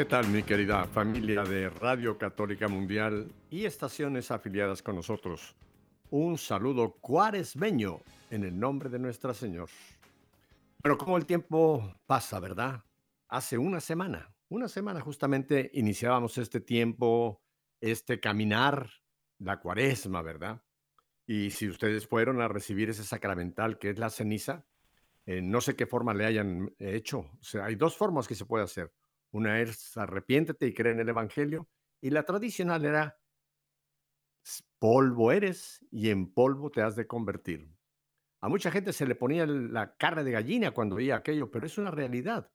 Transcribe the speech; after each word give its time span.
¿Qué 0.00 0.06
tal 0.06 0.28
mi 0.28 0.42
querida 0.42 0.86
familia 0.86 1.44
de 1.44 1.68
Radio 1.68 2.16
Católica 2.16 2.68
Mundial 2.68 3.30
y 3.50 3.66
estaciones 3.66 4.30
afiliadas 4.30 4.82
con 4.82 4.96
nosotros? 4.96 5.54
Un 6.08 6.38
saludo 6.38 6.96
cuaresmeño 7.02 8.00
en 8.30 8.44
el 8.44 8.58
nombre 8.58 8.88
de 8.88 8.98
Nuestra 8.98 9.34
Señor. 9.34 9.68
Pero 10.82 10.96
como 10.96 11.18
el 11.18 11.26
tiempo 11.26 11.96
pasa, 12.06 12.40
¿verdad? 12.40 12.82
Hace 13.28 13.58
una 13.58 13.78
semana, 13.78 14.34
una 14.48 14.68
semana 14.68 15.02
justamente 15.02 15.70
iniciábamos 15.74 16.38
este 16.38 16.60
tiempo, 16.62 17.42
este 17.78 18.20
caminar, 18.20 18.88
la 19.38 19.60
cuaresma, 19.60 20.22
¿verdad? 20.22 20.62
Y 21.26 21.50
si 21.50 21.68
ustedes 21.68 22.06
fueron 22.06 22.40
a 22.40 22.48
recibir 22.48 22.88
ese 22.88 23.04
sacramental 23.04 23.78
que 23.78 23.90
es 23.90 23.98
la 23.98 24.08
ceniza, 24.08 24.64
eh, 25.26 25.42
no 25.42 25.60
sé 25.60 25.76
qué 25.76 25.84
forma 25.84 26.14
le 26.14 26.24
hayan 26.24 26.74
hecho. 26.78 27.18
O 27.18 27.42
sea, 27.44 27.66
hay 27.66 27.74
dos 27.74 27.98
formas 27.98 28.26
que 28.26 28.34
se 28.34 28.46
puede 28.46 28.64
hacer. 28.64 28.90
Una 29.32 29.60
es 29.60 29.96
arrepiéntete 29.96 30.66
y 30.66 30.74
cree 30.74 30.92
en 30.92 31.00
el 31.00 31.08
Evangelio. 31.08 31.68
Y 32.00 32.10
la 32.10 32.24
tradicional 32.24 32.84
era 32.84 33.18
polvo 34.78 35.30
eres 35.30 35.84
y 35.90 36.08
en 36.10 36.32
polvo 36.32 36.70
te 36.70 36.82
has 36.82 36.96
de 36.96 37.06
convertir. 37.06 37.68
A 38.40 38.48
mucha 38.48 38.70
gente 38.70 38.92
se 38.92 39.06
le 39.06 39.14
ponía 39.14 39.46
la 39.46 39.94
carne 39.96 40.24
de 40.24 40.32
gallina 40.32 40.70
cuando 40.70 40.96
veía 40.96 41.16
aquello, 41.16 41.50
pero 41.50 41.66
es 41.66 41.76
una 41.76 41.90
realidad. 41.90 42.50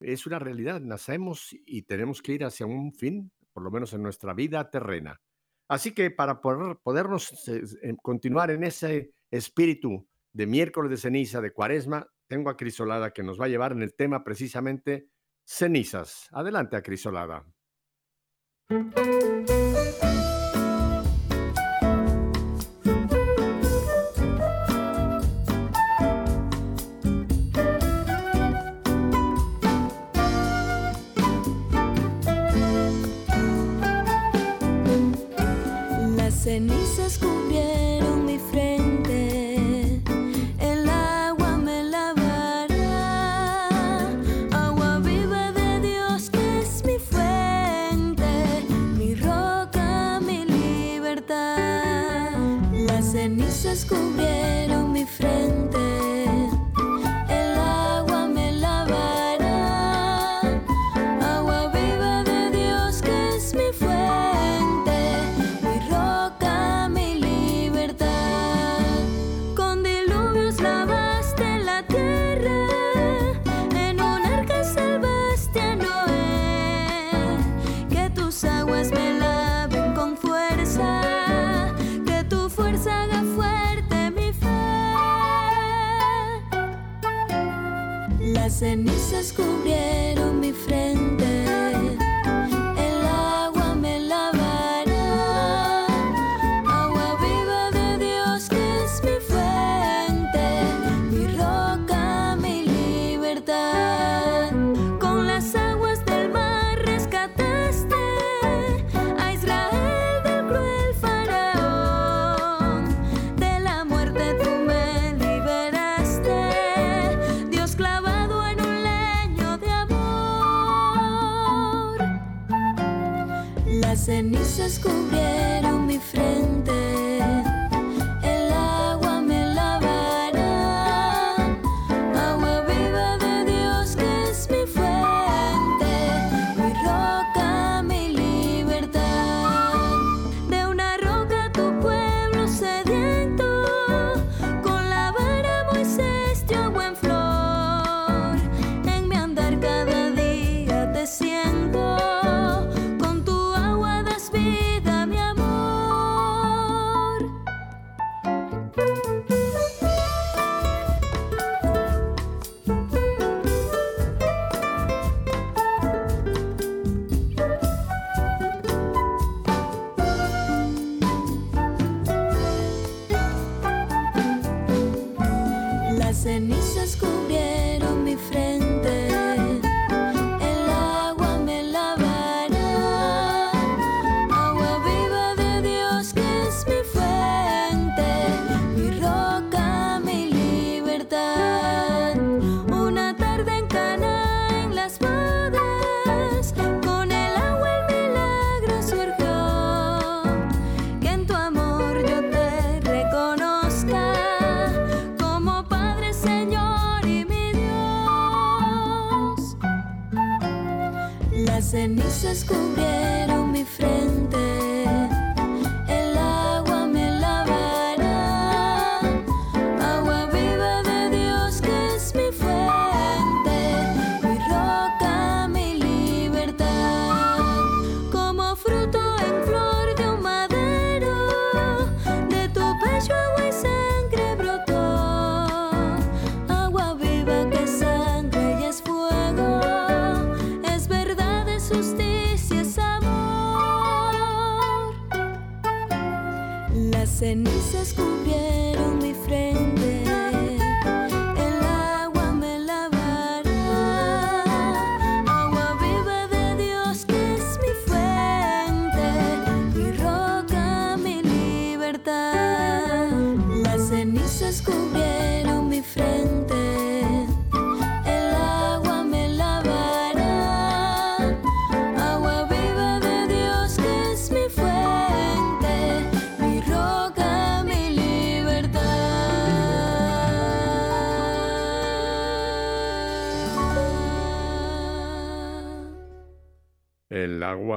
Es 0.00 0.26
una 0.26 0.40
realidad. 0.40 0.80
Nacemos 0.80 1.50
y 1.52 1.82
tenemos 1.82 2.20
que 2.20 2.32
ir 2.32 2.44
hacia 2.44 2.66
un 2.66 2.92
fin, 2.92 3.30
por 3.52 3.62
lo 3.62 3.70
menos 3.70 3.92
en 3.92 4.02
nuestra 4.02 4.34
vida 4.34 4.68
terrena. 4.70 5.20
Así 5.68 5.92
que 5.92 6.10
para 6.10 6.40
poder, 6.40 6.78
podernos 6.82 7.48
eh, 7.48 7.62
continuar 8.02 8.50
en 8.50 8.64
ese 8.64 9.12
espíritu 9.30 10.08
de 10.32 10.46
miércoles 10.46 10.90
de 10.90 10.96
ceniza, 10.96 11.40
de 11.40 11.52
cuaresma, 11.52 12.08
tengo 12.26 12.50
a 12.50 12.56
Crisolada 12.56 13.12
que 13.12 13.22
nos 13.22 13.40
va 13.40 13.44
a 13.44 13.48
llevar 13.48 13.70
en 13.70 13.82
el 13.82 13.94
tema 13.94 14.24
precisamente 14.24 15.08
cenizas. 15.50 16.28
Adelante, 16.30 16.76
Acrisolada. 16.76 17.44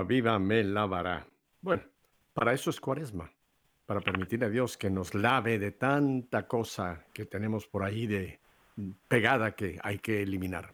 Viva 0.01 0.40
me 0.40 0.63
lavará. 0.63 1.28
Bueno, 1.62 1.84
para 2.34 2.54
eso 2.54 2.72
es 2.72 2.80
cuaresma, 2.80 3.31
para 3.86 4.01
permitirle 4.01 4.48
a 4.48 4.50
Dios 4.50 4.75
que 4.78 4.90
nos 4.90 5.13
lave 5.13 5.60
de 5.60 5.72
tanta 5.72 6.48
cosa 6.48 7.06
que 7.13 7.25
tenemos 7.25 7.68
por 7.68 7.84
ahí 7.84 8.07
de 8.07 8.40
pegada 9.07 9.51
que 9.51 9.80
hay 9.84 10.00
que 10.00 10.24
eliminar. 10.24 10.74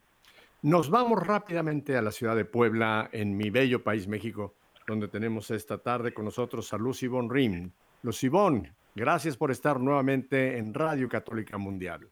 Nos 0.62 0.90
vamos 0.90 1.22
rápidamente 1.22 1.98
a 1.98 2.02
la 2.02 2.12
ciudad 2.12 2.36
de 2.36 2.46
Puebla, 2.46 3.10
en 3.12 3.36
mi 3.36 3.50
bello 3.50 3.84
país 3.84 4.08
México, 4.08 4.56
donde 4.88 5.08
tenemos 5.08 5.52
esta 5.52 5.78
tarde 5.78 6.14
con 6.14 6.26
nosotros 6.26 6.74
a 6.74 6.78
Luz 6.78 7.04
Ivonne 7.04 7.30
Rim. 7.32 7.72
Luz 8.04 8.24
Ivonne, 8.24 8.74
gracias 8.96 9.36
por 9.36 9.52
estar 9.52 9.80
nuevamente 9.80 10.58
en 10.58 10.74
Radio 10.74 11.10
Católica 11.10 11.58
Mundial. 11.58 12.08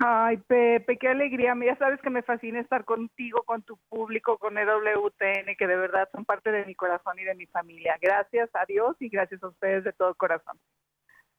Ay, 0.00 0.38
Pepe, 0.38 0.98
qué 0.98 1.08
alegría. 1.08 1.54
Ya 1.64 1.76
sabes 1.76 2.00
que 2.00 2.10
me 2.10 2.22
fascina 2.22 2.60
estar 2.60 2.84
contigo, 2.84 3.42
con 3.44 3.62
tu 3.62 3.78
público, 3.88 4.38
con 4.38 4.58
EWTN, 4.58 5.54
que 5.56 5.66
de 5.66 5.76
verdad 5.76 6.08
son 6.12 6.24
parte 6.24 6.50
de 6.50 6.66
mi 6.66 6.74
corazón 6.74 7.18
y 7.18 7.24
de 7.24 7.34
mi 7.34 7.46
familia. 7.46 7.96
Gracias 8.00 8.50
a 8.54 8.64
Dios 8.66 8.96
y 9.00 9.08
gracias 9.08 9.42
a 9.42 9.48
ustedes 9.48 9.84
de 9.84 9.92
todo 9.92 10.14
corazón. 10.16 10.58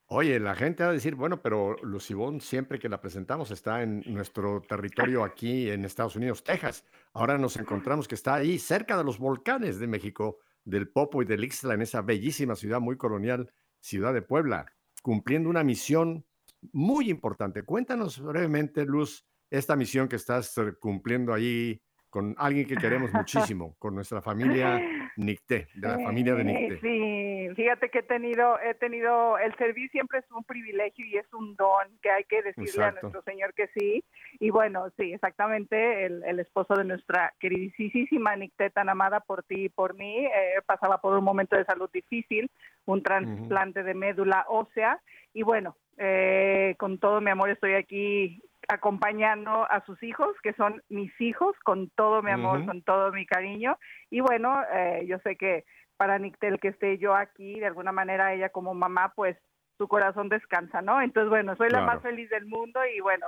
Oye, 0.08 0.40
la 0.40 0.54
gente 0.54 0.84
va 0.84 0.92
a 0.92 0.94
decir, 0.94 1.16
bueno, 1.16 1.42
pero 1.42 1.76
Lucibón 1.82 2.40
siempre 2.40 2.78
que 2.78 2.90
la 2.90 3.02
presentamos 3.02 3.50
está 3.50 3.82
en 3.82 4.04
nuestro 4.06 4.62
territorio 4.62 5.24
aquí 5.24 5.70
en 5.72 5.84
Estados 5.84 6.16
Unidos, 6.16 6.44
Texas. 6.44 6.86
Ahora 7.14 7.40
nos 7.40 7.58
encontramos 7.58 8.08
que 8.08 8.14
está 8.14 8.36
ahí 8.36 8.60
cerca 8.60 8.98
de 8.98 9.04
los 9.04 9.18
volcanes 9.18 9.80
de 9.80 9.88
México, 9.88 10.38
del 10.64 10.90
Popo 10.90 11.24
y 11.24 11.26
del 11.26 11.44
Ixtla, 11.44 11.74
en 11.74 11.82
esa 11.82 12.04
bellísima 12.04 12.56
ciudad 12.56 12.80
muy 12.80 12.98
colonial, 12.98 13.52
ciudad 13.80 14.14
de 14.14 14.22
Puebla, 14.22 14.68
cumpliendo 15.02 15.50
una 15.50 15.64
misión 15.64 16.24
muy 16.72 17.10
importante. 17.10 17.64
Cuéntanos 17.64 18.20
brevemente, 18.20 18.86
Luz, 18.86 19.26
esta 19.50 19.76
misión 19.76 20.08
que 20.08 20.16
estás 20.16 20.58
eh, 20.58 20.74
cumpliendo 20.80 21.34
ahí 21.34 21.82
con 22.16 22.34
alguien 22.38 22.66
que 22.66 22.78
queremos 22.78 23.12
muchísimo, 23.14 23.76
con 23.78 23.94
nuestra 23.94 24.22
familia 24.22 24.82
Nicté, 25.18 25.68
de 25.76 25.86
la 25.90 26.00
familia 26.00 26.34
de 26.36 26.44
Nicté. 26.46 26.80
Sí, 26.80 27.54
fíjate 27.56 27.90
que 27.90 28.00
he 28.00 28.04
tenido, 28.04 28.58
he 28.62 28.74
tenido, 28.76 29.38
el 29.38 29.54
servir 29.58 29.92
siempre 29.92 30.20
es 30.20 30.32
un 30.32 30.46
privilegio 30.46 31.06
y 31.06 31.18
es 31.18 31.26
un 31.34 31.58
don 31.58 31.90
que 32.02 32.10
hay 32.10 32.24
que 32.24 32.42
decirle 32.42 32.70
Exacto. 32.70 33.00
a 33.00 33.02
nuestro 33.02 33.22
Señor 33.24 33.54
que 33.54 33.68
sí. 33.78 34.02
Y 34.40 34.50
bueno, 34.50 34.86
sí, 34.96 35.12
exactamente, 35.12 36.06
el, 36.06 36.24
el 36.24 36.40
esposo 36.40 36.76
de 36.76 36.86
nuestra 36.86 37.34
queridísima 37.38 38.38
Nicté, 38.38 38.70
tan 38.70 38.88
amada 38.88 39.20
por 39.20 39.44
ti 39.44 39.66
y 39.66 39.70
por 39.70 39.94
mí, 39.96 40.26
eh, 40.26 40.62
pasaba 40.66 41.00
por 41.00 41.18
un 41.18 41.24
momento 41.26 41.58
de 41.58 41.66
salud 41.66 41.90
difícil, 41.92 42.50
un 42.86 43.04
trasplante 43.04 43.84
de 43.84 43.94
médula 43.94 44.46
ósea. 44.48 45.02
Y 45.34 45.44
bueno, 45.44 45.76
eh, 45.98 46.76
con 46.78 46.98
todo 46.98 47.20
mi 47.20 47.30
amor 47.30 47.50
estoy 47.50 47.74
aquí 47.74 48.42
acompañando 48.68 49.70
a 49.72 49.84
sus 49.86 50.02
hijos, 50.04 50.36
que 50.42 50.54
son 50.54 50.82
mis 50.90 51.12
hijos, 51.22 51.56
con 51.64 51.90
todo 51.92 52.22
mi 52.22 52.32
amor, 52.32 52.60
con 52.66 52.82
todo 52.84 53.12
mi 53.12 53.26
cariño. 53.26 53.78
Y 54.10 54.22
bueno, 54.22 54.62
eh, 54.74 55.06
yo 55.08 55.20
sé 55.20 55.36
que 55.36 55.66
para 55.98 56.20
Nictel 56.20 56.60
que 56.60 56.70
esté 56.70 56.98
yo 56.98 57.16
aquí, 57.16 57.60
de 57.60 57.68
alguna 57.68 57.92
manera 57.92 58.34
ella 58.34 58.50
como 58.50 58.74
mamá, 58.74 59.14
pues 59.16 59.38
su 59.78 59.88
corazón 59.88 60.30
descansa, 60.30 60.82
¿no? 60.82 61.02
Entonces, 61.02 61.30
bueno, 61.30 61.56
soy 61.56 61.70
la 61.70 61.80
más 61.86 62.02
feliz 62.02 62.30
del 62.30 62.46
mundo 62.46 62.80
y 62.86 63.00
bueno, 63.02 63.28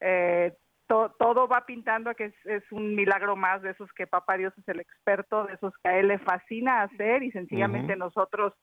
eh, 0.00 0.52
to- 0.86 1.14
todo 1.18 1.48
va 1.48 1.66
pintando 1.66 2.10
a 2.10 2.14
que 2.14 2.26
es, 2.26 2.34
es 2.46 2.62
un 2.72 2.94
milagro 2.94 3.36
más 3.36 3.62
de 3.62 3.70
esos 3.70 3.92
que 3.92 4.06
Papá 4.06 4.36
Dios 4.36 4.56
es 4.58 4.68
el 4.68 4.80
experto, 4.80 5.44
de 5.46 5.54
esos 5.54 5.72
que 5.82 5.88
a 5.90 5.98
él 5.98 6.08
le 6.08 6.18
fascina 6.18 6.82
hacer 6.82 7.22
y 7.22 7.30
sencillamente 7.32 7.94
nosotros 7.96 8.54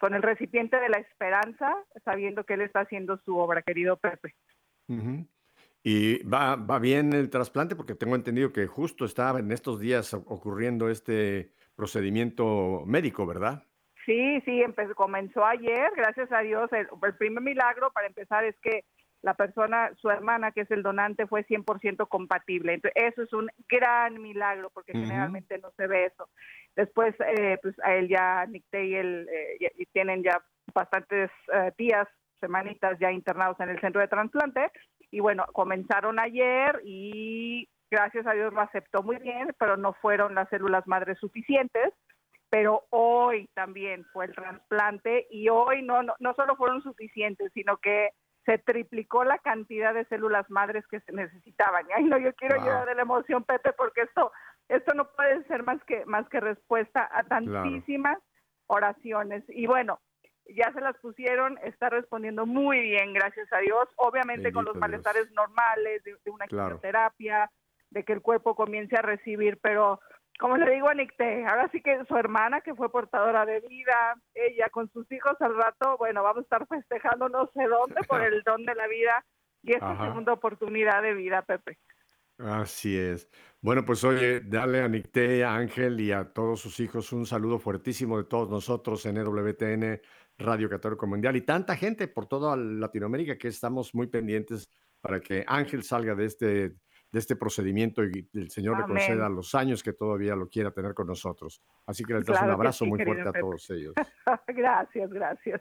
con 0.00 0.14
el 0.14 0.22
recipiente 0.22 0.78
de 0.78 0.88
la 0.88 0.98
esperanza, 0.98 1.74
sabiendo 2.04 2.44
que 2.44 2.54
él 2.54 2.60
está 2.62 2.80
haciendo 2.80 3.18
su 3.18 3.36
obra, 3.36 3.62
querido 3.62 3.96
Pepe. 3.96 4.34
Y 5.90 6.22
va, 6.24 6.54
va 6.56 6.78
bien 6.78 7.14
el 7.14 7.30
trasplante 7.30 7.74
porque 7.74 7.94
tengo 7.94 8.14
entendido 8.14 8.52
que 8.52 8.66
justo 8.66 9.06
estaba 9.06 9.38
en 9.38 9.50
estos 9.52 9.80
días 9.80 10.12
ocurriendo 10.12 10.90
este 10.90 11.48
procedimiento 11.76 12.82
médico, 12.84 13.24
¿verdad? 13.26 13.62
Sí, 14.04 14.42
sí, 14.44 14.60
empezó, 14.60 14.94
comenzó 14.94 15.46
ayer, 15.46 15.90
gracias 15.96 16.30
a 16.30 16.40
Dios. 16.40 16.70
El, 16.74 16.88
el 17.02 17.14
primer 17.16 17.42
milagro, 17.42 17.90
para 17.90 18.06
empezar, 18.06 18.44
es 18.44 18.54
que 18.60 18.84
la 19.22 19.32
persona, 19.32 19.90
su 19.96 20.10
hermana, 20.10 20.52
que 20.52 20.60
es 20.60 20.70
el 20.70 20.82
donante, 20.82 21.26
fue 21.26 21.42
100% 21.46 22.06
compatible. 22.06 22.74
Entonces, 22.74 23.02
eso 23.10 23.22
es 23.22 23.32
un 23.32 23.48
gran 23.66 24.20
milagro, 24.20 24.68
porque 24.74 24.92
generalmente 24.92 25.58
no 25.58 25.70
se 25.78 25.86
ve 25.86 26.04
eso. 26.04 26.28
Después, 26.76 27.14
eh, 27.20 27.56
pues 27.62 27.74
a 27.82 27.94
él 27.94 28.08
ya, 28.08 28.44
Nicté 28.44 28.84
y 28.88 28.94
él, 28.94 29.26
eh, 29.32 29.56
ya- 29.58 29.72
y 29.74 29.86
tienen 29.86 30.22
ya 30.22 30.38
bastantes 30.74 31.30
eh, 31.54 31.72
días, 31.78 32.06
semanitas 32.40 32.98
ya 33.00 33.10
internados 33.10 33.58
en 33.60 33.70
el 33.70 33.80
centro 33.80 34.02
de 34.02 34.08
trasplante. 34.08 34.70
Y 35.10 35.20
bueno, 35.20 35.46
comenzaron 35.52 36.18
ayer 36.18 36.80
y 36.84 37.68
gracias 37.90 38.26
a 38.26 38.32
Dios 38.32 38.52
lo 38.52 38.60
aceptó 38.60 39.02
muy 39.02 39.16
bien, 39.16 39.54
pero 39.58 39.76
no 39.76 39.92
fueron 39.94 40.34
las 40.34 40.48
células 40.48 40.86
madres 40.86 41.18
suficientes 41.18 41.94
pero 42.50 42.84
hoy 42.90 43.48
también 43.54 44.04
fue 44.12 44.26
el 44.26 44.34
trasplante 44.34 45.26
y 45.30 45.48
hoy 45.48 45.82
no, 45.82 46.02
no, 46.02 46.14
no 46.18 46.34
solo 46.34 46.56
fueron 46.56 46.82
suficientes, 46.82 47.52
sino 47.52 47.76
que 47.76 48.10
se 48.46 48.58
triplicó 48.58 49.24
la 49.24 49.38
cantidad 49.38 49.92
de 49.92 50.06
células 50.06 50.48
madres 50.48 50.86
que 50.86 51.00
se 51.00 51.12
necesitaban. 51.12 51.86
Y, 51.88 51.92
Ay, 51.92 52.04
no, 52.04 52.18
yo 52.18 52.34
quiero 52.34 52.56
Wow. 52.56 52.64
llorar 52.64 52.86
de 52.86 52.94
la 52.94 53.02
emoción, 53.02 53.44
Pepe, 53.44 53.72
porque 53.74 54.02
esto, 54.02 54.32
esto 54.68 54.94
no 54.94 55.10
puede 55.12 55.44
ser 55.44 55.62
más 55.64 55.82
que, 55.84 56.06
más 56.06 56.26
que 56.30 56.40
respuesta 56.40 57.08
a 57.12 57.24
tantísimas 57.24 58.18
oraciones. 58.66 59.44
Y 59.48 59.66
bueno, 59.66 60.00
ya 60.48 60.72
se 60.72 60.80
las 60.80 60.96
pusieron, 60.98 61.58
está 61.62 61.90
respondiendo 61.90 62.46
muy 62.46 62.80
bien, 62.80 63.12
gracias 63.12 63.52
a 63.52 63.58
Dios. 63.58 63.88
Obviamente 63.96 64.52
con 64.52 64.64
los 64.64 64.74
Dios. 64.74 64.80
malestares 64.80 65.30
normales 65.32 66.02
de, 66.04 66.16
de 66.24 66.30
una 66.30 66.46
Claro. 66.46 66.80
quimioterapia, 66.80 67.50
de 67.90 68.04
que 68.04 68.12
el 68.12 68.22
cuerpo 68.22 68.54
comience 68.54 68.96
a 68.96 69.02
recibir, 69.02 69.58
pero 69.62 70.00
como 70.38 70.56
le 70.56 70.70
digo 70.72 70.88
a 70.88 70.94
Nicté, 70.94 71.44
ahora 71.46 71.68
sí 71.72 71.80
que 71.82 72.04
su 72.06 72.16
hermana 72.16 72.60
que 72.60 72.74
fue 72.74 72.90
portadora 72.92 73.44
de 73.44 73.60
vida, 73.60 74.16
ella 74.34 74.68
con 74.70 74.88
sus 74.92 75.10
hijos 75.10 75.34
al 75.40 75.56
rato, 75.56 75.96
bueno, 75.98 76.22
vamos 76.22 76.38
a 76.38 76.42
estar 76.42 76.66
festejando 76.68 77.28
no 77.28 77.50
sé 77.54 77.64
dónde 77.64 78.04
por 78.04 78.22
el 78.22 78.42
don 78.44 78.64
de 78.64 78.74
la 78.74 78.86
vida 78.86 79.24
y 79.62 79.72
esta 79.72 79.92
Ajá. 79.92 80.04
segunda 80.06 80.32
oportunidad 80.34 81.02
de 81.02 81.14
vida, 81.14 81.42
Pepe. 81.42 81.78
Así 82.38 82.96
es. 82.96 83.28
Bueno, 83.60 83.84
pues 83.84 84.04
oye, 84.04 84.40
dale 84.40 84.80
a 84.80 84.88
Nicté, 84.88 85.42
a 85.44 85.56
Ángel 85.56 85.98
y 86.00 86.12
a 86.12 86.32
todos 86.32 86.60
sus 86.60 86.78
hijos 86.78 87.12
un 87.12 87.26
saludo 87.26 87.58
fuertísimo 87.58 88.16
de 88.16 88.24
todos 88.24 88.48
nosotros 88.48 89.04
en 89.06 89.16
EWTN, 89.16 90.00
Radio 90.38 90.68
Católico 90.68 91.06
Mundial 91.06 91.36
y 91.36 91.42
tanta 91.42 91.76
gente 91.76 92.08
por 92.08 92.26
toda 92.26 92.56
Latinoamérica 92.56 93.36
que 93.36 93.48
estamos 93.48 93.94
muy 93.94 94.06
pendientes 94.06 94.70
para 95.00 95.20
que 95.20 95.44
Ángel 95.46 95.82
salga 95.82 96.14
de 96.14 96.24
este, 96.24 96.48
de 97.10 97.18
este 97.18 97.36
procedimiento 97.36 98.04
y 98.04 98.28
el 98.34 98.50
Señor 98.50 98.78
le 98.78 98.84
Amén. 98.84 98.96
conceda 98.96 99.28
los 99.28 99.54
años 99.54 99.82
que 99.82 99.92
todavía 99.92 100.36
lo 100.36 100.48
quiera 100.48 100.70
tener 100.70 100.94
con 100.94 101.06
nosotros. 101.06 101.62
Así 101.86 102.04
que 102.04 102.14
les 102.14 102.24
das 102.24 102.36
un 102.36 102.44
Claro 102.44 102.54
abrazo 102.54 102.84
sí, 102.84 102.90
muy 102.90 103.04
fuerte 103.04 103.28
a 103.28 103.32
todos 103.32 103.68
ellos. 103.70 103.94
gracias, 104.48 105.10
gracias. 105.10 105.60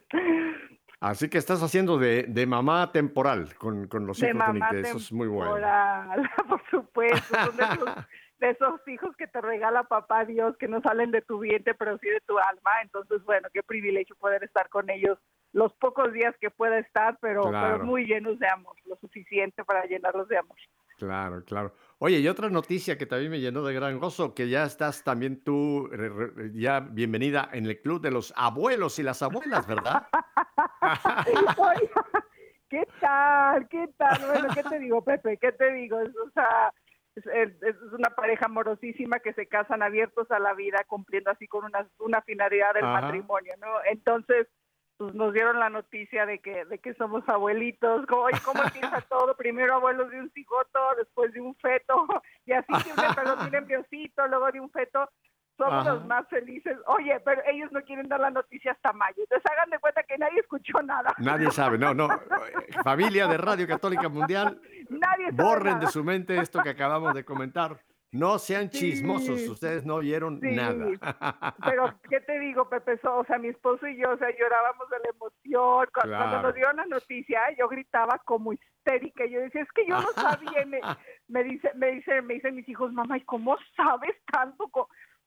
Así 1.00 1.30
que 1.30 1.38
estás 1.38 1.62
haciendo 1.62 2.00
de, 2.00 2.24
de 2.24 2.46
mamá 2.48 2.92
temporal 2.92 3.54
con, 3.56 3.88
con 3.88 4.08
los 4.08 4.22
hijos 4.22 4.48
de 4.48 4.54
Nicté. 4.54 4.80
Eso 4.82 4.98
es 4.98 5.12
muy 5.12 5.28
bueno. 5.28 5.54
temporal, 5.54 6.30
por 6.50 6.62
supuesto, 6.70 7.38
de 8.40 8.52
esos, 8.52 8.80
hijos 8.88 9.16
que 9.18 9.28
te 9.28 9.42
regala 9.42 9.84
papá 9.84 10.26
Dios, 10.26 10.56
que 10.58 10.68
no 10.68 10.82
salen 10.82 11.12
de 11.12 11.22
tu 11.22 11.40
vientre, 11.40 11.74
pero 11.74 11.98
sí 11.98 12.08
de 12.10 12.22
tu 12.22 12.38
alma. 12.38 12.72
Entonces, 12.84 13.24
bueno, 13.24 13.48
qué 13.54 13.64
privilegio 13.64 14.16
poder 14.16 14.44
estar 14.44 14.70
con 14.70 14.90
ellos 14.90 15.18
los 15.54 15.74
pocos 15.74 16.14
días 16.14 16.36
que 16.40 16.52
pueda 16.52 16.78
estar, 16.78 17.18
pero, 17.20 17.50
Claro. 17.50 17.76
pero 17.76 17.86
muy 17.86 18.06
llenos 18.06 18.38
de 18.38 18.48
amor, 18.48 18.76
lo 18.86 18.96
suficiente 18.98 19.64
para 19.64 19.86
llenarlos 19.86 20.28
de 20.28 20.38
amor. 20.38 20.58
Claro, 20.98 21.44
claro. 21.46 21.74
Oye, 22.00 22.20
y 22.20 22.28
otra 22.28 22.50
noticia 22.50 22.98
que 22.98 23.06
también 23.06 23.32
me 23.32 23.40
llenó 23.40 23.64
de 23.64 23.74
gran 23.74 24.00
gozo, 24.00 24.34
que 24.34 24.50
ya 24.50 24.64
estás 24.64 25.04
también 25.04 25.44
tú, 25.44 25.88
re- 25.92 26.10
re- 26.10 26.52
ya 26.54 26.80
bienvenida 26.80 27.50
en 27.54 27.66
el 27.66 27.82
club 27.82 28.02
de 28.02 28.12
los 28.12 28.34
abuelos 28.36 28.98
y 29.00 29.04
las 29.04 29.22
abuelas, 29.22 29.66
¿verdad? 29.68 30.08
¿Qué 32.70 32.86
tal? 33.00 33.68
¿Qué 33.70 33.88
tal? 33.98 34.26
Bueno, 34.28 34.48
¿qué 34.54 34.64
te 34.64 34.80
digo, 34.80 35.04
Pepe? 35.04 35.38
¿Qué 35.38 35.52
te 35.54 35.72
digo? 35.74 36.00
Es, 36.02 36.10
o 36.18 36.30
sea, 36.32 36.74
es, 37.26 37.76
una 37.92 38.10
pareja 38.10 38.46
amorosísima 38.46 39.20
que 39.20 39.34
se 39.34 39.48
casan 39.48 39.82
abiertos 39.84 40.30
a 40.32 40.40
la 40.40 40.54
vida, 40.54 40.84
cumpliendo 40.88 41.32
así 41.32 41.48
con 41.48 41.66
una, 41.66 41.88
una 42.00 42.22
finalidad 42.22 42.74
del 42.74 42.86
Ajá. 42.86 43.02
matrimonio, 43.02 43.54
¿no? 43.60 43.68
Entonces, 43.86 44.48
pues 44.98 45.14
nos 45.14 45.32
dieron 45.32 45.60
la 45.60 45.70
noticia 45.70 46.26
de 46.26 46.40
que 46.40 46.66
de 46.66 46.80
que 46.80 46.94
somos 46.96 47.28
abuelitos. 47.30 48.06
Como, 48.08 48.26
¿cómo 48.44 48.64
empieza 48.64 49.02
todo? 49.02 49.36
Primero 49.36 49.76
abuelos 49.76 50.10
de 50.10 50.20
un 50.20 50.32
cigoto, 50.32 50.80
después 50.98 51.32
de 51.34 51.42
un 51.42 51.56
feto, 51.56 52.08
y 52.46 52.54
así 52.54 52.74
siempre, 52.84 53.06
pero 53.16 53.36
de 53.36 53.48
un 53.48 53.56
embriocito, 53.56 54.28
luego 54.28 54.52
de 54.52 54.60
un 54.60 54.72
feto. 54.72 55.10
Somos 55.58 55.74
Ajá. 55.74 55.94
los 55.94 56.06
más 56.06 56.28
felices. 56.30 56.78
Oye, 56.86 57.20
pero 57.26 57.42
ellos 57.48 57.72
no 57.72 57.82
quieren 57.82 58.08
dar 58.08 58.20
la 58.20 58.30
noticia 58.30 58.72
hasta 58.74 58.94
mayo. 58.94 59.16
Entonces 59.18 59.52
hagan 59.52 59.70
de 59.72 59.80
cuenta 59.80 60.04
que 60.04 60.18
nadie 60.18 60.40
escuchó 60.40 60.82
nada. 60.84 61.14
Nadie 61.18 61.50
sabe, 61.52 61.78
no, 61.80 61.94
no. 61.96 62.08
Familia 62.84 63.28
de 63.28 63.38
Radio 63.38 63.68
Católica 63.68 64.08
Mundial, 64.10 64.60
Nadie 64.90 65.32
sabe 65.32 65.44
borren 65.44 65.80
de 65.80 65.88
su 65.88 66.04
mente 66.04 66.38
esto 66.38 66.62
que 66.62 66.70
acabamos 66.70 67.14
de 67.14 67.26
comentar. 67.26 67.80
No 68.12 68.40
sean 68.40 68.72
Sí. 68.72 68.92
chismosos, 68.92 69.42
ustedes 69.50 69.86
no 69.86 70.00
vieron 70.00 70.40
Sí. 70.40 70.56
nada. 70.56 71.54
Pero, 71.66 72.00
¿qué 72.10 72.22
te 72.22 72.40
digo, 72.40 72.70
Pepe? 72.70 72.98
So- 73.00 73.18
O 73.18 73.26
sea, 73.26 73.38
mi 73.38 73.50
esposo 73.50 73.86
y 73.88 73.98
yo, 73.98 74.12
o 74.12 74.18
sea, 74.18 74.30
llorábamos 74.30 74.90
de 74.90 74.98
la 75.04 75.10
emoción. 75.10 75.86
Cu- 75.88 75.92
Cuando, 75.94 76.16
Claro. 76.18 76.42
nos 76.44 76.56
dieron 76.56 76.78
la 76.78 76.86
noticia, 76.86 77.42
yo 77.58 77.68
gritaba 77.68 78.18
como 78.24 78.54
histérica. 78.54 79.26
Yo 79.26 79.42
decía, 79.42 79.62
es 79.62 79.72
que 79.74 79.86
yo 79.88 80.00
no 80.02 80.08
sabía. 80.14 80.66
Me, 80.66 80.80
me 81.28 81.44
dice, 81.44 81.70
me 81.76 81.92
dice, 81.92 82.22
me 82.22 82.36
dicen 82.36 82.56
mis 82.56 82.70
hijos, 82.70 82.94
mamá, 82.94 83.18
¿y 83.18 83.22
cómo 83.26 83.58
sabes 83.76 84.16
tanto? 84.32 84.70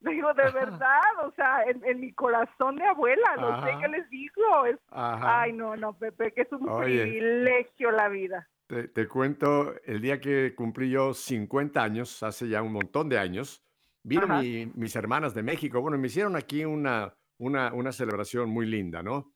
Digo, 0.01 0.33
de 0.33 0.51
verdad, 0.51 1.01
o 1.27 1.31
sea, 1.33 1.63
en, 1.65 1.85
en 1.85 2.01
mi 2.01 2.13
corazón 2.13 2.77
de 2.77 2.85
abuela, 2.87 3.37
no 3.37 3.63
sé 3.65 3.71
qué 3.81 3.89
les 3.89 4.09
digo. 4.09 4.65
Es, 4.67 4.79
ay, 4.91 5.53
no, 5.53 5.77
no, 5.77 5.97
Pepe, 5.99 6.33
que 6.33 6.43
es 6.43 6.53
un 6.53 6.69
Oye. 6.69 7.03
privilegio 7.03 7.91
la 7.91 8.09
vida. 8.09 8.49
Te, 8.67 8.89
te 8.89 9.07
cuento, 9.09 9.75
el 9.85 10.01
día 10.01 10.21
que 10.21 10.55
cumplí 10.55 10.91
yo 10.91 11.13
50 11.13 11.83
años, 11.83 12.23
hace 12.23 12.49
ya 12.49 12.63
un 12.63 12.73
montón 12.73 13.09
de 13.09 13.19
años, 13.19 13.63
vino 14.03 14.27
mi- 14.27 14.67
mis 14.75 14.97
hermanas 14.97 15.35
de 15.35 15.43
México. 15.43 15.81
Bueno, 15.83 15.99
me 15.99 16.07
hicieron 16.07 16.35
aquí 16.37 16.65
una, 16.65 17.15
una, 17.39 17.75
una 17.75 17.93
celebración 17.93 18.49
muy 18.49 18.67
linda, 18.67 19.03
¿no? 19.03 19.35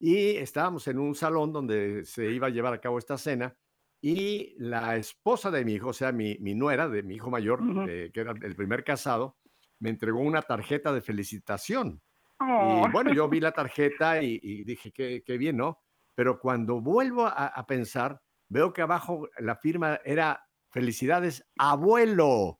Y 0.00 0.36
estábamos 0.36 0.88
en 0.88 0.98
un 0.98 1.14
salón 1.14 1.52
donde 1.52 2.04
se 2.04 2.30
iba 2.30 2.46
a 2.46 2.50
llevar 2.50 2.72
a 2.74 2.80
cabo 2.80 2.98
esta 2.98 3.18
cena 3.18 3.54
y 4.02 4.54
la 4.58 4.96
esposa 4.96 5.50
de 5.50 5.64
mi 5.64 5.74
hijo, 5.74 5.88
o 5.88 5.92
sea, 5.92 6.12
mi, 6.12 6.36
mi 6.40 6.54
nuera, 6.54 6.88
de 6.88 7.02
mi 7.02 7.16
hijo 7.16 7.30
mayor, 7.30 7.60
Ujú. 7.62 7.82
eh, 7.88 8.10
que 8.14 8.20
era 8.20 8.32
el 8.40 8.54
primer 8.54 8.84
casado, 8.84 9.36
me 9.78 9.90
entregó 9.90 10.20
una 10.20 10.42
tarjeta 10.42 10.92
de 10.92 11.00
felicitación. 11.00 12.00
Oh. 12.40 12.84
Y 12.86 12.90
bueno, 12.92 13.12
yo 13.12 13.28
vi 13.28 13.40
la 13.40 13.52
tarjeta 13.52 14.22
y, 14.22 14.38
y 14.42 14.64
dije, 14.64 14.92
qué, 14.92 15.22
qué 15.24 15.38
bien, 15.38 15.56
¿no? 15.56 15.80
Pero 16.14 16.38
cuando 16.38 16.80
vuelvo 16.80 17.26
a, 17.26 17.46
a 17.46 17.66
pensar, 17.66 18.20
veo 18.48 18.72
que 18.72 18.82
abajo 18.82 19.28
la 19.38 19.56
firma 19.56 20.00
era 20.04 20.46
Felicidades, 20.76 21.42
abuelo. 21.56 22.58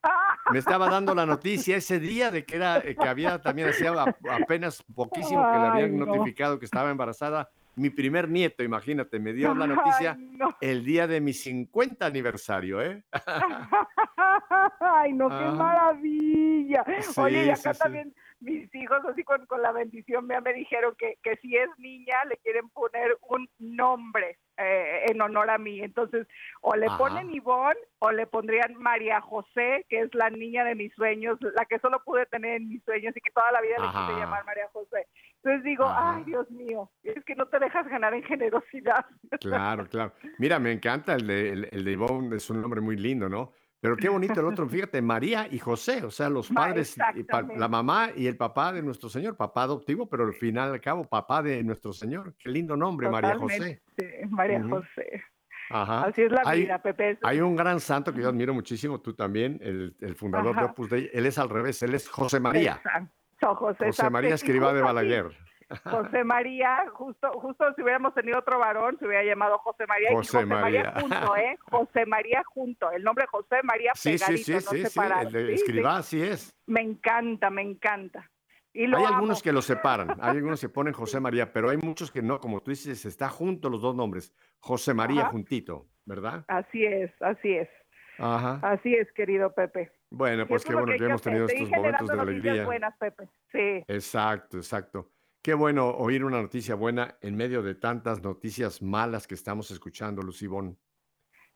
Me 0.51 0.57
estaba 0.57 0.89
dando 0.89 1.13
la 1.13 1.27
noticia 1.27 1.77
ese 1.77 1.99
día 1.99 2.31
de 2.31 2.45
que, 2.45 2.55
era, 2.55 2.79
eh, 2.79 2.95
que 2.95 3.07
había 3.07 3.39
también 3.39 3.69
hacía 3.69 3.93
apenas 4.31 4.83
poquísimo 4.95 5.43
que 5.51 5.59
le 5.59 5.67
habían 5.67 5.97
no. 5.99 6.07
notificado 6.07 6.57
que 6.57 6.65
estaba 6.65 6.89
embarazada. 6.89 7.47
Mi 7.77 7.91
primer 7.91 8.27
nieto, 8.27 8.63
imagínate, 8.63 9.19
me 9.19 9.33
dio 9.33 9.53
la 9.53 9.67
noticia 9.67 10.13
Ay, 10.17 10.29
no. 10.31 10.57
el 10.61 10.83
día 10.83 11.05
de 11.05 11.21
mi 11.21 11.31
50 11.31 12.07
aniversario, 12.07 12.81
¿eh? 12.81 13.03
Ay, 14.79 15.13
no, 15.13 15.29
qué 15.29 15.35
Ajá. 15.35 15.51
maravilla. 15.51 16.83
Oye, 17.17 17.45
y 17.45 17.49
acá 17.49 17.73
sí, 17.73 17.73
sí. 17.73 17.79
también 17.79 18.15
mis 18.39 18.73
hijos, 18.73 18.97
así 19.05 19.23
con, 19.23 19.45
con 19.45 19.61
la 19.61 19.71
bendición 19.71 20.25
mía, 20.25 20.41
me 20.41 20.53
dijeron 20.53 20.95
que, 20.97 21.17
que 21.21 21.35
si 21.37 21.55
es 21.55 21.69
niña, 21.77 22.15
le 22.27 22.37
quieren 22.37 22.67
poner 22.69 23.15
un 23.29 23.47
nombre 23.59 24.39
eh, 24.57 25.05
en 25.09 25.21
honor 25.21 25.49
a 25.51 25.59
mí. 25.59 25.79
Entonces, 25.81 26.27
o 26.61 26.75
le 26.75 26.87
Ajá. 26.87 26.97
ponen 26.97 27.31
Ivonne 27.31 27.79
o 27.99 28.11
le 28.11 28.25
pondrían 28.25 28.75
María 28.75 29.21
José, 29.21 29.85
que 29.89 30.01
es 30.01 30.13
la 30.15 30.31
niña 30.31 30.63
de 30.63 30.75
mis 30.75 30.93
sueños, 30.93 31.37
la 31.41 31.65
que 31.65 31.77
solo 31.79 32.01
pude 32.03 32.25
tener 32.25 32.55
en 32.55 32.69
mis 32.69 32.83
sueños 32.83 33.15
y 33.15 33.21
que 33.21 33.31
toda 33.31 33.51
la 33.51 33.61
vida 33.61 33.75
le 33.79 33.87
quise 33.87 34.19
llamar 34.19 34.45
María 34.45 34.67
José. 34.73 35.07
Entonces 35.43 35.63
digo, 35.63 35.85
ay, 35.87 36.23
Dios 36.25 36.49
mío, 36.51 36.91
es 37.03 37.23
que 37.23 37.35
no 37.35 37.45
te 37.47 37.59
dejas 37.59 37.87
ganar 37.87 38.13
en 38.13 38.23
generosidad. 38.23 39.05
Claro, 39.41 39.87
claro. 39.87 40.13
Mira, 40.39 40.59
me 40.59 40.71
encanta 40.71 41.13
el 41.15 41.27
de, 41.27 41.49
el, 41.51 41.69
el 41.71 41.83
de 41.85 41.91
Ivonne, 41.91 42.35
es 42.35 42.49
un 42.49 42.61
nombre 42.61 42.81
muy 42.81 42.97
lindo, 42.97 43.29
¿no? 43.29 43.51
Pero 43.79 43.95
qué 43.95 44.09
bonito 44.09 44.39
el 44.39 44.47
otro, 44.47 44.67
fíjate, 44.69 45.01
María 45.01 45.47
y 45.49 45.59
José, 45.59 46.03
o 46.03 46.09
sea, 46.09 46.29
los 46.29 46.49
padres, 46.49 46.95
pa- 47.29 47.43
la 47.55 47.67
mamá 47.67 48.09
y 48.15 48.25
el 48.27 48.35
papá 48.35 48.73
de 48.73 48.81
nuestro 48.81 49.07
Señor, 49.09 49.37
papá 49.37 49.63
adoptivo, 49.63 50.09
pero 50.09 50.25
al 50.25 50.33
final 50.33 50.71
al 50.73 50.81
cabo, 50.81 51.03
papá 51.05 51.43
de 51.43 51.63
nuestro 51.63 51.93
Señor. 51.93 52.33
Qué 52.39 52.49
lindo 52.49 52.75
nombre, 52.75 53.07
María 53.09 53.35
José. 53.37 53.83
sí, 53.97 54.05
María 54.29 54.59
Ujú. 54.59 54.69
José. 54.77 55.23
Ajá. 55.69 56.05
Así 56.05 56.21
es 56.23 56.31
la 56.31 56.41
Hay- 56.45 56.61
vida, 56.61 56.81
Pepe. 56.81 57.19
Hay 57.23 57.39
un 57.41 57.55
gran 57.55 57.79
santo 57.79 58.11
que 58.13 58.21
yo 58.21 58.29
admiro 58.29 58.53
muchísimo, 58.53 58.99
tú 59.01 59.13
también, 59.13 59.59
el, 59.61 59.95
el 60.01 60.15
fundador 60.15 60.55
de. 60.55 60.63
Opus 60.63 60.89
Dei, 60.89 61.09
él 61.13 61.25
es 61.25 61.37
al 61.37 61.49
revés, 61.49 61.83
él 61.83 61.93
es 61.93 62.07
José 62.09 62.39
María, 62.39 62.77
Exacto, 62.83 63.11
José, 63.41 64.09
María 64.09 64.29
y 64.31 64.33
Escribá 64.33 64.73
de 64.73 64.81
Balaguer. 64.81 65.25
José 65.83 66.23
María, 66.23 66.85
justo, 66.93 67.29
justo 67.33 67.65
si 67.75 67.81
hubiéramos 67.81 68.13
tenido 68.13 68.39
otro 68.39 68.57
varón, 68.57 68.97
se 68.99 69.05
hubiera 69.05 69.23
llamado 69.23 69.57
José 69.59 69.85
María. 69.85 70.11
José 70.13 70.37
y 70.37 70.41
José 70.41 70.45
María. 70.45 70.83
María. 70.83 71.01
junto, 71.01 71.35
¿eh? 71.35 71.57
José 71.71 72.05
María 72.05 72.43
junto. 72.45 72.91
El 72.91 73.03
nombre 73.03 73.25
José 73.27 73.57
María 73.63 73.91
Sí, 73.95 74.17
sí, 74.17 74.25
pegadito, 74.25 74.45
sí, 74.45 74.53
no 74.53 74.59
sí, 74.71 74.77
sí, 74.77 74.85
separado. 74.87 75.27
el 75.27 75.33
de 75.33 75.57
Sí, 75.57 75.65
sí. 75.73 75.81
Así 75.85 76.21
es. 76.21 76.55
Me 76.67 76.81
encanta, 76.81 77.49
me 77.49 77.61
encanta. 77.63 78.31
Y 78.73 78.83
Hay 78.83 78.93
amo. 78.93 79.07
algunos 79.07 79.41
que 79.43 79.51
lo 79.51 79.61
separan, 79.61 80.11
hay 80.21 80.37
algunos 80.37 80.61
que 80.61 80.69
ponen 80.69 80.93
José 80.93 81.19
María, 81.19 81.51
pero 81.51 81.69
hay 81.69 81.77
muchos 81.77 82.11
que 82.11 82.21
no, 82.21 82.39
como 82.39 82.61
tú 82.61 82.71
dices, 82.71 83.05
está 83.05 83.27
junto 83.27 83.69
los 83.69 83.81
dos 83.81 83.95
nombres, 83.95 84.33
José 84.59 84.93
María 84.93 85.21
Ajá. 85.23 85.31
juntito, 85.31 85.87
¿verdad? 86.05 86.45
Así 86.47 86.85
es, 86.85 87.11
así 87.21 87.53
es. 87.55 87.67
Ajá. 88.19 88.59
Así 88.61 88.93
es, 88.93 89.11
querido 89.13 89.51
Pepe. 89.53 89.91
Bueno, 90.09 90.47
pues 90.47 90.63
qué 90.63 90.73
bueno 90.73 90.93
que 90.97 91.03
hemos 91.05 91.21
tenido 91.21 91.45
estos 91.47 91.69
momentos 91.69 92.07
de 92.07 92.19
alegría. 92.19 92.65
buenas, 92.65 92.95
Pepe. 92.97 93.29
Sí. 93.51 93.83
Exacto, 93.87 94.57
exacto. 94.57 95.11
Qué 95.41 95.53
bueno 95.53 95.89
oír 95.89 96.23
una 96.23 96.41
noticia 96.41 96.75
buena 96.75 97.17
en 97.21 97.35
medio 97.35 97.61
de 97.61 97.75
tantas 97.75 98.21
noticias 98.21 98.81
malas 98.81 99.27
que 99.27 99.35
estamos 99.35 99.69
escuchando, 99.71 100.21
Lucibón. 100.21 100.77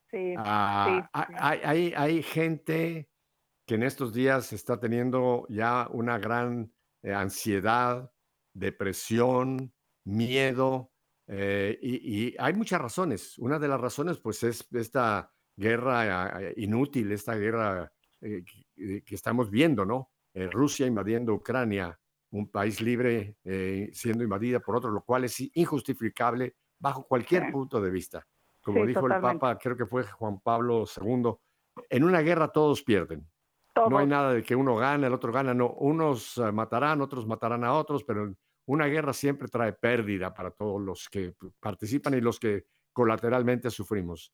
Sí, 0.10 0.34
Ah, 0.38 0.86
sí, 1.04 1.10
hay- 1.14 1.36
Hay, 1.40 1.60
hay, 1.64 1.94
hay 1.96 2.24
gente 2.24 3.10
que 3.66 3.76
en 3.76 3.84
estos 3.84 4.14
días 4.14 4.52
está 4.54 4.80
teniendo 4.80 5.46
ya 5.50 5.88
una 5.92 6.18
gran 6.20 6.74
eh, 7.04 7.14
ansiedad, 7.14 8.12
depresión, 8.54 9.74
miedo, 10.06 10.92
eh, 11.28 11.78
y, 11.82 12.26
y 12.28 12.36
hay 12.38 12.54
muchas 12.54 12.82
razones. 12.82 13.38
Una 13.40 13.58
de 13.60 13.68
las 13.70 13.80
razones, 13.80 14.20
pues, 14.20 14.44
es 14.44 14.68
esta 14.74 15.32
guerra 15.58 16.42
eh, 16.42 16.54
inútil, 16.58 17.12
esta 17.12 17.36
guerra 17.36 17.92
eh, 18.22 18.44
que, 18.76 19.04
que 19.04 19.16
estamos 19.16 19.50
viendo, 19.50 19.86
¿no? 19.86 20.12
Eh, 20.34 20.48
Rusia 20.50 20.86
invadiendo 20.88 21.34
Ucrania, 21.34 22.00
un 22.32 22.50
país 22.50 22.80
libre 22.82 23.36
eh, 23.44 23.90
siendo 23.94 24.24
invadida 24.24 24.60
por 24.62 24.76
otro, 24.78 24.90
lo 24.92 25.04
cual 25.04 25.26
es 25.26 25.38
injustificable 25.56 26.56
bajo 26.80 27.06
cualquier 27.06 27.46
Sí. 27.48 27.52
punto 27.52 27.82
de 27.82 27.90
vista. 27.92 28.26
Como 28.62 28.82
Sí, 28.82 28.88
dijo 28.88 29.00
el 29.02 29.14
totalmente. 29.14 29.40
Papa, 29.40 29.58
creo 29.60 29.76
que 29.76 29.86
fue 29.86 30.04
Juan 30.04 30.40
Pablo 30.40 30.86
II, 30.86 31.34
en 31.90 32.04
una 32.04 32.22
guerra 32.22 32.48
todos 32.50 32.84
pierden. 32.84 33.28
Todos. 33.74 33.90
No 33.90 33.98
hay 33.98 34.08
nada 34.08 34.34
de 34.34 34.44
que 34.44 34.56
uno 34.56 34.76
gana, 34.76 35.08
el 35.08 35.14
otro 35.14 35.32
gana, 35.32 35.54
no. 35.54 35.72
Unos 35.74 36.38
eh, 36.38 36.52
matarán, 36.52 37.02
otros 37.02 37.26
matarán 37.26 37.64
a 37.64 37.74
otros, 37.74 38.04
pero 38.04 38.34
una 38.66 38.86
guerra 38.86 39.14
siempre 39.14 39.48
trae 39.48 39.74
pérdida 39.74 40.34
para 40.34 40.52
todos 40.52 40.82
los 40.82 41.10
que 41.10 41.34
participan 41.60 42.14
y 42.14 42.22
los 42.22 42.40
que 42.40 42.66
colateralmente 42.94 43.70
sufrimos. 43.70 44.34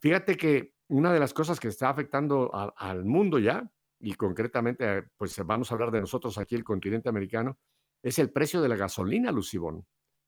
Fíjate 0.00 0.36
que 0.36 0.74
una 0.92 1.12
de 1.12 1.20
las 1.20 1.34
cosas 1.34 1.60
que 1.60 1.68
está 1.68 1.90
afectando 1.90 2.50
a- 2.54 2.72
al 2.76 3.04
mundo 3.04 3.38
ya, 3.38 3.70
y 4.00 4.14
concretamente, 4.14 4.98
eh, 4.98 5.02
pues 5.16 5.36
vamos 5.44 5.70
a 5.70 5.74
hablar 5.74 5.90
de 5.92 6.00
nosotros 6.00 6.38
aquí, 6.38 6.54
el 6.56 6.64
continente 6.64 7.08
americano, 7.08 7.58
es 8.02 8.18
el 8.18 8.32
precio 8.32 8.60
de 8.60 8.68
la 8.68 8.76
gasolina, 8.76 9.32
Lucibón. 9.32 9.86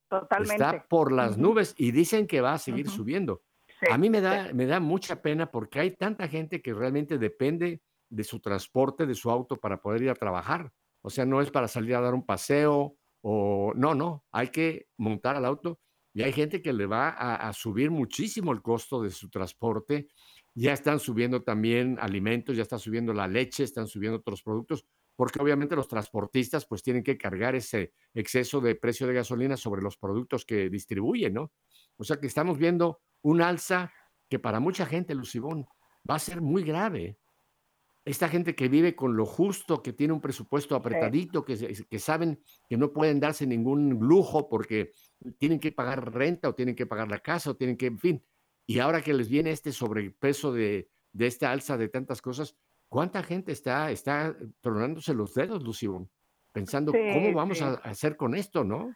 Totalmente. 0.08 0.76
Está 0.76 0.88
por 0.88 1.12
las 1.12 1.36
Ujú. 1.36 1.42
nubes 1.42 1.74
y 1.78 1.92
dicen 1.92 2.26
que 2.26 2.40
va 2.40 2.54
a 2.54 2.58
seguir 2.58 2.86
Ujú. 2.86 2.96
subiendo. 2.96 3.42
Sí, 3.80 3.86
A 3.86 3.98
mí 3.98 4.10
me 4.10 4.20
sí. 4.28 4.36
da, 4.36 4.52
me 4.52 4.66
da 4.66 4.80
mucha 4.80 5.22
pena 5.22 5.50
porque 5.50 5.80
hay 5.80 5.92
tanta 5.96 6.28
gente 6.28 6.60
que 6.62 6.74
realmente 6.74 7.18
depende 7.18 7.82
de 8.10 8.24
su 8.24 8.40
transporte, 8.40 9.06
de 9.06 9.14
su 9.14 9.30
auto 9.30 9.56
para 9.56 9.80
poder 9.80 10.02
ir 10.02 10.10
a 10.10 10.14
trabajar. 10.14 10.72
O 11.02 11.10
sea, 11.10 11.24
no 11.24 11.40
es 11.40 11.50
para 11.50 11.68
salir 11.68 11.94
a 11.94 12.00
dar 12.00 12.14
un 12.14 12.26
paseo 12.26 12.96
o 13.22 13.72
no, 13.76 13.94
no, 13.94 14.24
hay 14.32 14.48
que 14.48 14.88
montar 14.98 15.36
al 15.36 15.44
auto 15.44 15.80
y 16.12 16.22
hay 16.22 16.32
gente 16.32 16.62
que 16.62 16.72
le 16.72 16.86
va 16.86 17.08
a, 17.10 17.48
a 17.48 17.52
subir 17.52 17.90
muchísimo 17.90 18.52
el 18.52 18.62
costo 18.62 19.02
de 19.02 19.10
su 19.10 19.30
transporte. 19.30 20.08
Ya 20.54 20.72
están 20.72 21.00
subiendo 21.00 21.42
también 21.42 21.98
alimentos, 22.00 22.56
ya 22.56 22.62
está 22.62 22.78
subiendo 22.78 23.12
la 23.12 23.26
leche, 23.26 23.64
están 23.64 23.88
subiendo 23.88 24.18
otros 24.18 24.42
productos, 24.42 24.86
porque 25.16 25.40
obviamente 25.40 25.76
los 25.76 25.88
transportistas 25.88 26.66
pues 26.66 26.82
tienen 26.82 27.02
que 27.02 27.18
cargar 27.18 27.54
ese 27.54 27.92
exceso 28.14 28.60
de 28.60 28.74
precio 28.74 29.06
de 29.06 29.14
gasolina 29.14 29.56
sobre 29.56 29.82
los 29.82 29.96
productos 29.96 30.44
que 30.44 30.68
distribuyen, 30.70 31.34
¿no? 31.34 31.52
O 31.96 32.04
sea 32.04 32.18
que 32.18 32.26
estamos 32.26 32.58
viendo 32.58 33.00
un 33.22 33.42
alza 33.42 33.92
que 34.28 34.38
para 34.38 34.60
mucha 34.60 34.86
gente, 34.86 35.14
Lucibón, 35.14 35.66
va 36.08 36.16
a 36.16 36.20
ser 36.20 36.40
muy 36.40 36.62
grave. 36.62 37.18
Esta 38.04 38.28
gente 38.28 38.54
que 38.54 38.68
vive 38.68 38.94
con 38.94 39.16
lo 39.16 39.24
justo, 39.24 39.82
que 39.82 39.94
tiene 39.94 40.12
un 40.12 40.20
presupuesto 40.20 40.76
apretadito, 40.76 41.44
que, 41.44 41.86
que 41.88 41.98
saben 41.98 42.42
que 42.68 42.76
no 42.76 42.92
pueden 42.92 43.18
darse 43.18 43.46
ningún 43.46 43.98
lujo 44.00 44.48
porque 44.48 44.92
tienen 45.38 45.58
que 45.58 45.72
pagar 45.72 46.12
renta 46.12 46.50
o 46.50 46.54
tienen 46.54 46.74
que 46.74 46.86
pagar 46.86 47.08
la 47.08 47.20
casa 47.20 47.50
o 47.50 47.56
tienen 47.56 47.76
que, 47.76 47.86
en 47.86 47.98
fin. 47.98 48.24
Y 48.66 48.78
ahora 48.78 49.02
que 49.02 49.14
les 49.14 49.28
viene 49.28 49.50
este 49.50 49.72
sobrepeso 49.72 50.52
de, 50.52 50.88
de 51.12 51.26
esta 51.26 51.50
alza 51.50 51.76
de 51.76 51.88
tantas 51.88 52.22
cosas, 52.22 52.56
¿cuánta 52.88 53.22
gente 53.22 53.52
está, 53.52 53.90
está 53.90 54.36
tronándose 54.60 55.14
los 55.14 55.34
dedos, 55.34 55.62
Lucibón? 55.62 56.10
Pensando, 56.52 56.92
Sí, 56.92 56.98
¿cómo 57.12 57.32
vamos 57.32 57.58
sí. 57.58 57.64
a 57.64 57.72
hacer 57.88 58.16
con 58.16 58.34
esto, 58.34 58.64
no? 58.64 58.94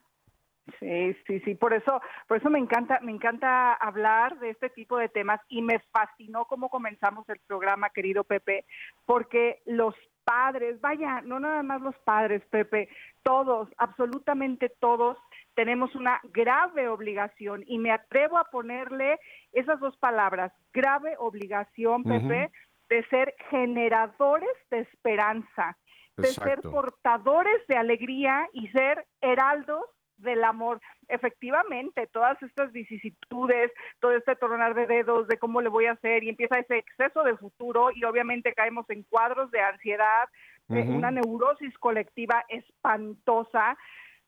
Sí, 0.78 1.16
sí, 1.26 1.40
sí, 1.40 1.54
por 1.54 1.72
eso, 1.72 2.00
por 2.26 2.36
eso 2.36 2.50
me 2.50 2.58
encanta, 2.58 3.00
me 3.00 3.10
encanta 3.12 3.72
hablar 3.72 4.38
de 4.38 4.50
este 4.50 4.68
tipo 4.68 4.98
de 4.98 5.08
temas 5.08 5.40
y 5.48 5.62
me 5.62 5.78
fascinó 5.90 6.44
cómo 6.44 6.68
comenzamos 6.68 7.26
el 7.30 7.40
programa, 7.46 7.90
querido 7.90 8.22
Pepe, 8.24 8.66
porque 9.06 9.62
los 9.64 9.94
padres, 10.28 10.78
vaya, 10.82 11.22
no 11.22 11.40
nada 11.40 11.62
más 11.62 11.80
los 11.80 11.96
padres, 12.04 12.42
Pepe, 12.50 12.90
todos, 13.22 13.66
absolutamente 13.78 14.68
todos, 14.78 15.16
tenemos 15.54 15.94
una 15.94 16.20
grave 16.34 16.88
obligación 16.88 17.64
y 17.66 17.78
me 17.78 17.92
atrevo 17.92 18.36
a 18.36 18.44
ponerle 18.44 19.18
esas 19.52 19.80
dos 19.80 19.96
palabras, 19.96 20.52
grave 20.74 21.14
obligación, 21.18 22.04
Pepe, 22.04 22.50
de 22.90 23.04
ser 23.06 23.34
generadores 23.48 24.54
de 24.70 24.80
esperanza, 24.80 25.78
de 26.18 26.26
ser 26.26 26.60
portadores 26.60 27.66
de 27.66 27.76
alegría 27.76 28.48
y 28.52 28.68
ser 28.68 29.06
heraldos 29.22 29.84
del 30.18 30.44
amor. 30.44 30.80
Efectivamente, 31.08 32.06
todas 32.08 32.40
estas 32.42 32.72
vicisitudes, 32.72 33.72
todo 34.00 34.12
este 34.12 34.36
tronar 34.36 34.74
de 34.74 34.86
dedos 34.86 35.26
de 35.28 35.38
cómo 35.38 35.60
le 35.60 35.68
voy 35.68 35.86
a 35.86 35.92
hacer 35.92 36.22
y 36.24 36.28
empieza 36.28 36.58
ese 36.58 36.78
exceso 36.78 37.22
de 37.24 37.36
futuro 37.36 37.90
y 37.94 38.04
obviamente 38.04 38.52
caemos 38.52 38.88
en 38.90 39.02
cuadros 39.04 39.50
de 39.50 39.60
ansiedad, 39.60 40.28
Ujú. 40.68 40.80
una 40.96 41.10
neurosis 41.10 41.76
colectiva 41.78 42.44
espantosa, 42.48 43.76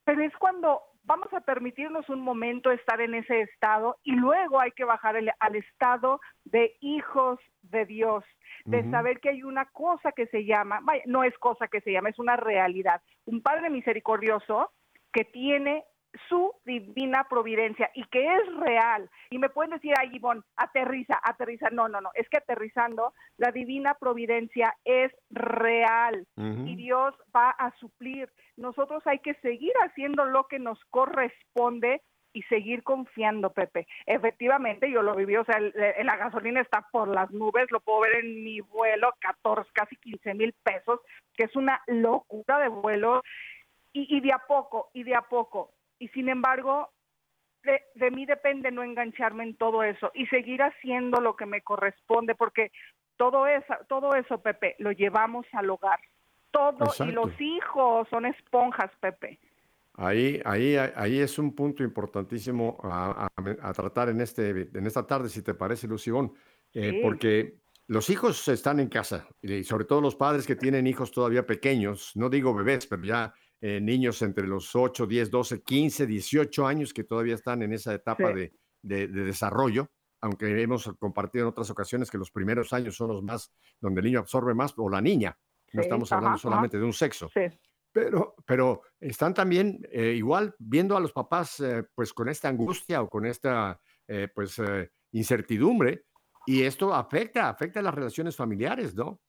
pero 0.04 0.22
es 0.22 0.34
cuando 0.38 0.80
vamos 1.04 1.32
a 1.32 1.40
permitirnos 1.40 2.08
un 2.08 2.20
momento 2.20 2.70
estar 2.70 3.00
en 3.00 3.14
ese 3.14 3.42
estado 3.42 3.98
y 4.04 4.12
luego 4.12 4.60
hay 4.60 4.70
que 4.72 4.84
bajar 4.84 5.16
el- 5.16 5.32
al 5.38 5.56
estado 5.56 6.20
de 6.44 6.76
hijos 6.80 7.38
de 7.62 7.84
Dios, 7.86 8.24
de 8.64 8.88
saber 8.90 9.20
que 9.20 9.30
hay 9.30 9.42
una 9.42 9.66
cosa 9.66 10.12
que 10.12 10.26
se 10.26 10.44
llama, 10.44 10.80
vaya, 10.82 11.02
no 11.06 11.24
es 11.24 11.36
cosa 11.38 11.68
que 11.68 11.80
se 11.80 11.92
llama, 11.92 12.10
es 12.10 12.18
una 12.18 12.36
realidad, 12.36 13.02
un 13.26 13.42
Padre 13.42 13.70
misericordioso 13.70 14.70
que 15.12 15.24
tiene 15.24 15.84
su 16.28 16.52
divina 16.64 17.24
providencia 17.30 17.88
y 17.94 18.02
que 18.06 18.26
es 18.34 18.56
real. 18.56 19.08
Y 19.30 19.38
me 19.38 19.48
pueden 19.48 19.70
decir, 19.70 19.94
ay, 19.96 20.10
Ivonne, 20.12 20.42
aterriza, 20.56 21.20
aterriza. 21.22 21.70
No, 21.70 21.88
no, 21.88 22.00
no, 22.00 22.10
es 22.14 22.28
que 22.28 22.38
aterrizando, 22.38 23.14
la 23.36 23.52
divina 23.52 23.94
providencia 23.94 24.74
es 24.84 25.12
real 25.30 26.26
y 26.68 26.74
Dios 26.74 27.14
va 27.34 27.50
a 27.50 27.70
suplir. 27.78 28.28
Nosotros 28.56 29.06
hay 29.06 29.20
que 29.20 29.34
seguir 29.34 29.72
haciendo 29.84 30.24
lo 30.24 30.48
que 30.48 30.58
nos 30.58 30.80
corresponde 30.90 32.02
y 32.32 32.42
seguir 32.42 32.82
confiando, 32.84 33.52
Pepe. 33.52 33.86
Efectivamente, 34.06 34.90
yo 34.90 35.02
lo 35.02 35.14
viví, 35.16 35.36
o 35.36 35.44
sea, 35.44 35.58
el- 35.58 35.72
el- 35.96 36.06
la 36.06 36.16
gasolina 36.16 36.60
está 36.60 36.86
por 36.92 37.08
las 37.08 37.30
nubes, 37.32 37.70
lo 37.70 37.80
puedo 37.80 38.00
ver 38.00 38.16
en 38.24 38.44
mi 38.44 38.60
vuelo, 38.60 39.12
14, 39.20 39.68
casi 39.72 39.96
15 39.96 40.34
mil 40.34 40.54
pesos, 40.62 41.00
que 41.34 41.44
es 41.44 41.56
una 41.56 41.80
locura 41.88 42.58
de 42.60 42.68
vuelo, 42.68 43.22
y, 43.92 44.16
y 44.16 44.20
de 44.20 44.32
a 44.32 44.38
poco, 44.46 44.90
y 44.94 45.02
de 45.02 45.14
a 45.14 45.22
poco. 45.22 45.74
Y 45.98 46.08
sin 46.08 46.28
embargo, 46.28 46.90
de, 47.62 47.82
de 47.94 48.10
mí 48.10 48.24
depende 48.26 48.70
no 48.70 48.82
engancharme 48.82 49.44
en 49.44 49.56
todo 49.56 49.82
eso 49.82 50.10
y 50.14 50.26
seguir 50.26 50.62
haciendo 50.62 51.20
lo 51.20 51.36
que 51.36 51.46
me 51.46 51.60
corresponde, 51.62 52.34
porque 52.34 52.72
todo 53.16 53.46
eso, 53.46 53.74
todo 53.88 54.14
eso, 54.14 54.40
Pepe, 54.40 54.76
lo 54.78 54.92
llevamos 54.92 55.46
al 55.52 55.68
hogar. 55.70 56.00
Todo, 56.50 56.88
y 57.06 57.12
los 57.12 57.30
hijos 57.40 58.08
son 58.08 58.26
esponjas, 58.26 58.90
Pepe. 59.00 59.38
Ahí, 59.94 60.40
ahí, 60.44 60.76
ahí 60.76 61.18
es 61.20 61.38
un 61.38 61.54
punto 61.54 61.82
importantísimo 61.84 62.78
a, 62.82 63.26
a- 63.36 63.68
a 63.68 63.72
tratar 63.72 64.08
en, 64.08 64.20
este, 64.20 64.50
en 64.50 64.86
esta 64.86 65.06
tarde, 65.06 65.28
si 65.28 65.42
te 65.42 65.52
parece, 65.54 65.86
Lucibón, 65.86 66.32
eh, 66.72 66.92
Sí. 66.92 66.98
porque 67.02 67.54
los 67.88 68.08
hijos 68.08 68.48
están 68.48 68.80
en 68.80 68.88
casa, 68.88 69.28
y 69.42 69.62
sobre 69.64 69.84
todo 69.84 70.00
los 70.00 70.16
padres 70.16 70.46
que 70.46 70.56
tienen 70.56 70.86
hijos 70.86 71.10
todavía 71.12 71.44
pequeños, 71.44 72.12
no 72.16 72.30
digo 72.30 72.54
bebés, 72.54 72.86
pero 72.86 73.02
ya 73.02 73.34
eh, 73.60 73.80
niños 73.80 74.22
entre 74.22 74.46
los 74.46 74.74
8, 74.74 75.06
10, 75.06 75.30
12, 75.30 75.62
15, 75.62 76.06
18 76.06 76.66
años 76.66 76.92
que 76.94 77.04
todavía 77.04 77.34
están 77.34 77.62
en 77.62 77.72
esa 77.72 77.94
etapa 77.94 78.28
Sí. 78.28 78.34
de, 78.34 78.52
de- 78.82 79.08
de 79.08 79.24
desarrollo, 79.24 79.90
aunque 80.22 80.62
hemos 80.62 80.90
compartido 80.98 81.44
en 81.44 81.48
otras 81.50 81.70
ocasiones 81.70 82.10
que 82.10 82.18
los 82.18 82.30
primeros 82.30 82.72
años 82.72 82.96
son 82.96 83.08
los 83.08 83.22
más 83.22 83.52
donde 83.80 84.00
el 84.00 84.06
niño 84.06 84.18
absorbe 84.20 84.54
más, 84.54 84.72
o 84.76 84.88
la 84.88 85.00
niña, 85.00 85.36
no 85.72 85.82
Sí, 85.82 85.86
estamos 85.86 86.10
hablando 86.12 86.36
ajá. 86.36 86.42
solamente 86.42 86.78
de 86.78 86.84
un 86.84 86.92
sexo. 86.92 87.28
Sí. 87.34 87.42
Pero, 87.92 88.34
pero 88.46 88.82
están 89.00 89.34
también 89.34 89.80
eh, 89.90 90.14
igual 90.16 90.54
viendo 90.58 90.96
a 90.96 91.00
los 91.00 91.12
papás 91.12 91.58
eh, 91.60 91.84
pues 91.94 92.12
con 92.12 92.28
esta 92.28 92.48
angustia 92.48 93.02
o 93.02 93.08
con 93.08 93.26
esta 93.26 93.80
pues 94.34 94.60
incertidumbre 95.12 96.04
y 96.46 96.62
esto 96.62 96.94
afecta, 96.94 97.48
afecta 97.48 97.82
las 97.82 97.94
relaciones 97.94 98.34
familiares, 98.36 98.94
¿no? 98.94 99.20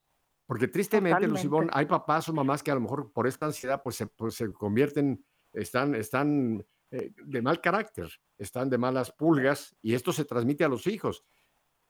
Porque 0.52 0.68
tristemente, 0.68 1.16
Lucibón, 1.30 1.70
hay 1.72 1.86
papás 1.86 2.28
o 2.28 2.34
mamás 2.34 2.62
que 2.62 2.72
a 2.72 2.76
lo 2.76 2.82
mejor 2.82 3.14
por 3.14 3.26
esta 3.26 3.46
ansiedad 3.46 3.82
pues 3.82 3.96
se, 3.96 4.08
pues, 4.08 4.34
se 4.36 4.52
convierten, 4.52 5.24
están, 5.54 5.96
están 5.96 6.66
eh, 6.92 7.14
de 7.24 7.42
mal 7.42 7.62
carácter, 7.62 8.10
están 8.38 8.70
de 8.70 8.78
malas 8.78 9.14
pulgas 9.14 9.74
y 9.82 9.94
esto 9.94 10.12
se 10.12 10.26
transmite 10.26 10.66
a 10.66 10.68
los 10.68 10.88
hijos. 10.88 11.24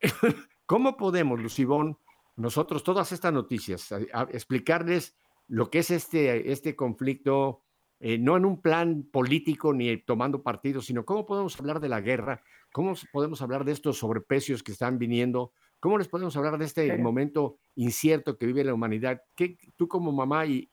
¿Cómo 0.68 0.96
podemos, 0.96 1.42
Lucibón, 1.42 1.98
nosotros 2.36 2.84
todas 2.84 3.12
estas 3.12 3.34
noticias, 3.34 3.92
a- 3.92 4.00
a- 4.14 4.28
explicarles 4.32 5.16
lo 5.48 5.72
que 5.72 5.80
es 5.80 5.90
este, 5.90 6.52
este 6.52 6.76
conflicto, 6.76 7.64
eh, 8.00 8.20
no 8.20 8.38
en 8.38 8.46
un 8.46 8.62
plan 8.62 9.04
político 9.12 9.74
ni 9.74 9.98
tomando 9.98 10.44
partido, 10.44 10.84
sino 10.84 11.04
cómo 11.04 11.26
podemos 11.26 11.60
hablar 11.60 11.80
de 11.80 11.90
la 11.90 12.00
guerra, 12.02 12.44
cómo 12.72 12.94
podemos 13.12 13.42
hablar 13.42 13.66
de 13.66 13.72
estos 13.72 13.98
sobreprecios 13.98 14.62
que 14.62 14.72
están 14.72 15.00
viniendo, 15.00 15.52
cómo 15.82 15.98
les 15.98 16.08
podemos 16.08 16.38
hablar 16.38 16.58
de 16.58 16.66
este 16.66 16.96
Sí. 16.96 17.02
momento 17.02 17.58
incierto 17.76 18.38
que 18.38 18.46
vive 18.46 18.64
la 18.64 18.74
humanidad. 18.74 19.22
¿Qué, 19.36 19.58
tú 19.76 19.90
como 19.90 20.14
mamá 20.14 20.46
y 20.46 20.70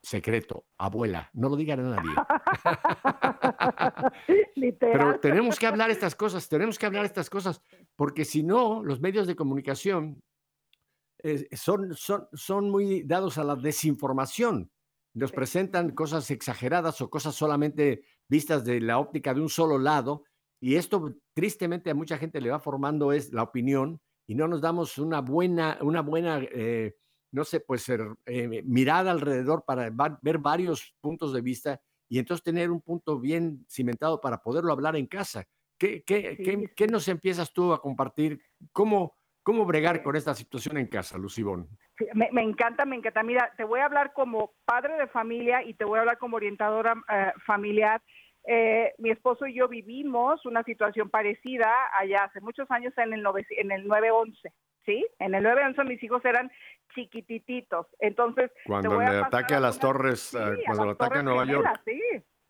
secreto, 0.00 0.66
abuela, 0.78 1.28
no 1.32 1.48
lo 1.48 1.56
digan 1.56 1.80
a 1.80 1.96
nadie. 1.96 2.14
Pero 4.78 5.18
tenemos 5.20 5.58
que 5.58 5.66
hablar 5.66 5.90
estas 5.90 6.14
cosas, 6.14 6.48
tenemos 6.48 6.78
que 6.78 6.86
hablar 6.86 7.04
estas 7.04 7.28
cosas, 7.28 7.60
porque 7.96 8.24
si 8.24 8.42
no, 8.42 8.82
los 8.84 9.00
medios 9.00 9.26
de 9.26 9.34
comunicación 9.34 10.22
eh, 11.22 11.48
son, 11.56 11.94
son, 11.94 12.28
son 12.32 12.70
muy 12.70 13.02
dados 13.02 13.38
a 13.38 13.44
la 13.44 13.56
desinformación. 13.56 14.70
Nos 15.14 15.32
presentan 15.32 15.90
cosas 15.90 16.30
exageradas 16.30 17.00
o 17.00 17.10
cosas 17.10 17.34
solamente 17.34 18.04
vistas 18.28 18.64
de 18.64 18.80
la 18.80 18.98
óptica 18.98 19.34
de 19.34 19.40
un 19.40 19.48
solo 19.48 19.78
lado, 19.78 20.22
y 20.60 20.76
esto 20.76 21.14
tristemente 21.34 21.90
a 21.90 21.94
mucha 21.94 22.18
gente 22.18 22.40
le 22.40 22.50
va 22.50 22.60
formando 22.60 23.12
es 23.12 23.32
la 23.32 23.42
opinión 23.42 24.00
y 24.28 24.34
no 24.36 24.46
nos 24.46 24.60
damos 24.60 24.98
una 24.98 25.20
buena, 25.22 25.78
una 25.80 26.02
buena 26.02 26.38
eh, 26.52 26.94
no 27.32 27.44
sé, 27.44 27.60
pues 27.60 27.88
eh, 27.88 28.62
mirada 28.64 29.10
alrededor 29.10 29.64
para 29.66 29.90
ver 30.22 30.38
varios 30.38 30.94
puntos 31.00 31.32
de 31.32 31.40
vista 31.40 31.80
y 32.08 32.18
entonces 32.18 32.44
tener 32.44 32.70
un 32.70 32.80
punto 32.80 33.18
bien 33.18 33.64
cimentado 33.68 34.20
para 34.20 34.38
poderlo 34.42 34.72
hablar 34.72 34.96
en 34.96 35.06
casa. 35.06 35.44
¿Qué, 35.78 36.02
qué, 36.04 36.34
Sí, 36.36 36.42
qué- 36.42 36.72
qué 36.76 36.86
nos 36.86 37.08
empiezas 37.08 37.52
tú 37.52 37.72
a 37.72 37.80
compartir? 37.80 38.40
¿Cómo, 38.72 39.16
cómo 39.42 39.64
bregar 39.64 40.02
con 40.02 40.14
esta 40.16 40.34
situación 40.34 40.76
en 40.76 40.88
casa, 40.88 41.16
Lucibón? 41.18 41.68
Sí, 41.98 42.06
Me, 42.14 42.28
me 42.32 42.42
encanta, 42.42 42.84
me 42.84 42.96
encanta. 42.96 43.22
Mira, 43.22 43.52
te 43.56 43.64
voy 43.64 43.80
a 43.80 43.86
hablar 43.86 44.12
como 44.12 44.54
padre 44.64 44.96
de 44.98 45.06
familia 45.08 45.62
y 45.62 45.74
te 45.74 45.84
voy 45.84 45.96
a 45.98 46.00
hablar 46.00 46.18
como 46.18 46.36
orientadora 46.36 46.94
eh, 47.10 47.32
familiar. 47.46 48.02
Eh, 48.50 48.94
mi 48.96 49.10
esposo 49.10 49.46
y 49.46 49.52
yo 49.52 49.68
vivimos 49.68 50.46
una 50.46 50.62
situación 50.62 51.10
parecida 51.10 51.70
allá 51.98 52.24
hace 52.24 52.40
muchos 52.40 52.70
años 52.70 52.94
en 52.96 53.12
el, 53.12 53.22
nove- 53.22 53.44
en 53.50 53.70
el 53.70 53.86
911, 53.86 54.52
¿sí? 54.86 55.06
En 55.18 55.34
el 55.34 55.42
911 55.42 55.84
mis 55.84 56.02
hijos 56.02 56.24
eran 56.24 56.50
chiquitititos. 56.94 57.86
Entonces, 58.00 58.50
Cuando 58.64 59.02
el 59.02 59.06
a 59.08 59.26
ataque 59.26 59.54
a 59.54 59.60
las 59.60 59.78
torres, 59.78 60.20
sí, 60.30 60.38
eh, 60.38 60.62
cuando 60.64 60.84
el 60.84 60.90
ataque 60.90 61.18
a 61.18 61.22
Nueva 61.22 61.44
York. 61.44 61.68
Sí. 61.84 62.00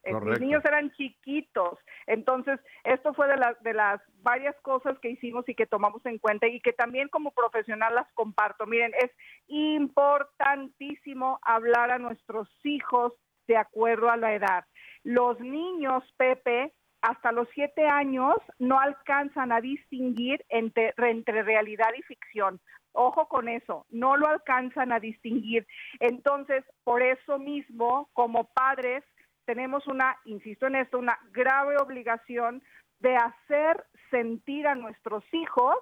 Eh, 0.05 0.15
Mis 0.15 0.39
niños 0.41 0.65
eran 0.65 0.93
chiquitos. 0.93 1.81
Entonces, 2.07 2.61
esto 2.85 3.13
fue 3.15 3.27
de, 3.27 3.37
las 3.37 3.61
de 3.65 3.75
las 3.75 4.01
varias 4.23 4.55
cosas 4.63 4.97
que 5.01 5.11
hicimos 5.11 5.49
y 5.49 5.55
que 5.57 5.67
tomamos 5.67 6.07
en 6.07 6.19
cuenta 6.19 6.47
y 6.47 6.61
que 6.61 6.73
también 6.73 7.09
como 7.09 7.33
profesional 7.33 7.93
las 7.97 8.07
comparto. 8.15 8.67
Miren, 8.67 8.93
es 9.03 9.11
importantísimo 9.49 11.39
hablar 11.43 11.91
a 11.91 11.99
nuestros 11.99 12.49
hijos 12.65 13.13
de 13.49 13.57
acuerdo 13.57 14.11
a 14.11 14.17
la 14.17 14.35
edad. 14.35 14.65
Los 15.09 15.41
niños, 15.41 16.05
Pepe, 16.19 16.75
hasta 17.01 17.33
los 17.33 17.49
siete 17.55 17.87
años 17.87 18.37
no 18.59 18.79
alcanzan 18.79 19.53
a 19.53 19.63
distinguir 19.63 20.45
entre, 20.51 20.93
entre 20.99 21.43
realidad 21.43 21.89
y 21.97 22.03
ficción. 22.03 22.61
Ojo 22.93 23.27
con 23.27 23.49
eso, 23.49 23.87
no 23.89 24.19
lo 24.19 24.27
alcanzan 24.27 24.93
a 24.93 25.01
distinguir. 25.01 25.67
Entonces, 26.01 26.63
por 26.85 27.03
eso 27.03 27.39
mismo, 27.39 28.11
como 28.13 28.53
padres, 28.53 29.03
tenemos 29.47 29.87
una, 29.87 30.15
insisto 30.27 30.67
en 30.67 30.75
esto, 30.75 30.99
una 30.99 31.19
grave 31.33 31.79
obligación 31.79 32.63
de 33.01 33.17
hacer 33.17 33.83
sentir 34.11 34.67
a 34.67 34.75
nuestros 34.75 35.25
hijos 35.33 35.75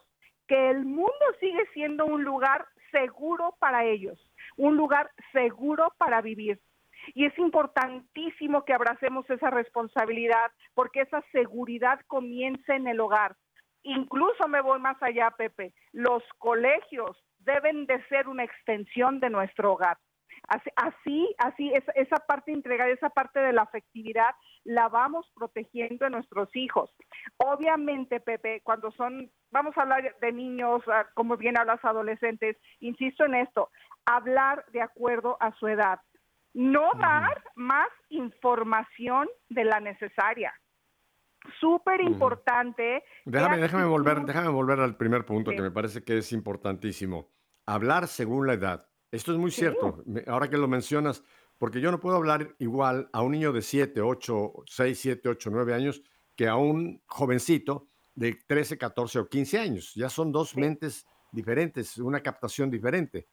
que 0.47 0.71
el 0.71 0.85
mundo 0.85 1.27
sigue 1.41 1.67
siendo 1.75 2.07
un 2.07 2.23
lugar 2.23 2.65
seguro 2.93 3.57
para 3.59 3.87
ellos, 3.87 4.21
un 4.57 4.77
lugar 4.77 5.11
seguro 5.33 5.93
para 5.99 6.21
vivir. 6.21 6.61
Y 7.15 7.27
es 7.27 7.39
importantísimo 7.39 8.65
que 8.65 8.75
abracemos 8.75 9.29
esa 9.31 9.51
responsabilidad 9.51 10.51
porque 10.75 11.03
esa 11.03 11.23
seguridad 11.33 12.01
comienza 12.07 12.75
en 12.75 12.87
el 12.87 13.01
hogar. 13.01 13.37
Incluso 13.83 14.49
me 14.49 14.61
voy 14.61 14.81
más 14.81 15.01
allá, 15.03 15.31
Pepe. 15.31 15.73
Los 15.93 16.23
colegios 16.39 17.17
deben 17.39 17.87
de 17.87 18.05
ser 18.09 18.29
una 18.29 18.45
extensión 18.45 19.21
de 19.21 19.31
nuestro 19.31 19.73
hogar. 19.73 19.97
Así, 20.77 21.35
así, 21.39 21.73
esa, 21.95 22.17
parte 22.17 22.53
integral, 22.53 22.91
esa 22.91 23.11
parte 23.11 23.41
de 23.41 23.53
la 23.53 23.63
afectividad, 23.63 24.35
la 24.65 24.89
vamos 24.89 25.27
protegiendo 25.35 26.07
a 26.07 26.11
nuestros 26.11 26.55
hijos. 26.55 26.91
Obviamente, 27.39 28.21
Pepe, 28.21 28.61
cuando 28.63 28.91
son, 28.93 29.31
vamos 29.51 29.77
a 29.77 29.83
hablar 29.83 30.15
de 30.21 30.33
niños, 30.33 30.83
ah, 30.87 31.07
como 31.15 31.37
bien 31.37 31.59
hablas 31.59 31.85
adolescentes, 31.85 32.57
insisto 32.81 33.25
en 33.25 33.35
esto, 33.35 33.71
hablar 34.05 34.65
de 34.73 34.83
acuerdo 34.83 35.37
a 35.41 35.53
su 35.57 35.67
edad. 35.69 36.01
No 36.57 36.91
dar 36.99 37.45
más 37.55 37.89
información 38.09 39.29
de 39.51 39.65
la 39.65 39.79
necesaria. 39.79 40.55
Súper 41.61 42.01
importante. 42.01 43.05
Déjame, 43.27 43.59
déjame 43.59 43.85
volver, 43.85 44.23
déjame 44.25 44.49
volver 44.49 44.81
al 44.81 44.97
primer 44.97 45.27
punto 45.27 45.51
Sí. 45.51 45.57
que 45.59 45.63
me 45.63 45.71
parece 45.71 46.03
que 46.03 46.17
es 46.19 46.33
importantísimo. 46.33 47.29
Hablar 47.67 48.07
según 48.09 48.47
la 48.47 48.55
edad. 48.55 48.89
Esto 49.13 49.33
es 49.33 49.39
muy 49.39 49.51
Sí. 49.51 49.61
cierto, 49.61 50.03
ahora 50.27 50.49
que 50.49 50.57
lo 50.57 50.67
mencionas, 50.67 51.23
porque 51.59 51.81
yo 51.83 51.91
no 51.91 52.01
puedo 52.01 52.17
hablar 52.17 52.55
igual 52.59 53.11
a 53.13 53.21
un 53.21 53.33
niño 53.33 53.53
de 53.53 53.61
7, 53.61 54.01
8, 54.01 54.55
6, 54.67 54.99
7, 54.99 55.29
8, 55.29 55.51
9 55.53 55.75
años 55.75 56.03
que 56.35 56.49
a 56.49 56.57
un 56.57 57.03
jovencito 57.07 57.89
de 58.15 58.35
13, 58.47 58.79
14 58.79 59.19
o 59.19 59.29
15 59.29 59.59
años. 59.59 59.95
Ya 59.95 60.09
son 60.09 60.33
dos 60.33 60.51
Sí. 60.51 60.61
mentes 60.61 61.07
diferentes, 61.33 61.99
una 61.99 62.21
captación 62.23 62.71
diferente. 62.71 63.29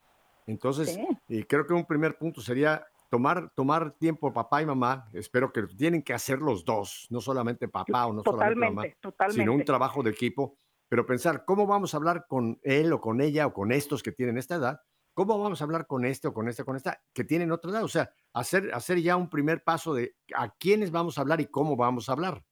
Entonces, 0.45 0.93
Sí. 0.93 1.07
y 1.29 1.43
creo 1.45 1.65
que 1.65 1.73
un 1.73 1.85
primer 1.85 2.17
punto 2.17 2.41
sería 2.41 2.85
tomar, 3.13 3.51
tomar 3.53 3.91
tiempo 3.99 4.33
papá 4.33 4.63
y 4.63 4.65
mamá. 4.65 5.07
Espero 5.13 5.53
que 5.53 5.61
tienen 5.67 6.01
que 6.01 6.15
hacer 6.15 6.39
los 6.39 6.65
dos, 6.65 7.05
no 7.11 7.21
solamente 7.21 7.67
papá 7.67 8.07
o 8.07 8.13
no 8.13 8.23
solamente 8.23 8.59
mamá, 8.59 8.81
Totalmente, 8.81 8.97
totalmente. 8.99 9.41
sino 9.43 9.53
un 9.53 9.63
trabajo 9.63 10.01
de 10.01 10.09
equipo. 10.09 10.57
Pero 10.89 11.05
pensar, 11.05 11.45
¿cómo 11.45 11.67
vamos 11.67 11.93
a 11.93 11.97
hablar 11.97 12.25
con 12.27 12.59
él 12.63 12.91
o 12.91 12.99
con 12.99 13.21
ella 13.21 13.45
o 13.45 13.53
con 13.53 13.71
estos 13.71 14.01
que 14.01 14.11
tienen 14.11 14.39
esta 14.39 14.55
edad? 14.55 14.81
¿Cómo 15.13 15.37
vamos 15.37 15.61
a 15.61 15.65
hablar 15.65 15.85
con 15.85 16.05
este 16.05 16.27
o 16.27 16.33
con 16.33 16.47
esta, 16.47 16.63
con 16.63 16.75
esta 16.75 17.03
que 17.13 17.23
tienen 17.23 17.51
otra 17.51 17.69
edad? 17.69 17.83
O 17.83 17.87
sea, 17.87 18.09
hacer, 18.33 18.73
hacer 18.73 18.99
ya 18.99 19.15
un 19.15 19.29
primer 19.29 19.63
paso 19.63 19.93
de 19.93 20.15
a 20.35 20.49
quiénes 20.55 20.89
vamos 20.89 21.19
a 21.19 21.21
hablar 21.21 21.39
y 21.39 21.45
cómo 21.45 21.75
vamos 21.75 22.09
a 22.09 22.13
hablar. 22.13 22.43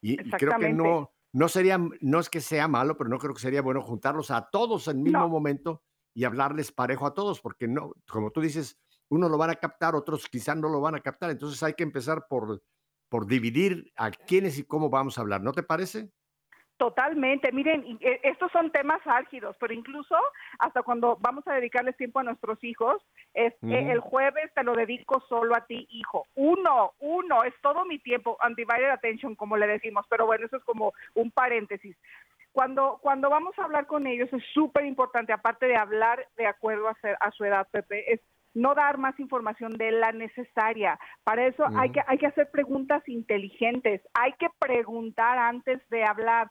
Y, 0.00 0.12
y 0.12 0.30
creo 0.30 0.56
que 0.60 0.72
no, 0.72 1.10
no 1.32 1.48
sería, 1.48 1.76
no 2.00 2.20
es 2.20 2.30
que 2.30 2.40
sea 2.40 2.68
malo, 2.68 2.96
pero 2.96 3.10
no 3.10 3.18
creo 3.18 3.34
que 3.34 3.40
sería 3.40 3.62
bueno 3.62 3.82
juntarlos 3.82 4.30
a 4.30 4.48
todos 4.48 4.86
en 4.86 4.98
el 4.98 5.02
mismo 5.02 5.18
No. 5.18 5.28
momento 5.28 5.82
y 6.14 6.22
hablarles 6.22 6.70
parejo 6.70 7.04
a 7.06 7.14
todos, 7.14 7.40
porque 7.40 7.66
no, 7.66 7.92
como 8.08 8.30
tú 8.30 8.40
dices, 8.40 8.78
unos 9.08 9.30
lo 9.30 9.38
van 9.38 9.50
a 9.50 9.54
captar, 9.56 9.94
otros 9.94 10.28
quizás 10.28 10.56
no 10.56 10.68
lo 10.68 10.80
van 10.80 10.94
a 10.94 11.00
captar. 11.00 11.30
Entonces 11.30 11.62
hay 11.62 11.74
que 11.74 11.82
empezar 11.82 12.26
por, 12.28 12.62
por 13.08 13.26
dividir 13.26 13.92
a 13.96 14.10
quiénes 14.10 14.58
y 14.58 14.64
cómo 14.64 14.90
vamos 14.90 15.18
a 15.18 15.20
hablar. 15.20 15.40
¿No 15.42 15.52
te 15.52 15.62
parece? 15.62 16.10
Totalmente. 16.76 17.52
Miren, 17.52 17.98
eh, 18.00 18.20
estos 18.24 18.50
son 18.50 18.72
temas 18.72 19.00
álgidos, 19.06 19.56
pero 19.60 19.72
incluso 19.72 20.16
hasta 20.58 20.82
cuando 20.82 21.16
vamos 21.20 21.46
a 21.46 21.54
dedicarles 21.54 21.96
tiempo 21.96 22.18
a 22.18 22.24
nuestros 22.24 22.62
hijos, 22.64 23.00
es 23.32 23.54
eh, 23.62 23.92
el 23.92 24.00
jueves 24.00 24.52
te 24.54 24.64
lo 24.64 24.74
dedico 24.74 25.22
solo 25.28 25.54
a 25.54 25.66
ti, 25.66 25.86
hijo. 25.88 26.26
Uno, 26.34 26.94
uno, 26.98 27.44
es 27.44 27.54
todo 27.62 27.84
mi 27.84 28.00
tiempo, 28.00 28.36
undivided 28.44 28.90
attention, 28.90 29.36
como 29.36 29.56
le 29.56 29.68
decimos, 29.68 30.04
pero 30.10 30.26
bueno, 30.26 30.46
eso 30.46 30.56
es 30.56 30.64
como 30.64 30.92
un 31.14 31.30
paréntesis. 31.30 31.96
Cuando, 32.50 32.98
cuando 33.00 33.30
vamos 33.30 33.56
a 33.58 33.64
hablar 33.64 33.86
con 33.86 34.06
ellos 34.08 34.28
es 34.32 34.42
súper 34.52 34.84
importante, 34.84 35.32
aparte 35.32 35.66
de 35.66 35.76
hablar 35.76 36.26
de 36.36 36.46
acuerdo 36.46 36.88
a, 36.88 36.94
ser- 37.00 37.16
a 37.20 37.30
su 37.30 37.44
edad, 37.44 37.68
Pepe, 37.70 38.12
es 38.12 38.20
no 38.54 38.74
dar 38.74 38.98
más 38.98 39.18
información 39.18 39.72
de 39.72 39.90
la 39.92 40.12
necesaria. 40.12 40.98
Para 41.24 41.46
eso 41.46 41.64
hay, 41.76 41.90
que, 41.90 42.00
hay 42.06 42.18
que 42.18 42.26
hacer 42.26 42.50
preguntas 42.50 43.02
inteligentes, 43.08 44.00
hay 44.14 44.32
que 44.38 44.48
preguntar 44.58 45.38
antes 45.38 45.86
de 45.90 46.04
hablar. 46.04 46.50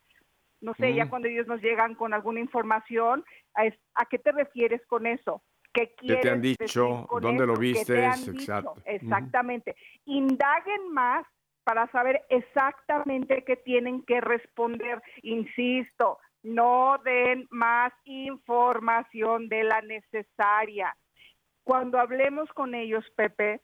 No 0.61 0.73
sé, 0.75 0.93
ya 0.95 1.09
cuando 1.09 1.27
ellos 1.27 1.47
nos 1.47 1.61
llegan 1.61 1.95
con 1.95 2.13
alguna 2.13 2.39
información, 2.39 3.23
a, 3.55 3.65
es- 3.65 3.79
¿a 3.95 4.05
qué 4.05 4.17
te 4.19 4.31
refieres 4.31 4.85
con 4.87 5.05
eso? 5.05 5.43
¿Qué 5.73 5.87
te 5.87 5.95
quieres 5.95 6.31
han 6.31 6.41
dicho? 6.41 7.07
¿Dónde 7.21 7.45
lo 7.47 7.53
eso? 7.53 7.61
¿Qué 7.63 7.85
te 7.85 8.05
dicho? 8.31 8.51
Exacto. 8.51 8.81
Exactamente. 8.85 9.75
Indaguen 10.05 10.91
más 10.91 11.25
para 11.63 11.87
saber 11.91 12.21
exactamente 12.29 13.43
qué 13.45 13.55
tienen 13.55 14.03
que 14.03 14.21
responder. 14.21 15.01
Insisto, 15.21 16.19
no 16.43 16.97
den 17.03 17.47
más 17.49 17.91
información 18.03 19.47
de 19.49 19.63
la 19.63 19.81
necesaria. 19.81 20.95
Cuando 21.63 21.99
hablemos 21.99 22.49
con 22.53 22.75
ellos, 22.75 23.05
Pepe, 23.15 23.61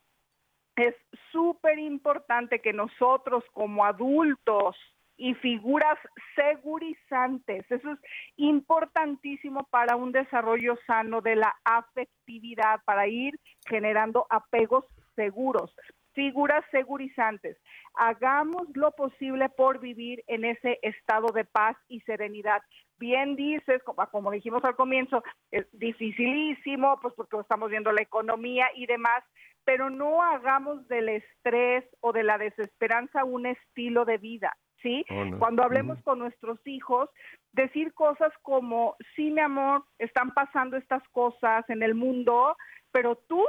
es 0.76 0.96
súper 1.32 1.80
importante 1.80 2.60
que 2.60 2.74
nosotros 2.74 3.44
como 3.54 3.86
adultos 3.86 4.78
y 5.18 5.34
figuras 5.36 5.98
segurizantes, 6.36 7.70
eso 7.70 7.92
es 7.92 8.00
importantísimo 8.38 9.68
para 9.70 9.98
un 9.98 10.14
desarrollo 10.14 10.78
sano 10.88 11.20
de 11.20 11.36
la 11.36 11.54
afectividad, 11.66 12.80
para 12.86 13.08
ir 13.08 13.38
generando 13.68 14.26
apegos 14.30 14.86
seguros, 15.16 15.76
figuras 16.14 16.64
segurizantes. 16.72 17.58
Hagamos 17.96 18.68
lo 18.76 18.92
posible 18.92 19.50
por 19.50 19.80
vivir 19.80 20.24
en 20.28 20.46
ese 20.46 20.80
estado 20.82 21.34
de 21.34 21.44
paz 21.44 21.76
y 21.90 22.00
serenidad. 22.02 22.62
Bien 23.00 23.36
dices, 23.36 23.82
como, 23.84 24.06
como 24.08 24.32
dijimos 24.32 24.64
al 24.66 24.76
comienzo, 24.76 25.24
es 25.52 25.66
dificilísimo, 25.72 27.00
pues 27.02 27.14
porque 27.16 27.38
estamos 27.40 27.70
viendo 27.70 27.92
la 27.92 28.02
economía 28.02 28.68
y 28.76 28.86
demás, 28.86 29.24
pero 29.64 29.90
no 29.90 30.22
hagamos 30.22 30.88
del 30.88 31.10
estrés 31.10 31.86
o 32.02 32.12
de 32.12 32.24
la 32.24 32.38
desesperanza 32.38 33.24
un 33.24 33.46
estilo 33.46 34.04
de 34.04 34.18
vida, 34.18 34.58
¿sí? 34.82 35.06
Oh, 35.10 35.26
no. 35.26 35.40
Cuando 35.40 35.64
hablemos 35.64 36.02
con 36.04 36.20
nuestros 36.20 36.60
hijos, 36.66 37.10
decir 37.54 37.94
cosas 37.94 38.34
como, 38.42 38.96
sí, 39.16 39.32
mi 39.32 39.42
amor, 39.42 39.86
están 39.98 40.32
pasando 40.34 40.78
estas 40.78 41.08
cosas 41.10 41.70
en 41.70 41.84
el 41.84 41.96
mundo, 41.96 42.58
pero 42.92 43.16
tú, 43.16 43.46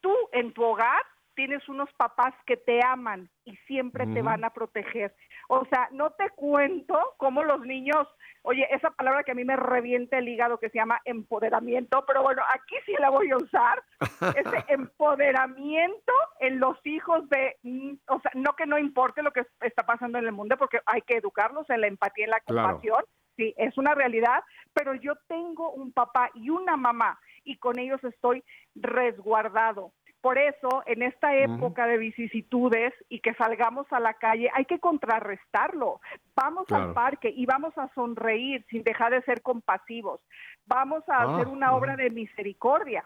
tú 0.00 0.14
en 0.32 0.52
tu 0.52 0.64
hogar 0.64 1.02
tienes 1.34 1.68
unos 1.68 1.88
papás 1.92 2.34
que 2.46 2.56
te 2.56 2.84
aman 2.84 3.30
y 3.44 3.54
siempre 3.58 4.06
te 4.08 4.22
van 4.22 4.42
a 4.42 4.50
proteger. 4.50 5.14
O 5.50 5.64
sea, 5.66 5.88
no 5.92 6.10
te 6.10 6.28
cuento 6.30 7.14
cómo 7.16 7.42
los 7.42 7.60
niños, 7.62 8.06
oye, 8.42 8.66
esa 8.70 8.90
palabra 8.90 9.24
que 9.24 9.32
a 9.32 9.34
mí 9.34 9.44
me 9.44 9.56
revienta 9.56 10.18
el 10.18 10.28
hígado 10.28 10.58
que 10.58 10.68
se 10.68 10.76
llama 10.76 11.00
empoderamiento, 11.06 12.04
pero 12.06 12.22
bueno, 12.22 12.42
aquí 12.54 12.76
sí 12.84 12.92
la 12.98 13.08
voy 13.08 13.30
a 13.30 13.36
usar, 13.38 13.82
ese 14.36 14.64
empoderamiento 14.68 16.12
en 16.40 16.60
los 16.60 16.76
hijos 16.84 17.26
de, 17.30 17.56
o 18.08 18.20
sea, 18.20 18.30
no 18.34 18.54
que 18.56 18.66
no 18.66 18.78
importe 18.78 19.22
lo 19.22 19.32
que 19.32 19.46
está 19.62 19.84
pasando 19.86 20.18
en 20.18 20.26
el 20.26 20.32
mundo, 20.32 20.56
porque 20.58 20.80
hay 20.84 21.00
que 21.02 21.16
educarlos 21.16 21.68
en 21.70 21.80
la 21.80 21.86
empatía, 21.86 22.26
en 22.26 22.30
la 22.30 22.40
Claro. 22.40 22.68
compasión, 22.68 23.04
sí, 23.36 23.54
es 23.56 23.76
una 23.78 23.94
realidad, 23.94 24.44
pero 24.74 24.94
yo 24.94 25.14
tengo 25.28 25.72
un 25.72 25.92
papá 25.92 26.30
y 26.34 26.50
una 26.50 26.76
mamá 26.76 27.18
y 27.44 27.56
con 27.56 27.78
ellos 27.78 28.02
estoy 28.04 28.44
resguardado. 28.74 29.92
Por 30.20 30.36
eso, 30.36 30.82
en 30.86 31.02
esta 31.02 31.36
época 31.36 31.86
de 31.86 31.96
vicisitudes 31.96 32.92
y 33.08 33.20
que 33.20 33.34
salgamos 33.34 33.86
a 33.92 34.00
la 34.00 34.14
calle, 34.14 34.50
hay 34.52 34.64
que 34.64 34.80
contrarrestarlo. 34.80 36.00
Vamos 36.34 36.66
Claro. 36.66 36.86
al 36.88 36.92
parque 36.94 37.32
y 37.34 37.46
vamos 37.46 37.72
a 37.78 37.88
sonreír 37.94 38.66
sin 38.68 38.82
dejar 38.82 39.12
de 39.12 39.22
ser 39.22 39.42
compasivos. 39.42 40.20
Vamos 40.66 41.04
a 41.08 41.22
Ah, 41.22 41.34
hacer 41.36 41.46
una 41.48 41.72
obra 41.74 41.96
de 41.96 42.10
misericordia. 42.10 43.04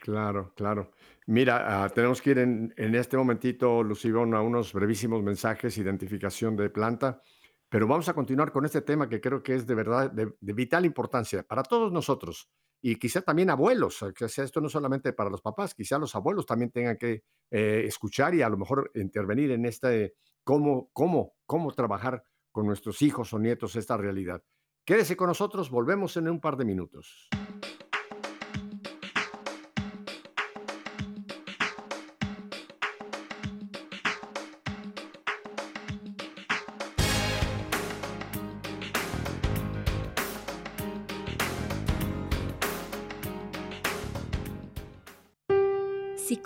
Claro, 0.00 0.52
claro. 0.56 0.90
Mira, 1.26 1.84
ah, 1.84 1.88
tenemos 1.88 2.20
que 2.20 2.30
ir 2.30 2.38
en, 2.38 2.72
en 2.76 2.94
este 2.94 3.16
momentito, 3.16 3.82
Lucibón, 3.82 4.34
a 4.34 4.40
unos 4.42 4.72
brevísimos 4.72 5.22
mensajes, 5.22 5.78
identificación 5.78 6.56
de 6.56 6.70
planta, 6.70 7.20
pero 7.68 7.86
vamos 7.86 8.08
a 8.08 8.14
continuar 8.14 8.52
con 8.52 8.64
este 8.64 8.82
tema 8.82 9.08
que 9.08 9.20
creo 9.20 9.42
que 9.42 9.54
es 9.54 9.66
de 9.66 9.74
verdad 9.74 10.10
de, 10.10 10.32
de 10.40 10.52
vital 10.52 10.84
importancia 10.84 11.42
para 11.42 11.62
todos 11.62 11.92
nosotros 11.92 12.48
y 12.84 12.96
quizá 12.96 13.22
también 13.22 13.48
abuelos, 13.48 14.04
que 14.14 14.28
sea 14.28 14.44
esto 14.44 14.60
no 14.60 14.68
solamente 14.68 15.12
para 15.12 15.30
los 15.30 15.40
papás, 15.40 15.72
quizá 15.72 15.98
los 15.98 16.14
abuelos 16.16 16.44
también 16.44 16.72
tengan 16.72 16.96
que 16.96 17.22
eh, 17.50 17.84
escuchar 17.86 18.34
y 18.34 18.42
a 18.42 18.48
lo 18.48 18.58
mejor 18.58 18.90
intervenir 18.96 19.52
en 19.52 19.64
este 19.66 20.16
cómo, 20.42 20.90
cómo, 20.92 21.36
cómo 21.46 21.72
trabajar 21.72 22.24
con 22.50 22.66
nuestros 22.66 23.00
hijos 23.00 23.32
o 23.32 23.38
nietos 23.38 23.76
esta 23.76 23.96
realidad. 23.96 24.42
Quédese 24.84 25.16
con 25.16 25.28
nosotros, 25.28 25.70
volvemos 25.70 26.16
en 26.16 26.28
un 26.28 26.40
par 26.40 26.56
de 26.56 26.64
minutos. 26.64 27.28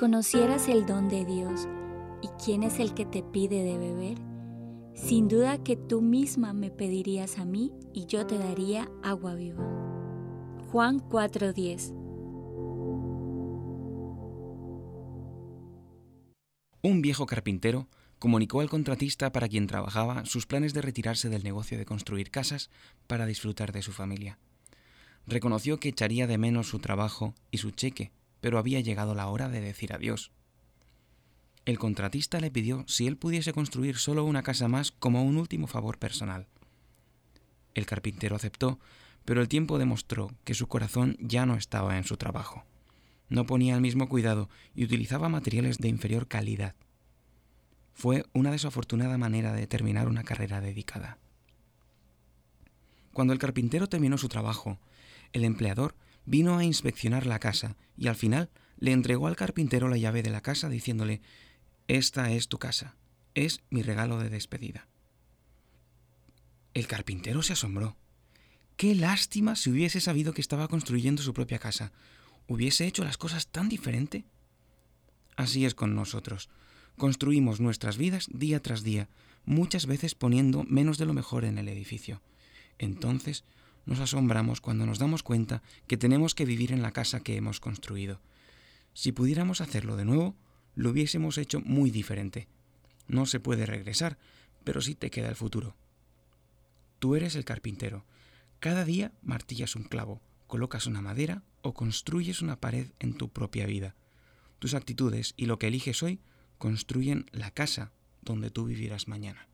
Conocieras 0.06 0.68
el 0.68 0.86
don 0.86 1.08
de 1.08 1.24
Dios 1.24 1.66
y 2.22 2.28
quién 2.40 2.62
es 2.62 2.78
el 2.78 2.94
que 2.94 3.04
te 3.04 3.24
pide 3.24 3.64
de 3.64 3.76
beber, 3.76 4.18
sin 4.94 5.26
duda 5.26 5.60
que 5.64 5.74
tú 5.74 6.00
misma 6.00 6.52
me 6.52 6.70
pedirías 6.70 7.40
a 7.40 7.44
mí 7.44 7.72
y 7.92 8.06
yo 8.06 8.24
te 8.24 8.38
daría 8.38 8.88
agua 9.02 9.34
viva. 9.34 9.64
Juan 10.70 11.00
4:10 11.00 11.92
Un 16.82 17.02
viejo 17.02 17.26
carpintero 17.26 17.88
comunicó 18.20 18.60
al 18.60 18.70
contratista 18.70 19.32
para 19.32 19.48
quien 19.48 19.66
trabajaba 19.66 20.24
sus 20.24 20.46
planes 20.46 20.72
de 20.72 20.82
retirarse 20.82 21.28
del 21.28 21.42
negocio 21.42 21.78
de 21.78 21.84
construir 21.84 22.30
casas 22.30 22.70
para 23.08 23.26
disfrutar 23.26 23.72
de 23.72 23.82
su 23.82 23.90
familia. 23.90 24.38
Reconoció 25.26 25.80
que 25.80 25.88
echaría 25.88 26.28
de 26.28 26.38
menos 26.38 26.68
su 26.68 26.78
trabajo 26.78 27.34
y 27.50 27.58
su 27.58 27.72
cheque, 27.72 28.12
pero 28.40 28.58
había 28.58 28.80
llegado 28.80 29.14
la 29.14 29.28
hora 29.28 29.48
de 29.48 29.60
decir 29.60 29.92
adiós. 29.92 30.32
El 31.64 31.78
contratista 31.78 32.38
le 32.40 32.50
pidió 32.50 32.84
si 32.86 33.06
él 33.06 33.16
pudiese 33.16 33.52
construir 33.52 33.96
solo 33.96 34.24
una 34.24 34.42
casa 34.42 34.68
más 34.68 34.92
como 34.92 35.24
un 35.24 35.36
último 35.36 35.66
favor 35.66 35.98
personal. 35.98 36.46
El 37.74 37.86
carpintero 37.86 38.36
aceptó, 38.36 38.78
pero 39.24 39.40
el 39.40 39.48
tiempo 39.48 39.78
demostró 39.78 40.30
que 40.44 40.54
su 40.54 40.68
corazón 40.68 41.16
ya 41.20 41.44
no 41.44 41.56
estaba 41.56 41.98
en 41.98 42.04
su 42.04 42.16
trabajo. 42.16 42.64
No 43.28 43.44
ponía 43.46 43.74
el 43.74 43.80
mismo 43.80 44.08
cuidado 44.08 44.48
y 44.74 44.84
utilizaba 44.84 45.28
materiales 45.28 45.78
de 45.78 45.88
inferior 45.88 46.28
calidad. 46.28 46.76
Fue 47.92 48.24
una 48.32 48.52
desafortunada 48.52 49.18
manera 49.18 49.52
de 49.52 49.66
terminar 49.66 50.06
una 50.06 50.22
carrera 50.22 50.60
dedicada. 50.60 51.18
Cuando 53.12 53.32
el 53.32 53.40
carpintero 53.40 53.88
terminó 53.88 54.18
su 54.18 54.28
trabajo, 54.28 54.78
el 55.32 55.44
empleador 55.44 55.96
vino 56.26 56.58
a 56.58 56.64
inspeccionar 56.64 57.26
la 57.26 57.38
casa 57.38 57.76
y 57.96 58.08
al 58.08 58.16
final 58.16 58.50
le 58.78 58.92
entregó 58.92 59.26
al 59.26 59.36
carpintero 59.36 59.88
la 59.88 59.96
llave 59.96 60.22
de 60.22 60.30
la 60.30 60.42
casa 60.42 60.68
diciéndole, 60.68 61.22
Esta 61.88 62.30
es 62.32 62.48
tu 62.48 62.58
casa, 62.58 62.96
es 63.34 63.62
mi 63.70 63.82
regalo 63.82 64.18
de 64.18 64.28
despedida. 64.28 64.88
El 66.74 66.86
carpintero 66.86 67.42
se 67.42 67.54
asombró. 67.54 67.96
Qué 68.76 68.94
lástima 68.94 69.56
si 69.56 69.70
hubiese 69.70 70.00
sabido 70.00 70.34
que 70.34 70.42
estaba 70.42 70.68
construyendo 70.68 71.22
su 71.22 71.32
propia 71.32 71.58
casa. 71.58 71.92
hubiese 72.48 72.86
hecho 72.86 73.02
las 73.02 73.16
cosas 73.16 73.48
tan 73.48 73.68
diferente? 73.68 74.24
Así 75.36 75.64
es 75.64 75.74
con 75.74 75.94
nosotros. 75.94 76.50
Construimos 76.96 77.60
nuestras 77.60 77.96
vidas 77.96 78.28
día 78.32 78.60
tras 78.60 78.82
día, 78.82 79.08
muchas 79.44 79.86
veces 79.86 80.14
poniendo 80.14 80.64
menos 80.64 80.98
de 80.98 81.06
lo 81.06 81.14
mejor 81.14 81.44
en 81.44 81.58
el 81.58 81.68
edificio. 81.68 82.20
Entonces 82.78 83.44
nos 83.86 84.00
asombramos 84.00 84.60
cuando 84.60 84.84
nos 84.84 84.98
damos 84.98 85.22
cuenta 85.22 85.62
que 85.86 85.96
tenemos 85.96 86.34
que 86.34 86.44
vivir 86.44 86.72
en 86.72 86.82
la 86.82 86.92
casa 86.92 87.20
que 87.20 87.36
hemos 87.36 87.60
construido. 87.60 88.20
Si 88.92 89.12
pudiéramos 89.12 89.60
hacerlo 89.60 89.96
de 89.96 90.04
nuevo, 90.04 90.34
lo 90.74 90.90
hubiésemos 90.90 91.38
hecho 91.38 91.60
muy 91.60 91.90
diferente. 91.90 92.48
No 93.06 93.26
se 93.26 93.40
puede 93.40 93.64
regresar, 93.64 94.18
pero 94.64 94.80
sí 94.80 94.94
te 94.94 95.10
queda 95.10 95.28
el 95.28 95.36
futuro. 95.36 95.76
Tú 96.98 97.14
eres 97.14 97.36
el 97.36 97.44
carpintero. 97.44 98.04
Cada 98.58 98.84
día 98.84 99.12
martillas 99.22 99.76
un 99.76 99.84
clavo, 99.84 100.20
colocas 100.46 100.86
una 100.86 101.00
madera 101.00 101.44
o 101.62 101.72
construyes 101.72 102.42
una 102.42 102.60
pared 102.60 102.88
en 102.98 103.14
tu 103.14 103.28
propia 103.28 103.66
vida. 103.66 103.94
Tus 104.58 104.74
actitudes 104.74 105.34
y 105.36 105.46
lo 105.46 105.58
que 105.58 105.68
eliges 105.68 106.02
hoy 106.02 106.20
construyen 106.58 107.26
la 107.32 107.50
casa 107.50 107.92
donde 108.22 108.50
tú 108.50 108.64
vivirás 108.64 109.06
mañana. 109.06 109.46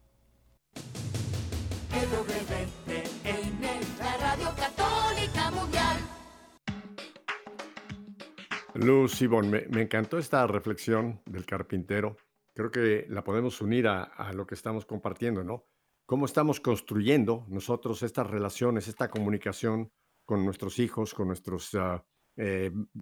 Luz 8.75 9.13
Sibón, 9.13 9.51
me, 9.51 9.67
me 9.69 9.83
encantó 9.83 10.19
esta 10.19 10.47
reflexión 10.47 11.21
del 11.27 11.45
carpintero. 11.45 12.17
Creo 12.55 12.71
que 12.71 13.07
la 13.09 13.23
podemos 13.23 13.61
unir 13.61 13.87
a, 13.87 14.03
a 14.03 14.33
lo 14.33 14.47
que 14.47 14.55
estamos 14.55 14.87
compartiendo, 14.87 15.45
¿no? 15.45 15.67
Cómo 16.07 16.27
estamos 16.27 16.61
construyendo 16.61 17.47
nosotros 17.49 18.03
estas 18.03 18.27
relaciones, 18.29 18.89
esta 18.89 19.11
comunicación 19.11 19.91
con 20.25 20.45
nuestros 20.45 20.79
hijos, 20.79 21.15
con 21.15 21.29
nuestras 21.29 21.71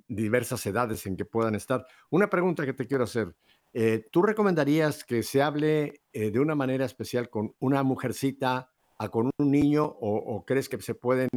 diversas 0.08 0.66
edades 0.66 1.06
en 1.06 1.16
que 1.16 1.24
puedan 1.24 1.54
estar. 1.54 1.86
Una 2.10 2.28
pregunta 2.28 2.66
que 2.66 2.72
te 2.72 2.86
quiero 2.86 3.04
hacer. 3.04 3.36
Eh, 3.72 4.08
¿Tú 4.10 4.22
recomendarías 4.22 5.04
que 5.04 5.22
se 5.22 5.40
hable 5.40 6.02
eh, 6.12 6.32
de 6.32 6.40
una 6.40 6.56
manera 6.56 6.84
especial 6.84 7.30
con 7.30 7.54
una 7.60 7.84
mujercita 7.84 8.72
a 8.98 9.08
con 9.08 9.30
un 9.38 9.50
niño 9.50 9.84
o, 9.84 10.16
o 10.16 10.44
crees 10.44 10.68
que 10.68 10.80
se 10.80 10.96
pueden 10.96 11.28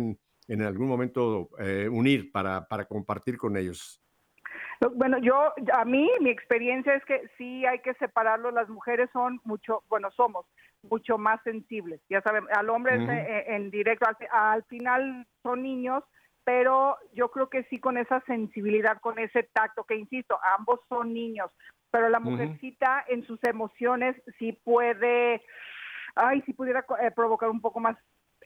en 0.47 0.61
algún 0.63 0.87
momento 0.87 1.49
eh, 1.59 1.87
unir 1.87 2.31
para, 2.31 2.67
para 2.67 2.85
compartir 2.85 3.37
con 3.37 3.55
ellos? 3.57 4.01
Bueno, 4.95 5.17
yo, 5.19 5.53
a 5.73 5.85
mí, 5.85 6.09
mi 6.19 6.29
experiencia 6.29 6.95
es 6.95 7.05
que 7.05 7.21
sí 7.37 7.65
hay 7.65 7.79
que 7.79 7.93
separarlo. 7.95 8.51
Las 8.51 8.69
mujeres 8.69 9.09
son 9.13 9.39
mucho, 9.43 9.83
bueno, 9.89 10.11
somos 10.11 10.45
mucho 10.83 11.17
más 11.17 11.41
sensibles. 11.43 12.01
Ya 12.09 12.21
saben, 12.21 12.45
al 12.55 12.69
hombre 12.69 12.95
eh, 12.95 13.55
en 13.55 13.71
directo, 13.71 14.07
al, 14.07 14.17
al 14.31 14.63
final 14.65 15.25
son 15.41 15.63
niños, 15.63 16.03
pero 16.43 16.97
yo 17.13 17.31
creo 17.31 17.49
que 17.49 17.63
sí 17.65 17.79
con 17.79 17.97
esa 17.97 18.21
sensibilidad, 18.21 18.99
con 18.99 19.17
ese 19.19 19.43
tacto, 19.53 19.85
que 19.85 19.95
insisto, 19.95 20.37
ambos 20.57 20.79
son 20.89 21.13
niños, 21.13 21.49
pero 21.91 22.09
la 22.09 22.19
mujercita 22.19 23.05
en 23.07 23.23
sus 23.25 23.39
emociones 23.43 24.15
sí 24.39 24.51
puede, 24.63 25.43
ay, 26.15 26.41
si 26.41 26.53
pudiera 26.53 26.85
eh, 27.01 27.11
provocar 27.11 27.49
un 27.49 27.61
poco 27.61 27.79
más 27.79 27.95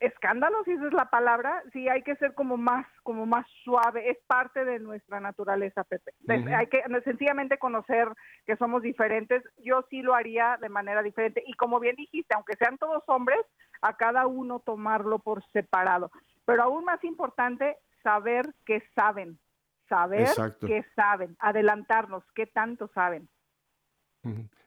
escándalo, 0.01 0.63
si 0.63 0.71
esa 0.71 0.87
es 0.87 0.93
la 0.93 1.09
palabra, 1.09 1.63
sí 1.73 1.87
hay 1.89 2.03
que 2.03 2.15
ser 2.15 2.33
como 2.33 2.57
más, 2.57 2.85
como 3.03 3.25
más 3.25 3.45
suave, 3.63 4.09
es 4.09 4.17
parte 4.27 4.65
de 4.65 4.79
nuestra 4.79 5.19
naturaleza, 5.19 5.83
Pepe. 5.83 6.13
Hay 6.55 6.67
que 6.67 6.83
sencillamente 7.03 7.57
conocer 7.57 8.09
que 8.45 8.57
somos 8.57 8.81
diferentes, 8.81 9.43
yo 9.57 9.85
sí 9.89 10.01
lo 10.01 10.15
haría 10.15 10.57
de 10.61 10.69
manera 10.69 11.03
diferente, 11.03 11.43
y 11.45 11.53
como 11.53 11.79
bien 11.79 11.95
dijiste, 11.95 12.33
aunque 12.35 12.55
sean 12.57 12.77
todos 12.77 13.03
hombres, 13.07 13.39
a 13.81 13.95
cada 13.95 14.25
uno 14.27 14.59
tomarlo 14.59 15.19
por 15.19 15.43
separado, 15.51 16.11
pero 16.45 16.63
aún 16.63 16.83
más 16.85 17.03
importante, 17.03 17.77
saber 18.01 18.53
que 18.65 18.81
saben, 18.95 19.37
saber 19.87 20.21
Exacto. 20.21 20.67
que 20.67 20.83
saben, 20.95 21.35
adelantarnos, 21.39 22.23
qué 22.33 22.47
tanto 22.47 22.89
saben. 22.93 23.29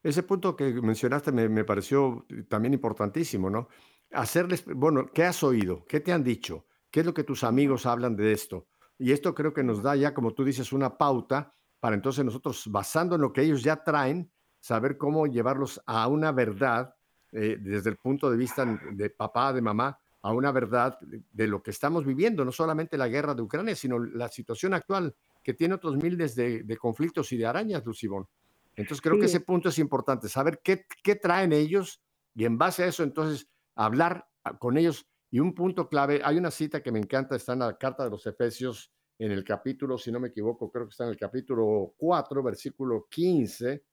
Ese 0.02 0.22
punto 0.22 0.56
que 0.56 0.72
mencionaste 0.80 1.32
me, 1.32 1.48
me 1.48 1.64
pareció 1.64 2.24
también 2.48 2.72
importantísimo, 2.72 3.50
¿no? 3.50 3.68
Hacerles, 4.12 4.64
bueno, 4.64 5.10
¿qué 5.12 5.24
has 5.24 5.42
oído? 5.42 5.84
¿Qué 5.86 6.00
te 6.00 6.12
han 6.12 6.24
dicho? 6.24 6.66
¿Qué 6.90 7.00
es 7.00 7.06
lo 7.06 7.14
que 7.14 7.24
tus 7.24 7.44
amigos 7.44 7.86
hablan 7.86 8.16
de 8.16 8.32
esto? 8.32 8.66
Y 8.98 9.12
esto 9.12 9.34
creo 9.34 9.54
que 9.54 9.62
nos 9.62 9.82
da 9.82 9.96
ya, 9.96 10.12
como 10.12 10.34
tú 10.34 10.44
dices, 10.44 10.72
una 10.72 10.98
pauta 10.98 11.54
para 11.78 11.94
entonces 11.94 12.24
nosotros, 12.24 12.64
basando 12.68 13.14
en 13.14 13.22
lo 13.22 13.32
que 13.32 13.42
ellos 13.42 13.62
ya 13.62 13.82
traen, 13.82 14.30
saber 14.60 14.98
cómo 14.98 15.26
llevarlos 15.26 15.80
a 15.86 16.06
una 16.08 16.32
verdad, 16.32 16.94
eh, 17.32 17.56
desde 17.58 17.90
el 17.90 17.96
punto 17.96 18.30
de 18.30 18.36
vista 18.36 18.66
de 18.92 19.10
papá, 19.10 19.52
de 19.52 19.62
mamá, 19.62 19.98
a 20.22 20.32
una 20.32 20.52
verdad 20.52 20.98
de, 21.00 21.46
lo 21.46 21.62
que 21.62 21.70
estamos 21.70 22.04
viviendo, 22.04 22.44
no 22.44 22.52
solamente 22.52 22.98
la 22.98 23.08
guerra 23.08 23.34
de 23.34 23.42
Ucrania, 23.42 23.74
sino 23.74 23.98
la 23.98 24.28
situación 24.28 24.74
actual 24.74 25.14
que 25.42 25.54
tiene 25.54 25.74
otros 25.74 25.96
miles 25.96 26.34
de, 26.34 26.62
de 26.62 26.76
conflictos 26.76 27.32
y 27.32 27.38
de 27.38 27.46
arañas, 27.46 27.84
Lucibón. 27.86 28.28
Entonces 28.76 29.00
creo 29.00 29.18
que 29.18 29.26
ese 29.26 29.40
punto 29.40 29.70
es 29.70 29.78
importante, 29.78 30.28
saber 30.28 30.60
qué, 30.62 30.84
qué 31.02 31.16
traen 31.16 31.52
ellos 31.52 32.02
y 32.34 32.44
en 32.44 32.58
base 32.58 32.84
a 32.84 32.86
eso 32.86 33.02
entonces 33.02 33.48
hablar 33.76 34.28
ah, 34.44 34.59
con 34.59 34.76
ellos. 34.76 35.06
Y 35.30 35.40
un 35.40 35.54
punto 35.54 35.88
clave, 35.88 36.20
hay 36.24 36.38
una 36.38 36.50
cita 36.50 36.83
que 36.83 36.90
me 36.90 36.98
encanta, 36.98 37.37
está 37.37 37.52
en 37.52 37.61
la 37.61 37.78
carta 37.78 38.04
de 38.04 38.11
los 38.11 38.26
Efesios, 38.26 38.92
en 39.18 39.33
el 39.33 39.44
capítulo, 39.44 39.98
si 39.98 40.11
no 40.11 40.18
me 40.18 40.28
equivoco, 40.28 40.70
creo 40.70 40.87
que 40.87 40.92
está 40.92 41.04
en 41.04 41.11
el 41.11 41.18
capítulo 41.18 41.94
4, 41.98 42.42
versículo 42.42 43.06
15, 43.11 43.85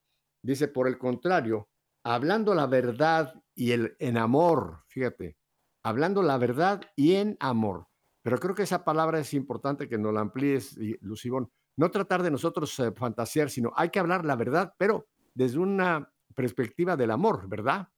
dice, 0.41 0.69
por 0.69 0.87
el 0.87 0.97
contrario, 0.97 1.69
hablando 2.03 2.55
la 2.55 2.65
verdad 2.65 3.33
y 3.53 3.71
el 3.71 3.95
en 3.99 4.17
amor, 4.17 4.83
fíjate, 4.87 5.37
hablando 5.83 6.23
la 6.23 6.37
verdad 6.37 6.81
y 6.95 7.15
en 7.15 7.35
amor. 7.41 7.87
Pero 8.23 8.39
creo 8.39 8.55
que 8.55 8.63
esa 8.63 8.85
palabra 8.85 9.19
es 9.19 9.33
importante 9.33 9.89
que 9.89 9.97
nos 9.97 10.13
la 10.13 10.21
amplíes, 10.21 10.77
Lucibón. 11.01 11.51
No 11.77 11.91
tratar 11.91 12.23
de 12.23 12.31
nosotros 12.31 12.79
eh, 12.79 12.91
fantasear, 12.93 13.49
sino 13.49 13.71
hay 13.75 13.89
que 13.89 13.99
hablar 13.99 14.25
la 14.25 14.35
verdad, 14.35 14.73
pero 14.77 15.07
desde 15.33 15.59
una 15.59 16.11
perspectiva 16.35 16.95
del 16.95 17.11
amor, 17.11 17.47
¿verdad? 17.49 17.89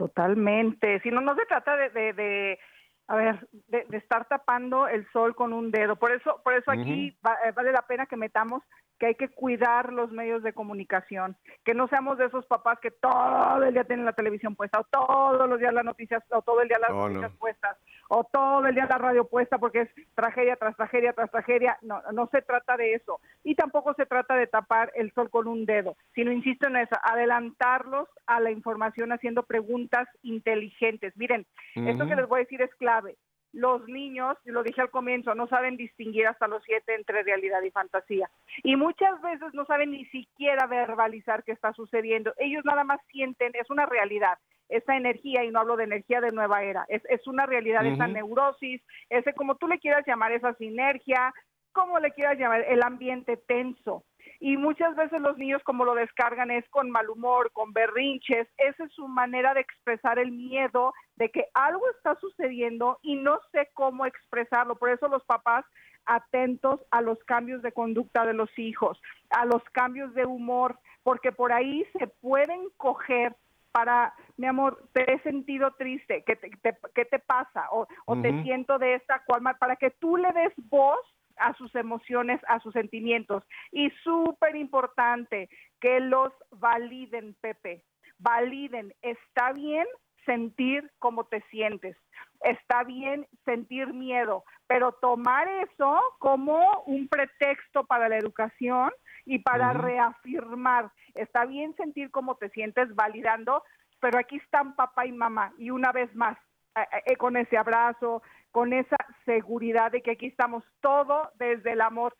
Totalmente. 0.00 0.98
Si 1.00 1.10
no, 1.10 1.20
no 1.20 1.34
se 1.34 1.44
trata 1.46 1.76
de, 1.76 1.90
de, 1.90 2.12
de, 2.14 2.58
a 3.06 3.16
ver, 3.16 3.48
de, 3.68 3.84
de 3.86 3.96
estar 3.98 4.26
tapando 4.26 4.88
el 4.88 5.06
sol 5.12 5.34
con 5.36 5.52
un 5.52 5.70
dedo. 5.70 5.96
Por 5.96 6.10
eso, 6.10 6.40
por 6.42 6.54
eso 6.54 6.70
aquí 6.70 7.16
va- 7.26 7.36
eh, 7.44 7.52
vale 7.52 7.70
la 7.70 7.82
pena 7.82 8.06
que 8.06 8.16
metamos 8.16 8.62
que 8.98 9.06
hay 9.06 9.14
que 9.14 9.28
cuidar 9.28 9.92
los 9.94 10.10
medios 10.12 10.42
de 10.42 10.52
comunicación, 10.52 11.34
que 11.64 11.72
no 11.74 11.88
seamos 11.88 12.18
de 12.18 12.26
esos 12.26 12.44
papás 12.46 12.78
que 12.80 12.90
todo 12.90 13.62
el 13.62 13.72
día 13.72 13.84
tienen 13.84 14.04
la 14.04 14.12
televisión 14.12 14.54
puesta, 14.56 14.78
o 14.80 14.84
todos 14.84 15.48
los 15.48 15.58
días 15.58 15.72
las 15.72 15.84
noticias, 15.86 16.22
o 16.30 16.42
todo 16.42 16.60
el 16.60 16.68
día 16.68 16.78
las 16.78 16.90
Oh, 16.90 16.94
no. 16.94 17.08
noticias 17.08 17.32
puestas, 17.38 17.78
o 18.12 18.24
todo 18.24 18.66
el 18.66 18.74
día 18.74 18.86
la 18.90 18.98
radio 18.98 19.24
puesta 19.24 19.58
porque 19.58 19.82
es 19.82 19.90
tragedia 20.14 20.56
tras 20.56 20.76
tragedia 20.76 21.12
tras 21.12 21.30
tragedia. 21.30 21.78
No, 21.80 22.02
no 22.12 22.28
se 22.32 22.42
trata 22.42 22.76
de 22.76 22.94
eso. 22.94 23.20
Y 23.44 23.54
tampoco 23.54 23.94
se 23.94 24.04
trata 24.04 24.34
de 24.34 24.48
tapar 24.48 24.90
el 24.96 25.12
sol 25.12 25.30
con 25.30 25.46
un 25.46 25.64
dedo, 25.64 25.96
sino, 26.14 26.32
insisto 26.32 26.66
en 26.66 26.76
eso, 26.76 26.96
adelantarlos 27.04 28.08
a 28.26 28.40
la 28.40 28.50
información 28.50 29.12
haciendo 29.12 29.44
preguntas 29.44 30.08
inteligentes. 30.22 31.16
Miren, 31.16 31.46
esto 31.76 32.06
que 32.06 32.16
les 32.16 32.26
voy 32.26 32.40
a 32.40 32.44
decir 32.44 32.60
es 32.62 32.74
clave. 32.74 33.16
Los 33.52 33.86
niños, 33.88 34.36
lo 34.44 34.62
dije 34.64 34.80
al 34.80 34.90
comienzo, 34.90 35.34
no 35.34 35.46
saben 35.46 35.76
distinguir 35.76 36.26
hasta 36.26 36.48
los 36.48 36.62
siete 36.64 36.94
entre 36.94 37.22
realidad 37.22 37.62
y 37.62 37.70
fantasía. 37.70 38.28
Y 38.64 38.74
muchas 38.74 39.20
veces 39.22 39.54
no 39.54 39.64
saben 39.66 39.92
ni 39.92 40.04
siquiera 40.06 40.66
verbalizar 40.66 41.44
qué 41.44 41.52
está 41.52 41.72
sucediendo. 41.72 42.32
Ellos 42.38 42.64
nada 42.64 42.82
más 42.82 43.00
sienten, 43.10 43.52
es 43.54 43.70
una 43.70 43.86
realidad, 43.86 44.38
esa 44.70 44.96
energía, 44.96 45.44
y 45.44 45.50
no 45.50 45.60
hablo 45.60 45.76
de 45.76 45.84
energía 45.84 46.20
de 46.20 46.32
nueva 46.32 46.62
era, 46.62 46.84
es, 46.88 47.02
es 47.08 47.26
una 47.26 47.46
realidad, 47.46 47.84
esa 47.86 48.06
neurosis, 48.06 48.82
ese 49.08 49.34
como 49.34 49.56
tú 49.56 49.68
le 49.68 49.78
quieras 49.78 50.06
llamar, 50.06 50.32
esa 50.32 50.54
sinergia, 50.54 51.32
como 51.72 51.98
le 51.98 52.12
quieras 52.12 52.38
llamar, 52.38 52.64
el 52.68 52.82
ambiente 52.82 53.36
tenso. 53.36 54.04
Y 54.42 54.56
muchas 54.56 54.96
veces 54.96 55.20
los 55.20 55.36
niños 55.36 55.62
como 55.64 55.84
lo 55.84 55.94
descargan 55.94 56.50
es 56.50 56.66
con 56.70 56.90
mal 56.90 57.10
humor, 57.10 57.52
con 57.52 57.74
berrinches. 57.74 58.48
Esa 58.56 58.84
es 58.84 58.92
su 58.92 59.06
manera 59.06 59.52
de 59.52 59.60
expresar 59.60 60.18
el 60.18 60.32
miedo 60.32 60.94
de 61.16 61.30
que 61.30 61.46
algo 61.52 61.82
está 61.90 62.14
sucediendo 62.16 62.98
y 63.02 63.16
no 63.16 63.38
sé 63.52 63.68
cómo 63.74 64.06
expresarlo. 64.06 64.76
Por 64.76 64.88
eso 64.90 65.08
los 65.08 65.22
papás 65.24 65.66
atentos 66.06 66.80
a 66.90 67.02
los 67.02 67.22
cambios 67.24 67.60
de 67.60 67.72
conducta 67.72 68.24
de 68.24 68.32
los 68.32 68.50
hijos, 68.58 69.00
a 69.28 69.44
los 69.44 69.62
cambios 69.72 70.14
de 70.14 70.24
humor, 70.24 70.78
porque 71.02 71.32
por 71.32 71.52
ahí 71.52 71.86
se 71.98 72.06
pueden 72.06 72.68
coger 72.78 73.36
para, 73.72 74.14
mi 74.36 74.46
amor, 74.46 74.82
te 74.92 75.12
he 75.12 75.18
sentido 75.20 75.72
triste, 75.72 76.22
¿qué 76.26 76.36
te, 76.36 76.50
te- 76.62 76.78
qué 76.94 77.04
te 77.04 77.18
pasa? 77.18 77.68
O, 77.70 77.86
o 78.06 78.20
te 78.20 78.42
siento 78.42 78.78
de 78.78 78.94
esta 78.94 79.22
cual, 79.24 79.42
para 79.58 79.76
que 79.76 79.90
tú 79.90 80.16
le 80.16 80.32
des 80.32 80.52
voz 80.68 81.00
a 81.36 81.54
sus 81.54 81.74
emociones, 81.74 82.40
a 82.48 82.60
sus 82.60 82.72
sentimientos. 82.72 83.42
Y 83.72 83.90
súper 84.02 84.56
importante, 84.56 85.48
que 85.80 86.00
los 86.00 86.32
validen, 86.50 87.34
Pepe. 87.40 87.84
Validen. 88.18 88.92
Está 89.00 89.52
bien 89.52 89.86
sentir 90.26 90.90
como 90.98 91.24
te 91.24 91.40
sientes. 91.50 91.96
Está 92.42 92.84
bien 92.84 93.26
sentir 93.44 93.94
miedo, 93.94 94.44
pero 94.66 94.92
tomar 94.92 95.48
eso 95.48 96.00
como 96.18 96.82
un 96.86 97.08
pretexto 97.08 97.84
para 97.84 98.08
la 98.08 98.18
educación 98.18 98.90
y 99.30 99.38
para 99.38 99.72
reafirmar. 99.72 100.90
Está 101.14 101.44
bien 101.44 101.72
sentir 101.76 102.10
como 102.10 102.34
te 102.34 102.48
sientes 102.50 102.92
validando, 102.96 103.62
pero 104.00 104.18
aquí 104.18 104.38
están 104.38 104.74
papá 104.74 105.06
y 105.06 105.12
mamá. 105.12 105.52
Y 105.56 105.70
una 105.70 105.92
vez 105.92 106.12
más, 106.16 106.36
eh, 106.74 106.80
eh, 107.06 107.16
con 107.16 107.36
ese 107.36 107.56
abrazo, 107.56 108.22
con 108.50 108.72
esa 108.72 108.96
seguridad 109.24 109.92
de 109.92 110.02
que 110.02 110.10
aquí 110.10 110.26
estamos 110.26 110.64
todo 110.80 111.30
desde 111.36 111.72
el 111.72 111.80
amor. 111.80 112.16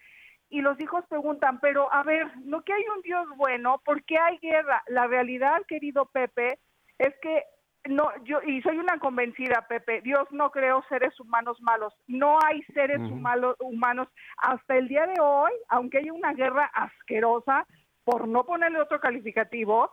y 0.53 0.62
los 0.62 0.81
hijos 0.81 1.05
preguntan, 1.09 1.61
pero 1.61 1.92
a 1.92 2.03
ver, 2.03 2.27
¿no 2.38 2.62
que 2.62 2.73
hay 2.73 2.83
un 2.96 3.03
Dios 3.03 3.29
bueno? 3.37 3.81
¿Por 3.85 4.03
qué 4.03 4.18
hay 4.18 4.37
guerra? 4.38 4.83
La 4.88 5.07
realidad, 5.07 5.62
querido 5.68 6.07
Pepe, 6.07 6.59
es 6.99 7.14
que 7.23 7.44
no, 7.88 8.11
yo, 8.25 8.40
y 8.43 8.61
soy 8.62 8.79
una 8.79 8.99
convencida, 8.99 9.66
Pepe, 9.69 10.03
Dios 10.03 10.29
no 10.31 10.51
creó 10.51 10.85
seres 10.88 11.19
humanos 11.19 11.61
malos, 11.62 11.95
no 12.07 12.38
hay 12.45 12.62
seres 12.75 13.01
humanos, 13.01 13.57
humanos. 13.59 14.09
Hasta 14.37 14.77
el 14.77 14.88
día 14.88 15.07
de 15.07 15.21
hoy, 15.21 15.53
aunque 15.69 15.99
haya 15.99 16.12
una 16.12 16.35
guerra 16.35 16.66
asquerosa, 16.75 17.66
por 18.05 18.29
no 18.29 18.45
ponerle 18.45 18.81
otro 18.81 19.01
calificativo, 19.01 19.90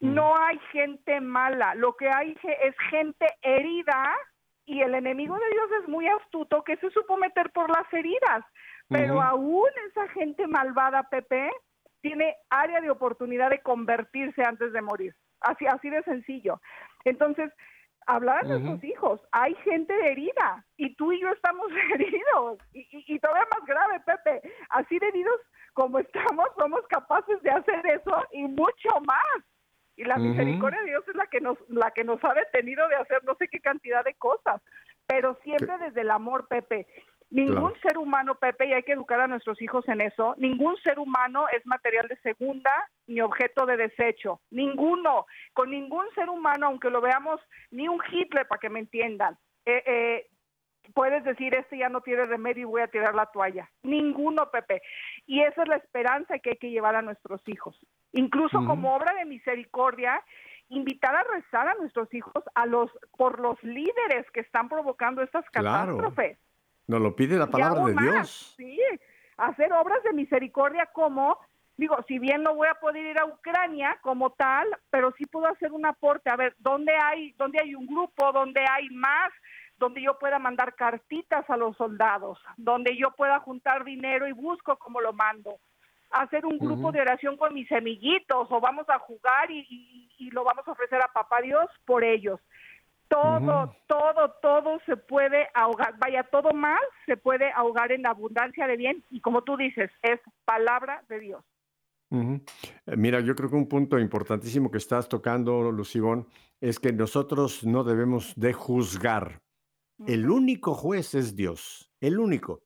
no 0.00 0.36
hay 0.36 0.58
gente 0.72 1.20
mala, 1.20 1.74
lo 1.74 1.96
que 1.96 2.08
hay 2.08 2.36
es 2.42 2.74
gente 2.90 3.26
herida 3.42 4.16
y 4.64 4.80
el 4.80 4.94
enemigo 4.94 5.34
de 5.34 5.50
Dios 5.50 5.82
es 5.82 5.88
muy 5.88 6.06
astuto 6.06 6.62
que 6.62 6.76
se 6.76 6.90
supo 6.90 7.16
meter 7.16 7.50
por 7.50 7.68
las 7.68 7.92
heridas, 7.92 8.44
pero 8.88 9.20
aún 9.20 9.68
esa 9.90 10.08
gente 10.08 10.46
malvada, 10.46 11.02
Pepe, 11.04 11.50
tiene 12.00 12.36
área 12.48 12.80
de 12.80 12.90
oportunidad 12.90 13.50
de 13.50 13.60
convertirse 13.60 14.42
antes 14.42 14.72
de 14.72 14.80
morir. 14.80 15.14
Así, 15.40 15.66
así 15.66 15.90
de 15.90 16.02
sencillo. 16.02 16.60
Entonces, 17.04 17.52
hablar 18.06 18.44
a 18.44 18.48
nuestros 18.48 18.82
hijos, 18.84 19.20
hay 19.32 19.54
gente 19.56 19.94
herida 20.10 20.64
y 20.76 20.94
tú 20.96 21.12
y 21.12 21.20
yo 21.20 21.28
estamos 21.30 21.66
heridos 21.94 22.58
y, 22.72 22.80
y, 22.80 23.14
y, 23.14 23.18
todavía 23.18 23.46
más 23.50 23.66
grave, 23.66 24.00
Pepe, 24.00 24.52
así 24.70 24.98
de 24.98 25.08
heridos 25.08 25.40
como 25.74 25.98
estamos, 26.00 26.48
somos 26.56 26.80
capaces 26.88 27.40
de 27.42 27.50
hacer 27.50 27.86
eso 27.86 28.24
y 28.32 28.42
mucho 28.48 28.88
más. 29.06 29.44
Y 29.96 30.04
la 30.04 30.16
misericordia 30.16 30.80
de 30.80 30.90
Dios 30.90 31.04
es 31.08 31.16
la 31.16 31.26
que 31.26 31.40
nos 31.40 31.58
la 31.68 31.90
que 31.90 32.04
nos 32.04 32.22
ha 32.24 32.32
detenido 32.32 32.86
de 32.88 32.94
hacer 32.96 33.22
no 33.24 33.34
sé 33.34 33.48
qué 33.48 33.58
cantidad 33.58 34.04
de 34.04 34.14
cosas, 34.14 34.62
pero 35.06 35.36
siempre 35.42 35.76
desde 35.78 36.02
el 36.02 36.10
amor, 36.10 36.46
Pepe. 36.46 36.86
Ningún 37.30 37.74
ser 37.82 37.98
humano, 37.98 38.36
Pepe, 38.36 38.66
y 38.66 38.72
hay 38.72 38.82
que 38.82 38.92
educar 38.92 39.20
a 39.20 39.26
nuestros 39.26 39.60
hijos 39.60 39.86
en 39.88 40.00
eso, 40.00 40.34
ningún 40.38 40.76
ser 40.78 40.98
humano 40.98 41.46
es 41.54 41.64
material 41.66 42.08
de 42.08 42.16
segunda 42.16 42.70
ni 43.06 43.20
objeto 43.20 43.66
de 43.66 43.76
desecho. 43.76 44.40
Ninguno. 44.50 45.26
Con 45.52 45.70
ningún 45.70 46.06
ser 46.14 46.30
humano, 46.30 46.66
aunque 46.66 46.88
lo 46.88 47.02
veamos, 47.02 47.40
ni 47.70 47.86
un 47.86 48.00
Hitler, 48.10 48.46
para 48.48 48.58
que 48.58 48.70
me 48.70 48.80
entiendan, 48.80 49.36
eh, 49.66 49.82
eh, 49.86 50.26
puedes 50.94 51.22
decir, 51.24 51.54
este 51.54 51.76
ya 51.76 51.90
no 51.90 52.00
tiene 52.00 52.24
remedio 52.24 52.62
y 52.62 52.70
voy 52.70 52.82
a 52.82 52.88
tirar 52.88 53.14
la 53.14 53.26
toalla. 53.26 53.70
Ninguno, 53.82 54.50
Pepe. 54.50 54.80
Y 55.26 55.42
esa 55.42 55.62
es 55.62 55.68
la 55.68 55.76
esperanza 55.76 56.38
que 56.38 56.50
hay 56.50 56.56
que 56.56 56.70
llevar 56.70 56.96
a 56.96 57.02
nuestros 57.02 57.46
hijos. 57.46 57.78
Incluso 58.12 58.64
como 58.64 58.94
obra 58.94 59.12
de 59.14 59.26
misericordia, 59.26 60.22
invitar 60.70 61.14
a 61.14 61.24
rezar 61.24 61.68
a 61.68 61.74
nuestros 61.74 62.12
hijos 62.14 62.42
a 62.54 62.66
los 62.66 62.90
por 63.16 63.38
los 63.40 63.62
líderes 63.62 64.30
que 64.32 64.40
están 64.40 64.68
provocando 64.68 65.22
estas 65.22 65.44
catástrofes. 65.50 66.38
Nos 66.88 67.02
lo 67.02 67.14
pide 67.14 67.36
la 67.36 67.48
palabra 67.48 67.84
de 67.84 67.92
Dios. 67.92 68.54
Sí, 68.56 68.80
hacer 69.36 69.72
obras 69.74 70.02
de 70.04 70.14
misericordia 70.14 70.86
como, 70.86 71.38
digo, 71.76 71.96
si 72.08 72.18
bien 72.18 72.42
no 72.42 72.54
voy 72.54 72.66
a 72.66 72.80
poder 72.80 73.04
ir 73.04 73.20
a 73.20 73.26
Ucrania 73.26 73.98
como 74.00 74.30
tal, 74.30 74.66
pero 74.88 75.12
sí 75.18 75.26
puedo 75.26 75.46
hacer 75.48 75.70
un 75.70 75.84
aporte. 75.84 76.30
A 76.30 76.36
ver, 76.36 76.56
¿dónde 76.58 76.94
hay, 76.96 77.32
dónde 77.32 77.60
hay 77.62 77.74
un 77.74 77.86
grupo, 77.86 78.32
donde 78.32 78.64
hay 78.66 78.88
más, 78.88 79.30
donde 79.76 80.02
yo 80.02 80.18
pueda 80.18 80.38
mandar 80.38 80.74
cartitas 80.76 81.48
a 81.50 81.58
los 81.58 81.76
soldados, 81.76 82.40
donde 82.56 82.96
yo 82.96 83.10
pueda 83.10 83.38
juntar 83.40 83.84
dinero 83.84 84.26
y 84.26 84.32
busco 84.32 84.76
cómo 84.78 85.02
lo 85.02 85.12
mando? 85.12 85.60
hacer 86.10 86.46
un 86.46 86.58
grupo 86.58 86.90
de 86.90 87.02
oración 87.02 87.36
con 87.36 87.52
mis 87.52 87.68
semillitos 87.68 88.48
o 88.50 88.60
vamos 88.60 88.88
a 88.88 88.98
jugar 88.98 89.50
y, 89.50 90.08
y, 90.16 90.30
lo 90.30 90.42
vamos 90.42 90.66
a 90.66 90.72
ofrecer 90.72 91.02
a 91.02 91.12
papá 91.12 91.42
Dios 91.42 91.66
por 91.84 92.02
ellos 92.02 92.40
todo, 93.08 93.74
todo, 93.86 94.30
todo 94.42 94.78
se 94.86 94.96
puede 94.96 95.48
ahogar, 95.54 95.98
vaya, 95.98 96.24
todo 96.24 96.52
más 96.52 96.80
se 97.06 97.16
puede 97.16 97.50
ahogar 97.52 97.92
en 97.92 98.02
la 98.02 98.10
abundancia 98.10 98.66
de 98.66 98.76
bien 98.76 99.04
y 99.10 99.20
como 99.20 99.42
tú 99.42 99.56
dices, 99.56 99.90
es 100.02 100.20
palabra 100.44 101.04
de 101.08 101.20
Dios. 101.20 101.44
Eh, 102.10 102.96
mira, 102.96 103.20
yo 103.20 103.34
creo 103.34 103.50
que 103.50 103.56
un 103.56 103.68
punto 103.68 103.98
importantísimo 103.98 104.70
que 104.70 104.78
estás 104.78 105.08
tocando, 105.08 105.70
Lucibón, 105.70 106.26
es 106.60 106.78
que 106.78 106.92
nosotros 106.92 107.64
no 107.64 107.84
debemos 107.84 108.34
de 108.36 108.52
juzgar. 108.52 109.42
El 110.06 110.30
único 110.30 110.74
juez 110.74 111.14
es 111.14 111.34
Dios, 111.34 111.90
el 112.00 112.18
único. 112.18 112.62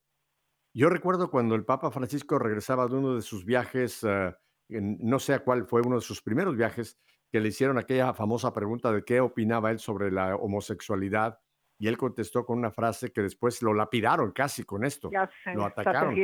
Yo 0.75 0.89
recuerdo 0.89 1.31
cuando 1.31 1.55
el 1.55 1.65
Papa 1.65 1.91
Francisco 1.91 2.39
regresaba 2.39 2.87
de 2.87 2.95
uno 2.95 3.15
de 3.15 3.23
sus 3.23 3.45
viajes, 3.45 4.03
uh, 4.05 4.33
en, 4.69 4.99
no 5.01 5.19
sé 5.19 5.39
cuál 5.41 5.67
fue 5.67 5.83
uno 5.83 5.97
de 5.97 6.03
sus 6.03 6.23
primeros 6.23 6.57
viajes, 6.57 6.99
que 7.33 7.41
le 7.41 7.49
hicieron 7.49 7.79
aquella 7.79 8.13
famosa 8.13 8.53
pregunta 8.53 8.93
de 8.93 9.05
qué 9.05 9.21
opinaba 9.21 9.71
él 9.71 9.79
sobre 9.79 10.13
la 10.13 10.37
homosexualidad 10.37 11.41
y 11.79 11.89
él 11.89 11.97
contestó 11.97 12.45
con 12.45 12.59
una 12.59 12.71
frase 12.71 13.11
que 13.11 13.23
después 13.23 13.63
lo 13.63 13.73
lapidaron 13.73 14.33
casi 14.33 14.65
con 14.65 14.85
esto, 14.85 15.11
lo 15.55 15.65
atacaron, 15.65 16.15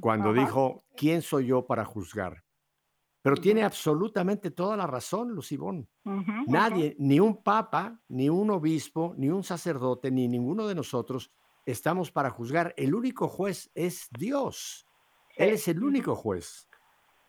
cuando 0.00 0.34
dijo, 0.34 0.84
¿quién 0.96 1.22
soy 1.22 1.46
yo 1.46 1.66
para 1.66 1.84
juzgar? 1.84 2.44
Pero 3.22 3.36
tiene 3.36 3.64
absolutamente 3.64 4.50
toda 4.50 4.76
la 4.76 4.86
razón, 4.86 5.30
Lucibón. 5.30 5.88
Nadie, 6.46 6.94
ni 6.98 7.20
un 7.20 7.42
papa, 7.42 7.98
ni 8.08 8.28
un 8.28 8.50
obispo, 8.50 9.14
ni 9.16 9.30
un 9.30 9.42
sacerdote, 9.42 10.10
ni 10.10 10.28
ninguno 10.28 10.68
de 10.68 10.74
nosotros 10.74 11.32
estamos 11.66 12.12
para 12.12 12.30
juzgar. 12.30 12.74
El 12.76 12.94
único 12.94 13.28
juez 13.28 13.70
es 13.74 14.08
Dios. 14.10 14.86
Él 15.36 15.50
es 15.50 15.68
el 15.68 15.82
único 15.82 16.14
juez. 16.14 16.69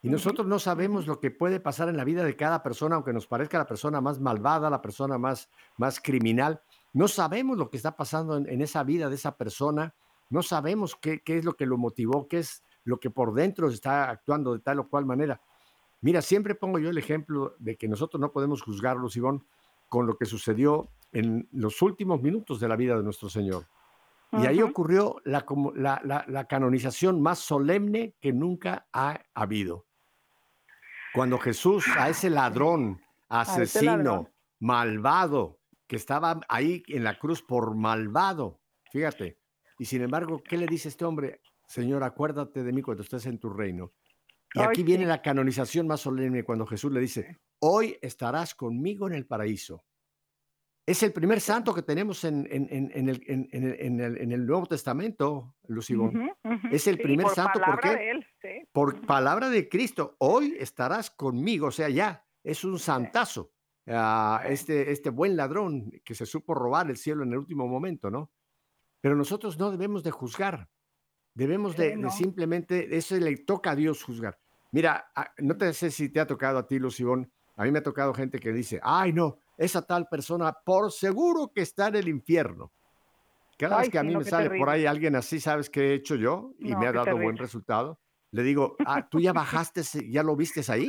Y 0.04 0.10
nosotros 0.10 0.48
no 0.48 0.58
sabemos 0.58 1.06
lo 1.06 1.20
que 1.20 1.30
puede 1.30 1.60
pasar 1.60 1.88
en 1.88 1.96
la 1.96 2.02
vida 2.02 2.24
de 2.24 2.34
cada 2.34 2.60
persona, 2.64 2.96
aunque 2.96 3.12
nos 3.12 3.28
parezca 3.28 3.56
la 3.56 3.66
persona 3.66 4.00
más 4.00 4.18
malvada, 4.18 4.68
la 4.68 4.82
persona 4.82 5.16
más, 5.16 5.48
más 5.76 6.00
criminal. 6.00 6.60
No 6.92 7.06
sabemos 7.06 7.56
lo 7.56 7.70
que 7.70 7.76
está 7.76 7.96
pasando 7.96 8.36
en, 8.36 8.60
esa 8.60 8.82
vida 8.82 9.08
de 9.08 9.14
esa 9.14 9.36
persona. 9.36 9.94
No 10.28 10.42
sabemos 10.42 10.96
qué, 10.96 11.22
qué, 11.22 11.38
es 11.38 11.44
lo 11.44 11.54
que 11.54 11.66
lo 11.66 11.78
motivó, 11.78 12.26
qué 12.26 12.38
es 12.38 12.64
lo 12.82 12.98
que 12.98 13.10
por 13.10 13.32
dentro 13.32 13.68
está 13.68 14.10
actuando 14.10 14.54
de 14.54 14.58
tal 14.58 14.80
o 14.80 14.88
cual 14.88 15.06
manera. 15.06 15.40
Mira, 16.00 16.20
siempre 16.20 16.56
pongo 16.56 16.80
yo 16.80 16.90
el 16.90 16.98
ejemplo 16.98 17.54
de 17.60 17.76
que 17.76 17.86
nosotros 17.86 18.20
no 18.20 18.32
podemos 18.32 18.60
juzgarlo, 18.60 19.08
Ivón, 19.14 19.46
con 19.88 20.08
lo 20.08 20.16
que 20.18 20.26
sucedió 20.26 20.88
en 21.12 21.48
los 21.52 21.80
últimos 21.80 22.20
minutos 22.20 22.58
de 22.58 22.66
la 22.66 22.74
vida 22.74 22.96
de 22.96 23.04
nuestro 23.04 23.28
Señor. 23.28 23.66
Y 24.32 24.46
ahí 24.46 24.62
ocurrió 24.62 25.16
la, 25.24 25.44
la, 25.74 26.24
la, 26.26 26.44
canonización 26.46 27.20
más 27.20 27.38
solemne 27.38 28.14
que 28.18 28.32
nunca 28.32 28.86
ha 28.90 29.20
habido. 29.34 29.84
Cuando 31.12 31.38
Jesús 31.38 31.84
a 31.96 32.08
ese 32.08 32.30
ladrón, 32.30 33.00
asesino, 33.28 34.30
malvado, 34.60 35.60
que 35.86 35.96
estaba 35.96 36.40
ahí 36.48 36.82
en 36.88 37.04
la 37.04 37.18
cruz 37.18 37.42
por 37.42 37.74
malvado, 37.74 38.60
fíjate, 38.90 39.38
y 39.78 39.84
sin 39.84 40.02
embargo, 40.02 40.42
¿qué 40.42 40.56
le 40.56 40.66
dice 40.66 40.88
este 40.88 41.04
hombre? 41.04 41.40
Señor, 41.66 42.02
acuérdate 42.04 42.62
de 42.62 42.72
mí 42.72 42.82
cuando 42.82 43.02
estés 43.02 43.26
en 43.26 43.38
tu 43.38 43.50
reino. 43.50 43.92
Y 44.54 44.60
aquí 44.60 44.82
viene 44.82 45.06
la 45.06 45.22
canonización 45.22 45.86
más 45.86 46.00
solemne 46.00 46.44
cuando 46.44 46.66
Jesús 46.66 46.92
le 46.92 47.00
dice, 47.00 47.38
hoy 47.60 47.96
estarás 48.02 48.54
conmigo 48.54 49.06
en 49.06 49.14
el 49.14 49.26
paraíso. 49.26 49.84
Es 50.84 51.02
el 51.02 51.12
primer 51.12 51.40
santo 51.40 51.72
que 51.72 51.82
tenemos 51.82 52.24
en, 52.24 52.46
en, 52.50 53.08
el, 53.08 53.22
en 53.28 54.32
el, 54.32 54.46
Nuevo 54.46 54.66
Testamento, 54.66 55.54
Lucibo. 55.68 56.10
Es 56.70 56.86
el 56.86 56.98
primer 56.98 57.28
santo 57.28 57.60
porque 57.64 58.20
por 58.72 59.00
palabra 59.06 59.48
de 59.50 59.68
Cristo, 59.68 60.16
hoy 60.18 60.56
estarás 60.58 61.10
conmigo, 61.10 61.68
o 61.68 61.70
sea, 61.70 61.88
ya 61.88 62.24
es 62.42 62.64
un 62.64 62.78
santazo. 62.78 63.52
Ah, 63.86 64.42
este, 64.48 64.92
este 64.92 65.10
buen 65.10 65.36
ladrón 65.36 65.90
que 66.04 66.14
se 66.14 66.24
supo 66.24 66.54
robar 66.54 66.88
el 66.88 66.96
cielo 66.96 67.24
en 67.24 67.32
el 67.32 67.38
último 67.38 67.66
momento, 67.66 68.10
¿no? 68.10 68.30
Pero 69.00 69.16
nosotros 69.16 69.58
no 69.58 69.72
debemos 69.72 70.04
de 70.04 70.12
juzgar, 70.12 70.68
debemos 71.34 71.76
de, 71.76 71.98
simplemente, 72.10 72.96
eso 72.96 73.16
le 73.16 73.36
toca 73.38 73.72
a 73.72 73.76
Dios 73.76 74.04
juzgar. 74.04 74.38
Mira, 74.70 75.10
ah, 75.16 75.32
no 75.38 75.56
te 75.56 75.72
sé 75.74 75.90
si 75.90 76.08
te 76.10 76.20
ha 76.20 76.26
tocado 76.26 76.58
a 76.58 76.66
ti, 76.66 76.78
Lucibón, 76.78 77.30
a 77.56 77.64
mí 77.64 77.72
me 77.72 77.80
ha 77.80 77.82
tocado 77.82 78.14
gente 78.14 78.38
que 78.38 78.52
dice, 78.52 78.80
ay, 78.82 79.12
no, 79.12 79.38
esa 79.58 79.82
tal 79.82 80.08
persona 80.08 80.52
por 80.52 80.92
seguro 80.92 81.52
que 81.52 81.62
está 81.62 81.88
en 81.88 81.96
el 81.96 82.08
infierno. 82.08 82.72
Cada 83.58 83.78
vez 83.78 83.90
que 83.90 83.98
a 83.98 84.02
mí 84.02 84.16
me 84.16 84.24
sale 84.24 84.58
por 84.58 84.68
ahí 84.68 84.86
alguien 84.86 85.14
así, 85.14 85.38
¿sabes 85.38 85.68
qué 85.68 85.90
he 85.90 85.94
hecho 85.94 86.14
yo? 86.14 86.54
Y 86.58 86.74
me 86.74 86.86
ha 86.86 86.92
dado 86.92 87.16
buen 87.16 87.36
resultado. 87.36 88.00
Le 88.32 88.42
digo, 88.42 88.76
ah, 88.86 89.06
tú 89.08 89.20
ya 89.20 89.32
bajaste, 89.32 89.82
ya 90.10 90.22
lo 90.22 90.34
vistes 90.34 90.70
ahí. 90.70 90.88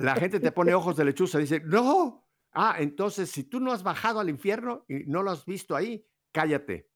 La 0.00 0.16
gente 0.16 0.40
te 0.40 0.50
pone 0.50 0.74
ojos 0.74 0.96
de 0.96 1.04
lechuza 1.04 1.38
y 1.38 1.42
dice, 1.42 1.60
no. 1.60 2.26
Ah, 2.52 2.76
entonces 2.78 3.30
si 3.30 3.44
tú 3.44 3.60
no 3.60 3.72
has 3.72 3.82
bajado 3.82 4.18
al 4.18 4.30
infierno 4.30 4.86
y 4.88 5.04
no 5.04 5.22
lo 5.22 5.30
has 5.30 5.44
visto 5.44 5.76
ahí, 5.76 6.06
cállate. 6.32 6.90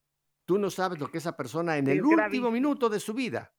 Tú 0.47 0.59
no 0.59 0.70
sabes 0.70 0.99
lo 0.99 1.11
que 1.11 1.18
esa 1.18 1.37
persona 1.37 1.76
en 1.76 1.89
el 1.89 2.03
último 2.03 2.51
minuto 2.51 2.89
de 2.89 2.99
su 2.99 3.12
vida, 3.12 3.53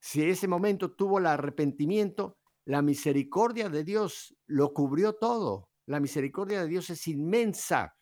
si 0.00 0.24
ese 0.24 0.48
momento 0.48 0.92
tuvo 0.96 1.18
el 1.18 1.26
arrepentimiento, 1.26 2.38
la 2.64 2.80
misericordia 2.80 3.68
de 3.68 3.84
Dios 3.84 4.34
lo 4.46 4.72
cubrió 4.72 5.14
todo. 5.14 5.70
La 5.86 6.00
misericordia 6.00 6.62
de 6.62 6.68
Dios 6.68 6.88
es 6.90 7.06
inmensa. 7.06 7.94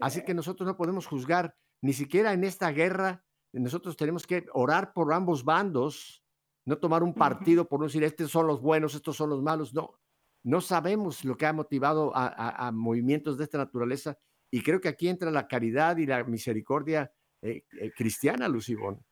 Así 0.00 0.24
que 0.24 0.34
nosotros 0.34 0.66
no 0.66 0.76
podemos 0.76 1.06
juzgar 1.06 1.56
ni 1.80 1.92
siquiera 1.92 2.32
en 2.32 2.44
esta 2.44 2.70
guerra 2.70 3.23
nosotros 3.60 3.96
tenemos 3.96 4.26
que 4.26 4.46
orar 4.52 4.92
por 4.92 5.12
ambos 5.12 5.44
bandos, 5.44 6.24
no 6.64 6.78
tomar 6.78 7.02
un 7.02 7.14
partido 7.14 7.68
por 7.68 7.80
no 7.80 7.86
decir, 7.86 8.02
estos 8.04 8.30
son 8.30 8.46
los 8.46 8.60
buenos, 8.60 8.94
estos 8.94 9.16
son 9.16 9.30
los 9.30 9.42
malos. 9.42 9.74
No, 9.74 10.00
no 10.42 10.60
sabemos 10.60 11.24
lo 11.24 11.36
que 11.36 11.46
ha 11.46 11.52
motivado 11.52 12.12
a, 12.14 12.70
movimientos 12.72 13.38
de 13.38 13.44
esta 13.44 13.58
naturaleza 13.58 14.18
y 14.50 14.62
creo 14.62 14.80
que 14.80 14.88
aquí 14.88 15.08
entra 15.08 15.30
la 15.30 15.46
caridad 15.46 15.96
y 15.96 16.06
la 16.06 16.24
misericordia 16.24 17.12
eh, 17.42 17.64
eh, 17.80 17.92
cristiana, 17.94 18.48
Lucibón. 18.48 19.04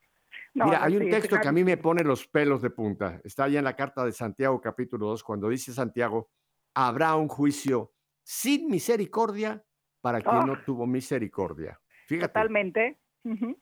No, 0.55 0.66
Mira, 0.66 0.78
no, 0.78 0.84
hay 0.84 0.97
un 0.97 1.05
sí, 1.05 1.11
texto 1.11 1.38
que 1.40 1.49
a 1.49 1.53
mí 1.53 1.64
me 1.64 1.76
pone 1.76 2.03
los 2.05 2.26
pelos 2.26 2.62
de 2.62 2.70
punta. 2.70 3.20
Está 3.24 3.45
allá 3.45 3.59
en 3.59 3.64
la 3.64 3.76
carta 3.76 4.05
de 4.05 4.12
Santiago, 4.12 4.61
capítulo 4.61 5.07
2, 5.09 5.22
cuando 5.24 5.49
dice 5.49 5.72
Santiago, 5.72 6.30
habrá 6.74 7.16
un 7.16 7.28
juicio 7.28 7.93
sin 8.22 8.68
misericordia 8.68 9.64
para 10.01 10.20
quien 10.20 10.34
Ah. 10.34 10.45
no 10.47 10.62
tuvo 10.64 10.86
misericordia. 10.86 11.78
Fíjate, 12.07 12.28
Totalmente. 12.28 13.01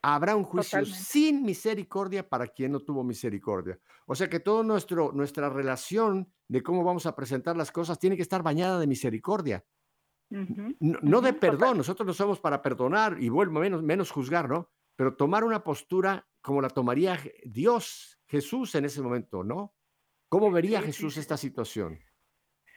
Habrá 0.02 0.34
un 0.36 0.44
juicio 0.44 0.80
Totalmente. 0.80 1.04
sin 1.04 1.42
misericordia 1.42 2.28
para 2.28 2.46
quien 2.48 2.72
no 2.72 2.80
tuvo 2.80 3.04
misericordia. 3.04 3.78
O 4.06 4.14
sea 4.14 4.28
que 4.28 4.40
toda 4.40 4.62
nuestra 4.64 5.48
relación 5.50 6.32
de 6.48 6.62
cómo 6.62 6.82
vamos 6.84 7.06
a 7.06 7.14
presentar 7.14 7.56
las 7.56 7.70
cosas 7.70 7.98
tiene 7.98 8.16
que 8.16 8.22
estar 8.22 8.42
bañada 8.42 8.78
de 8.78 8.86
misericordia. 8.86 9.64
No, 10.80 10.98
no 11.02 11.20
de 11.20 11.32
perdón, 11.34 11.76
total. 11.76 11.78
nosotros 11.78 12.06
no 12.06 12.14
somos 12.14 12.40
para 12.40 12.62
perdonar 12.62 13.22
y 13.22 13.28
vuelvo 13.28 13.60
menos, 13.60 13.82
menos 13.82 14.10
juzgar, 14.10 14.48
¿no? 14.48 14.70
Pero 14.96 15.16
tomar 15.16 15.44
una 15.44 15.62
postura 15.64 16.28
como 16.40 16.62
la 16.62 16.70
tomaría 16.70 17.18
Dios, 17.44 18.18
Jesús 18.26 18.74
en 18.74 18.84
ese 18.86 19.02
momento, 19.02 19.44
¿no? 19.44 19.74
¿Cómo 20.28 20.50
vería 20.50 20.80
sí, 20.80 20.82
Jesús 20.82 21.16
sí. 21.16 21.20
esta 21.20 21.36
situación? 21.36 22.00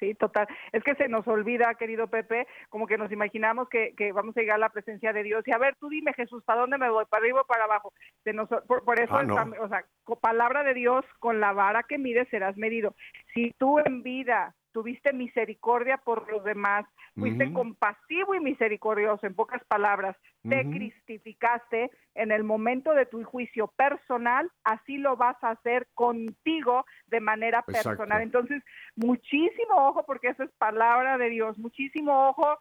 Sí, 0.03 0.15
total. 0.15 0.47
Es 0.73 0.83
que 0.83 0.95
se 0.95 1.07
nos 1.07 1.25
olvida, 1.29 1.75
querido 1.75 2.07
Pepe, 2.07 2.45
como 2.67 2.87
que 2.87 2.97
nos 2.97 3.09
imaginamos 3.09 3.69
que, 3.69 3.93
que 3.95 4.11
vamos 4.11 4.35
a 4.35 4.41
llegar 4.41 4.55
a 4.55 4.59
la 4.59 4.69
presencia 4.69 5.13
de 5.13 5.23
Dios. 5.23 5.47
Y 5.47 5.53
a 5.53 5.57
ver, 5.57 5.77
tú 5.79 5.87
dime, 5.87 6.11
Jesús, 6.13 6.43
¿para 6.43 6.59
dónde 6.59 6.77
me 6.77 6.89
voy? 6.89 7.05
¿Para 7.05 7.21
arriba 7.21 7.39
o 7.39 7.45
para 7.45 7.63
abajo? 7.63 7.93
Se 8.25 8.33
nos, 8.33 8.49
por, 8.67 8.83
por 8.83 8.99
eso, 8.99 9.15
Ah, 9.15 9.23
no. 9.23 9.35
o 9.61 9.69
sea, 9.69 9.85
palabra 10.19 10.63
de 10.63 10.73
Dios, 10.73 11.05
con 11.19 11.39
la 11.39 11.53
vara 11.53 11.83
que 11.83 11.97
mides 11.97 12.27
serás 12.27 12.57
medido. 12.57 12.95
Si 13.33 13.51
tú 13.57 13.79
en 13.79 14.03
vida 14.03 14.53
tuviste 14.73 15.13
misericordia 15.13 15.97
por 15.97 16.29
los 16.31 16.43
demás, 16.43 16.85
fuiste 17.17 17.45
Ujú, 17.45 17.53
compasivo 17.53 18.35
y 18.35 18.39
misericordioso, 18.39 19.25
en 19.27 19.35
pocas 19.35 19.63
palabras, 19.65 20.17
te 20.41 20.65
ujú. 20.65 20.69
cristificaste 20.71 21.91
en 22.15 22.31
el 22.31 22.43
momento 22.43 22.93
de 22.93 23.05
tu 23.05 23.23
juicio 23.23 23.67
personal, 23.75 24.49
así 24.63 24.97
lo 24.97 25.15
vas 25.15 25.41
a 25.43 25.51
hacer 25.51 25.87
contigo 25.93 26.85
de 27.07 27.19
manera 27.21 27.61
personal. 27.61 28.21
Exacto. 28.21 28.23
Entonces, 28.23 28.63
muchísimo 28.95 29.75
ojo, 29.75 30.03
porque 30.05 30.29
eso 30.29 30.43
es 30.43 30.51
palabra 30.57 31.17
de 31.17 31.29
Dios, 31.29 31.57
muchísimo 31.57 32.29
ojo 32.29 32.57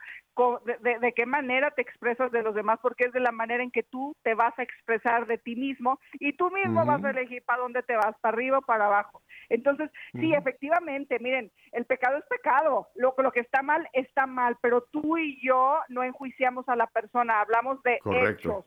de, 0.65 0.79
de- 0.79 0.99
de 0.99 1.13
qué 1.13 1.27
manera 1.27 1.71
te 1.73 1.83
expresas 1.83 2.33
de 2.33 2.43
los 2.43 2.55
demás, 2.55 2.79
porque 2.83 3.05
es 3.05 3.13
de 3.13 3.21
la 3.21 3.33
manera 3.33 3.63
en 3.63 3.71
que 3.71 3.83
tú 3.83 4.17
te 4.23 4.35
vas 4.35 4.59
a 4.59 4.63
expresar 4.63 5.27
de 5.27 5.37
ti 5.39 5.57
mismo 5.57 5.99
y 6.15 6.33
tú 6.37 6.51
mismo 6.51 6.87
vas 6.87 7.05
a 7.05 7.11
elegir 7.11 7.43
para 7.45 7.61
dónde 7.63 7.83
te 7.83 7.95
vas, 7.97 8.17
para 8.21 8.35
arriba 8.35 8.59
o 8.59 8.63
para 8.63 8.87
abajo. 8.87 9.23
Entonces, 9.51 9.91
sí, 10.19 10.33
efectivamente, 10.33 11.19
miren, 11.21 11.51
el 11.73 11.85
pecado 11.85 12.02
es 12.19 12.25
pecado, 12.27 12.89
lo, 12.95 13.15
lo 13.17 13.33
que 13.33 13.41
está 13.41 13.63
mal 13.63 13.89
está 13.93 14.27
mal, 14.27 14.57
pero 14.61 14.83
tú 14.91 15.17
y 15.19 15.41
yo 15.47 15.79
no 15.89 16.03
enjuiciamos 16.03 16.69
a 16.69 16.77
la 16.77 16.87
persona, 16.87 17.41
hablamos 17.41 17.83
de 17.83 17.99
Correcto. 18.01 18.49
hechos 18.49 18.65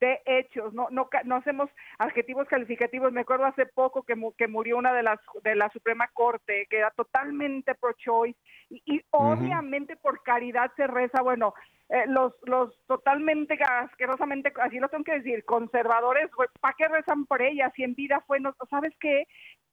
de 0.00 0.20
hechos, 0.26 0.74
no, 0.74 0.88
no, 0.90 1.08
no 1.24 1.36
hacemos 1.36 1.70
adjetivos 1.98 2.46
calificativos. 2.48 3.12
Me 3.12 3.22
acuerdo 3.22 3.46
hace 3.46 3.64
poco 3.64 4.02
que, 4.02 4.16
mu- 4.16 4.34
que 4.34 4.48
murió 4.48 4.76
una 4.76 4.92
de 4.92 5.02
las 5.04 5.18
de 5.44 5.54
la 5.54 5.70
Suprema 5.70 6.08
Corte, 6.12 6.66
que 6.68 6.78
era 6.78 6.90
totalmente 6.90 7.74
pro-choice, 7.76 8.38
y, 8.68 8.82
y 8.84 9.02
obviamente 9.10 9.96
por 9.96 10.22
caridad 10.22 10.70
se 10.76 10.88
reza, 10.88 11.22
bueno, 11.22 11.54
eh, 11.88 12.04
los, 12.08 12.34
los 12.42 12.76
totalmente 12.86 13.56
asquerosamente, 13.62 14.52
así 14.60 14.78
lo 14.78 14.88
tengo 14.88 15.04
que 15.04 15.20
decir, 15.20 15.44
conservadores, 15.44 16.28
¿para 16.60 16.74
qué 16.76 16.88
rezan 16.88 17.24
por 17.24 17.40
ella? 17.40 17.72
Si 17.74 17.84
en 17.84 17.94
vida 17.94 18.22
fue, 18.26 18.40
no, 18.40 18.52
¿sabes 18.68 18.92
qué? 19.00 19.26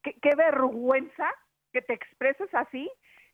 qué? 0.04 0.14
qué 0.22 0.36
vergüenza 0.36 1.30
que 1.72 1.82
te 1.82 1.94
expreses 1.94 2.54
así, 2.54 2.92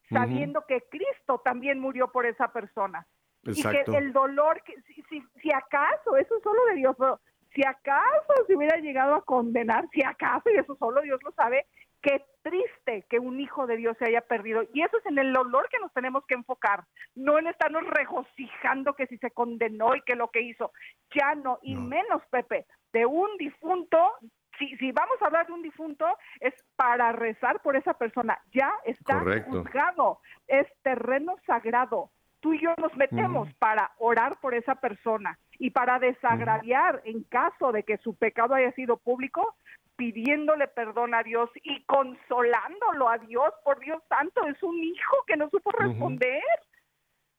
sabiendo 0.09 0.65
que 0.67 0.81
Cristo 0.89 1.41
también 1.43 1.79
murió 1.79 2.11
por 2.11 2.25
esa 2.25 2.51
persona 2.53 3.05
Exacto. 3.43 3.91
y 3.91 3.93
que 3.93 3.97
el 3.97 4.13
dolor, 4.13 4.61
que 4.63 4.73
si, 4.83 5.01
si, 5.09 5.23
si 5.41 5.51
acaso, 5.51 6.15
eso 6.17 6.37
es 6.37 6.43
solo 6.43 6.65
de 6.65 6.75
Dios, 6.75 6.95
pero 6.97 7.19
si 7.53 7.65
acaso 7.65 8.33
se 8.45 8.55
hubiera 8.55 8.77
llegado 8.77 9.15
a 9.15 9.25
condenar, 9.25 9.87
si 9.91 10.03
acaso, 10.03 10.49
y 10.49 10.57
eso 10.57 10.75
solo 10.77 11.01
Dios 11.01 11.19
lo 11.23 11.31
sabe, 11.31 11.65
qué 12.01 12.23
triste 12.43 13.05
que 13.09 13.19
un 13.19 13.39
hijo 13.39 13.67
de 13.67 13.77
Dios 13.77 13.97
se 13.97 14.05
haya 14.05 14.21
perdido. 14.21 14.63
Y 14.73 14.81
eso 14.81 14.97
es 14.97 15.05
en 15.07 15.17
el 15.17 15.33
dolor 15.33 15.67
que 15.69 15.79
nos 15.79 15.91
tenemos 15.93 16.25
que 16.25 16.35
enfocar, 16.35 16.83
no 17.15 17.37
en 17.39 17.47
estarnos 17.47 17.83
regocijando 17.85 18.93
que 18.93 19.07
si 19.07 19.17
se 19.17 19.31
condenó 19.31 19.95
y 19.95 20.01
que 20.01 20.15
lo 20.15 20.29
que 20.29 20.41
hizo, 20.41 20.71
ya 21.13 21.35
no, 21.35 21.59
y 21.61 21.75
No. 21.75 21.81
menos, 21.81 22.21
Pepe, 22.29 22.65
de 22.93 23.05
un 23.05 23.35
difunto. 23.37 24.13
Si, 24.57 24.75
si 24.77 24.91
vamos 24.91 25.21
a 25.21 25.25
hablar 25.25 25.47
de 25.47 25.53
un 25.53 25.61
difunto, 25.61 26.05
es 26.39 26.53
para 26.75 27.11
rezar 27.11 27.61
por 27.61 27.75
esa 27.75 27.93
persona. 27.93 28.39
Ya 28.51 28.73
está 28.85 29.19
Correcto. 29.19 29.51
juzgado, 29.51 30.19
es 30.47 30.67
terreno 30.81 31.35
sagrado 31.45 32.11
tú 32.39 32.53
y 32.53 32.61
yo 32.61 32.73
nos 32.77 32.95
metemos 32.95 33.49
para 33.59 33.91
orar 33.97 34.39
por 34.39 34.53
esa 34.53 34.75
persona 34.75 35.37
y 35.59 35.71
para 35.71 35.99
desagraviar 35.99 37.01
en 37.05 37.23
caso 37.23 37.71
de 37.71 37.83
que 37.83 37.97
su 37.97 38.15
pecado 38.15 38.53
haya 38.53 38.71
sido 38.73 38.97
público, 38.97 39.55
pidiéndole 39.95 40.67
perdón 40.67 41.15
a 41.15 41.23
Dios 41.23 41.49
y 41.63 41.83
consolándolo 41.85 43.09
a 43.09 43.17
Dios, 43.17 43.51
por 43.63 43.79
Dios 43.79 44.01
santo, 44.07 44.45
es 44.47 44.61
un 44.61 44.81
hijo 44.83 45.17
que 45.25 45.35
no 45.35 45.49
supo 45.49 45.71
responder. 45.71 46.43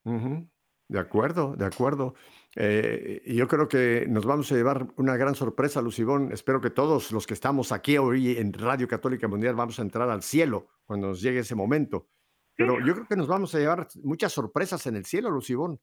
Ujú. 0.04 0.46
De 0.88 0.98
acuerdo, 0.98 1.54
de 1.54 1.66
acuerdo. 1.66 2.14
Eh, 2.56 3.20
y 3.26 3.34
yo 3.34 3.46
creo 3.46 3.68
que 3.68 4.06
nos 4.08 4.24
vamos 4.24 4.50
a 4.50 4.54
llevar 4.54 4.88
una 4.96 5.16
gran 5.16 5.34
sorpresa, 5.34 5.82
Lucibón. 5.82 6.32
Espero 6.32 6.62
que 6.62 6.70
todos 6.70 7.12
los 7.12 7.26
que 7.26 7.34
estamos 7.34 7.72
aquí 7.72 7.98
hoy 7.98 8.38
en 8.38 8.54
Radio 8.54 8.88
Católica 8.88 9.28
Mundial 9.28 9.54
vamos 9.54 9.78
a 9.78 9.82
entrar 9.82 10.08
al 10.08 10.22
cielo 10.22 10.68
cuando 10.86 11.08
nos 11.08 11.20
llegue 11.20 11.40
ese 11.40 11.54
momento. 11.54 12.08
Pero 12.56 12.84
yo 12.84 12.94
creo 12.94 13.06
que 13.06 13.16
nos 13.16 13.28
vamos 13.28 13.54
a 13.54 13.58
llevar 13.58 13.86
muchas 14.02 14.32
sorpresas 14.32 14.84
en 14.86 14.96
el 14.96 15.04
cielo, 15.04 15.30
Lucibón. 15.30 15.78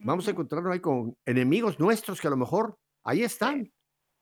Vamos 0.00 0.28
a 0.28 0.32
encontrarnos 0.32 0.72
ahí 0.72 0.80
con 0.80 1.16
enemigos 1.24 1.78
nuestros 1.80 2.20
que 2.20 2.26
a 2.26 2.30
lo 2.30 2.36
mejor 2.36 2.78
ahí 3.04 3.22
están, 3.22 3.72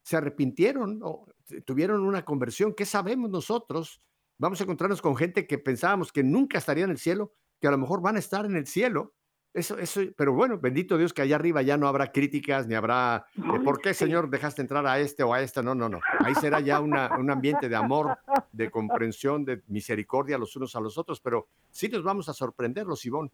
se 0.04 0.16
arrepintieron 0.16 1.00
o 1.02 1.26
tuvieron 1.64 2.02
una 2.02 2.24
conversión. 2.24 2.74
¿Qué 2.74 2.84
sabemos 2.84 3.30
nosotros? 3.30 4.00
Vamos 4.38 4.60
a 4.60 4.64
encontrarnos 4.64 5.02
con 5.02 5.16
gente 5.16 5.46
que 5.48 5.58
pensábamos 5.58 6.12
que 6.12 6.22
nunca 6.22 6.58
estaría 6.58 6.84
en 6.84 6.90
el 6.90 6.98
cielo, 6.98 7.32
que 7.60 7.66
a 7.66 7.72
lo 7.72 7.78
mejor 7.78 8.02
van 8.02 8.14
a 8.14 8.20
estar 8.20 8.44
en 8.44 8.54
el 8.54 8.68
cielo. 8.68 9.15
Eso, 9.56 9.78
eso, 9.78 10.02
pero 10.18 10.34
bueno, 10.34 10.58
bendito 10.58 10.98
Dios 10.98 11.14
que 11.14 11.22
allá 11.22 11.36
arriba 11.36 11.62
ya 11.62 11.78
no 11.78 11.88
habrá 11.88 12.12
críticas 12.12 12.66
ni 12.66 12.74
habrá, 12.74 13.24
eh, 13.36 13.60
¿por 13.64 13.80
qué. 13.80 13.94
Señor, 13.94 14.28
dejaste 14.28 14.60
entrar 14.60 14.86
a 14.86 14.98
este 15.00 15.22
o 15.22 15.32
a 15.32 15.40
esta? 15.40 15.62
No, 15.62 15.74
no, 15.74 15.88
no. 15.88 15.98
Ahí 16.20 16.34
será 16.34 16.60
ya 16.60 16.78
una- 16.80 17.16
un 17.18 17.30
ambiente 17.30 17.70
de 17.70 17.74
amor, 17.74 18.18
de 18.52 18.70
comprensión, 18.70 19.46
de 19.46 19.62
misericordia 19.68 20.36
los 20.36 20.54
unos 20.56 20.76
a 20.76 20.80
los 20.80 20.98
otros, 20.98 21.20
pero 21.22 21.48
sí 21.70 21.88
nos 21.88 22.02
vamos 22.02 22.28
a 22.28 22.34
sorprenderlos, 22.34 23.06
Ivonne. 23.06 23.30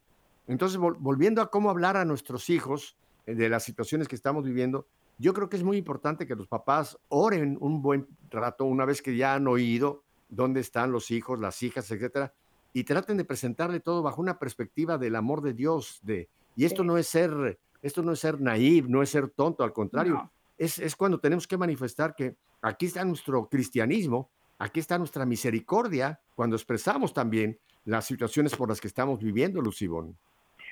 Entonces, 0.46 0.78
vol- 0.78 0.96
volviendo 1.00 1.42
a 1.42 1.50
cómo 1.50 1.70
hablar 1.70 1.96
a 1.96 2.04
nuestros 2.04 2.48
hijos 2.50 2.96
eh, 3.26 3.34
de 3.34 3.48
las 3.48 3.64
situaciones 3.64 4.06
que 4.06 4.14
estamos 4.14 4.44
viviendo, 4.44 4.86
yo 5.18 5.34
creo 5.34 5.48
que 5.48 5.56
es 5.56 5.64
muy 5.64 5.76
importante 5.76 6.24
que 6.26 6.36
los 6.36 6.46
papás 6.46 6.98
oren 7.08 7.56
un 7.60 7.82
buen 7.82 8.06
rato 8.30 8.64
una 8.64 8.84
vez 8.84 9.02
que 9.02 9.16
ya 9.16 9.34
han 9.34 9.48
oído 9.48 10.04
dónde 10.28 10.60
están 10.60 10.92
los 10.92 11.10
hijos, 11.10 11.40
las 11.40 11.62
hijas, 11.64 11.90
etcétera, 11.90 12.32
y 12.72 12.84
traten 12.84 13.16
de 13.16 13.24
presentarle 13.24 13.80
todo 13.80 14.02
bajo 14.02 14.20
una 14.20 14.38
perspectiva 14.38 14.98
del 14.98 15.16
amor 15.16 15.42
de 15.42 15.52
Dios. 15.54 16.00
De, 16.02 16.28
y 16.56 16.64
esto 16.64 16.82
Sí. 16.82 16.86
no 16.88 16.96
es 16.98 17.06
ser, 17.06 17.58
esto 17.82 18.02
no 18.02 18.12
es 18.12 18.20
ser 18.20 18.40
naive, 18.40 18.88
no 18.88 19.02
es 19.02 19.10
ser 19.10 19.28
tonto, 19.28 19.64
al 19.64 19.72
contrario, 19.72 20.14
No. 20.14 20.30
es, 20.58 20.78
es 20.78 20.96
cuando 20.96 21.18
tenemos 21.18 21.46
que 21.46 21.56
manifestar 21.56 22.14
que 22.14 22.36
aquí 22.62 22.86
está 22.86 23.04
nuestro 23.04 23.48
cristianismo, 23.48 24.30
aquí 24.58 24.80
está 24.80 24.96
nuestra 24.98 25.26
misericordia, 25.26 26.20
cuando 26.34 26.56
expresamos 26.56 27.12
también 27.12 27.58
las 27.84 28.04
situaciones 28.06 28.54
por 28.56 28.68
las 28.68 28.80
que 28.80 28.86
estamos 28.88 29.18
viviendo, 29.20 29.60
Lucibón. 29.60 30.16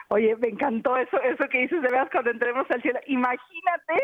Oye, 0.08 0.34
me 0.36 0.48
encantó 0.48 0.96
eso, 0.96 1.20
eso 1.22 1.44
que 1.50 1.58
dices 1.62 1.82
de 1.82 1.88
veras 1.88 2.08
cuando 2.10 2.30
entremos 2.30 2.66
al 2.70 2.80
cielo. 2.82 2.98
Imagínate 3.06 3.94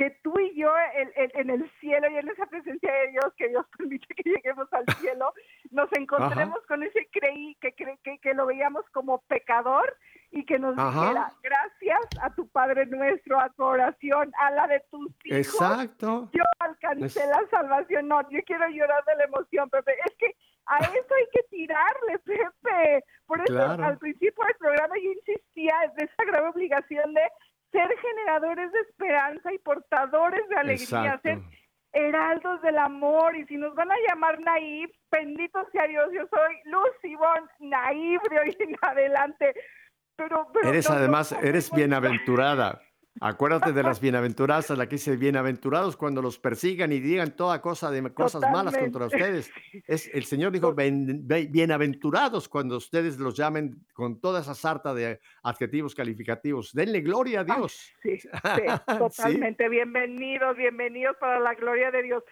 que 0.00 0.10
tú 0.22 0.32
y 0.40 0.58
yo 0.58 0.72
en, 0.94 1.12
en- 1.14 1.30
en 1.34 1.50
el 1.50 1.70
cielo 1.78 2.08
y 2.10 2.16
en 2.16 2.26
esa 2.30 2.46
presencia 2.46 2.90
de 2.90 3.08
Dios, 3.08 3.34
que 3.36 3.48
Dios 3.48 3.66
permite 3.78 4.14
que 4.14 4.30
lleguemos 4.30 4.66
al 4.72 4.86
cielo, 4.96 5.30
nos 5.70 5.90
encontremos 5.92 6.58
con 6.66 6.82
ese 6.82 7.06
creí, 7.12 7.54
que, 7.60 7.72
que, 7.72 8.18
que 8.22 8.32
lo 8.32 8.46
veíamos 8.46 8.82
como 8.92 9.20
pecador 9.28 9.94
y 10.30 10.46
que 10.46 10.58
nos 10.58 10.78
Ajá. 10.78 11.00
dijera, 11.02 11.28
gracias 11.42 12.00
a 12.22 12.34
tu 12.34 12.48
Padre 12.48 12.86
nuestro, 12.86 13.38
a 13.38 13.50
tu 13.50 13.62
oración, 13.62 14.32
a 14.38 14.50
la 14.52 14.66
de 14.68 14.80
tus 14.90 15.10
hijos, 15.24 15.38
Exacto. 15.38 16.30
yo 16.32 16.44
alcancé 16.60 17.20
Es- 17.20 17.28
la 17.28 17.42
salvación. 17.50 18.08
No, 18.08 18.22
yo 18.30 18.40
quiero 18.46 18.66
llorar 18.68 19.04
de 19.04 19.16
la 19.16 19.24
emoción, 19.24 19.68
Pepe. 19.68 19.92
Es 20.06 20.14
que 20.16 20.34
a 20.64 20.78
eso 20.78 21.14
hay 21.14 21.26
que 21.32 21.42
tirarle, 21.50 22.18
Pepe. 22.24 23.04
Por 23.26 23.40
eso 23.40 23.52
Claro. 23.52 23.84
al 23.84 23.98
principio 23.98 24.44
del 24.44 24.56
programa 24.56 24.94
yo 24.96 25.10
insistía 25.12 25.74
de 25.96 26.04
esa 26.04 26.24
grave 26.24 26.48
obligación 26.48 27.12
de 27.12 27.22
ser 27.72 27.88
generadores 27.98 28.72
de 28.72 28.80
esperanza 28.80 29.52
y 29.52 29.58
portadores 29.58 30.46
de 30.48 30.56
alegría, 30.56 31.18
ser 31.22 31.38
heraldos 31.92 32.60
del 32.62 32.78
amor. 32.78 33.36
Y 33.36 33.44
si 33.46 33.56
nos 33.56 33.74
van 33.74 33.90
a 33.90 33.96
llamar 34.08 34.40
naive, 34.40 34.92
bendito 35.10 35.64
sea 35.72 35.86
Dios, 35.86 36.08
yo 36.12 36.22
soy 36.28 36.56
Lucy 36.64 37.14
Bon, 37.16 37.48
naive 37.60 38.22
de 38.30 38.38
hoy 38.40 38.56
en 38.60 38.76
adelante. 38.82 39.54
Pero, 40.16 40.48
pero 40.52 40.68
Eres 40.68 40.88
no- 40.88 40.94
no 40.94 41.00
además, 41.00 41.32
eres 41.42 41.70
bienaventurada. 41.72 42.80
Acuérdate 43.20 43.72
de 43.72 43.82
las 43.82 44.00
bienaventuradas, 44.00 44.70
la 44.70 44.86
que 44.86 44.94
dice 44.94 45.16
bienaventurados 45.16 45.96
cuando 45.96 46.22
los 46.22 46.38
persigan 46.38 46.92
y 46.92 47.00
digan 47.00 47.34
toda 47.34 47.60
cosa 47.60 47.90
de 47.90 48.14
cosas 48.14 48.40
malas 48.52 48.76
contra 48.78 49.06
ustedes. 49.06 49.50
Es, 49.86 50.08
el 50.14 50.24
Señor 50.24 50.52
dijo, 50.52 50.72
"Ben- 50.74 51.26
be- 51.26 51.46
bienaventurados 51.46 52.48
cuando 52.48 52.76
ustedes 52.76 53.18
los 53.18 53.36
llamen 53.36 53.84
con 53.92 54.20
toda 54.20 54.40
esa 54.40 54.54
sarta 54.54 54.94
de 54.94 55.20
adjetivos 55.42 55.94
calificativos. 55.94 56.72
Denle 56.72 57.00
gloria 57.00 57.40
a 57.40 57.44
Dios. 57.44 57.92
Sí, 58.02 58.18
sí, 58.20 58.28
totalmente. 58.98 59.68
Bienvenidos, 59.68 60.56
bienvenidos 60.56 61.16
para 61.18 61.40
la 61.40 61.54
gloria 61.54 61.90
de 61.90 62.02
Dios. 62.04 62.22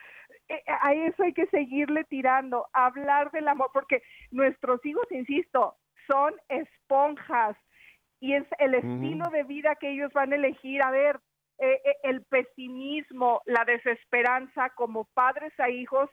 eh, 0.48 0.62
a 0.80 0.94
eso 0.94 1.22
hay 1.24 1.34
que 1.34 1.46
seguirle 1.46 2.04
tirando, 2.04 2.66
hablar 2.72 3.30
del 3.32 3.48
amor, 3.48 3.70
porque 3.74 4.02
nuestros 4.30 4.84
hijos, 4.86 5.04
insisto, 5.10 5.74
son 6.06 6.34
esponjas 6.48 7.56
y 8.20 8.34
es 8.34 8.44
el 8.58 8.74
estilo 8.74 9.28
de 9.30 9.44
vida 9.44 9.76
que 9.76 9.90
ellos 9.90 10.12
van 10.12 10.32
a 10.32 10.36
elegir. 10.36 10.82
A 10.82 10.90
ver, 10.90 11.20
eh, 11.58 11.80
eh, 11.84 11.96
el 12.04 12.22
pesimismo, 12.22 13.42
la 13.46 13.64
desesperanza 13.64 14.70
como 14.70 15.04
padres 15.14 15.52
a 15.58 15.70
hijos 15.70 16.08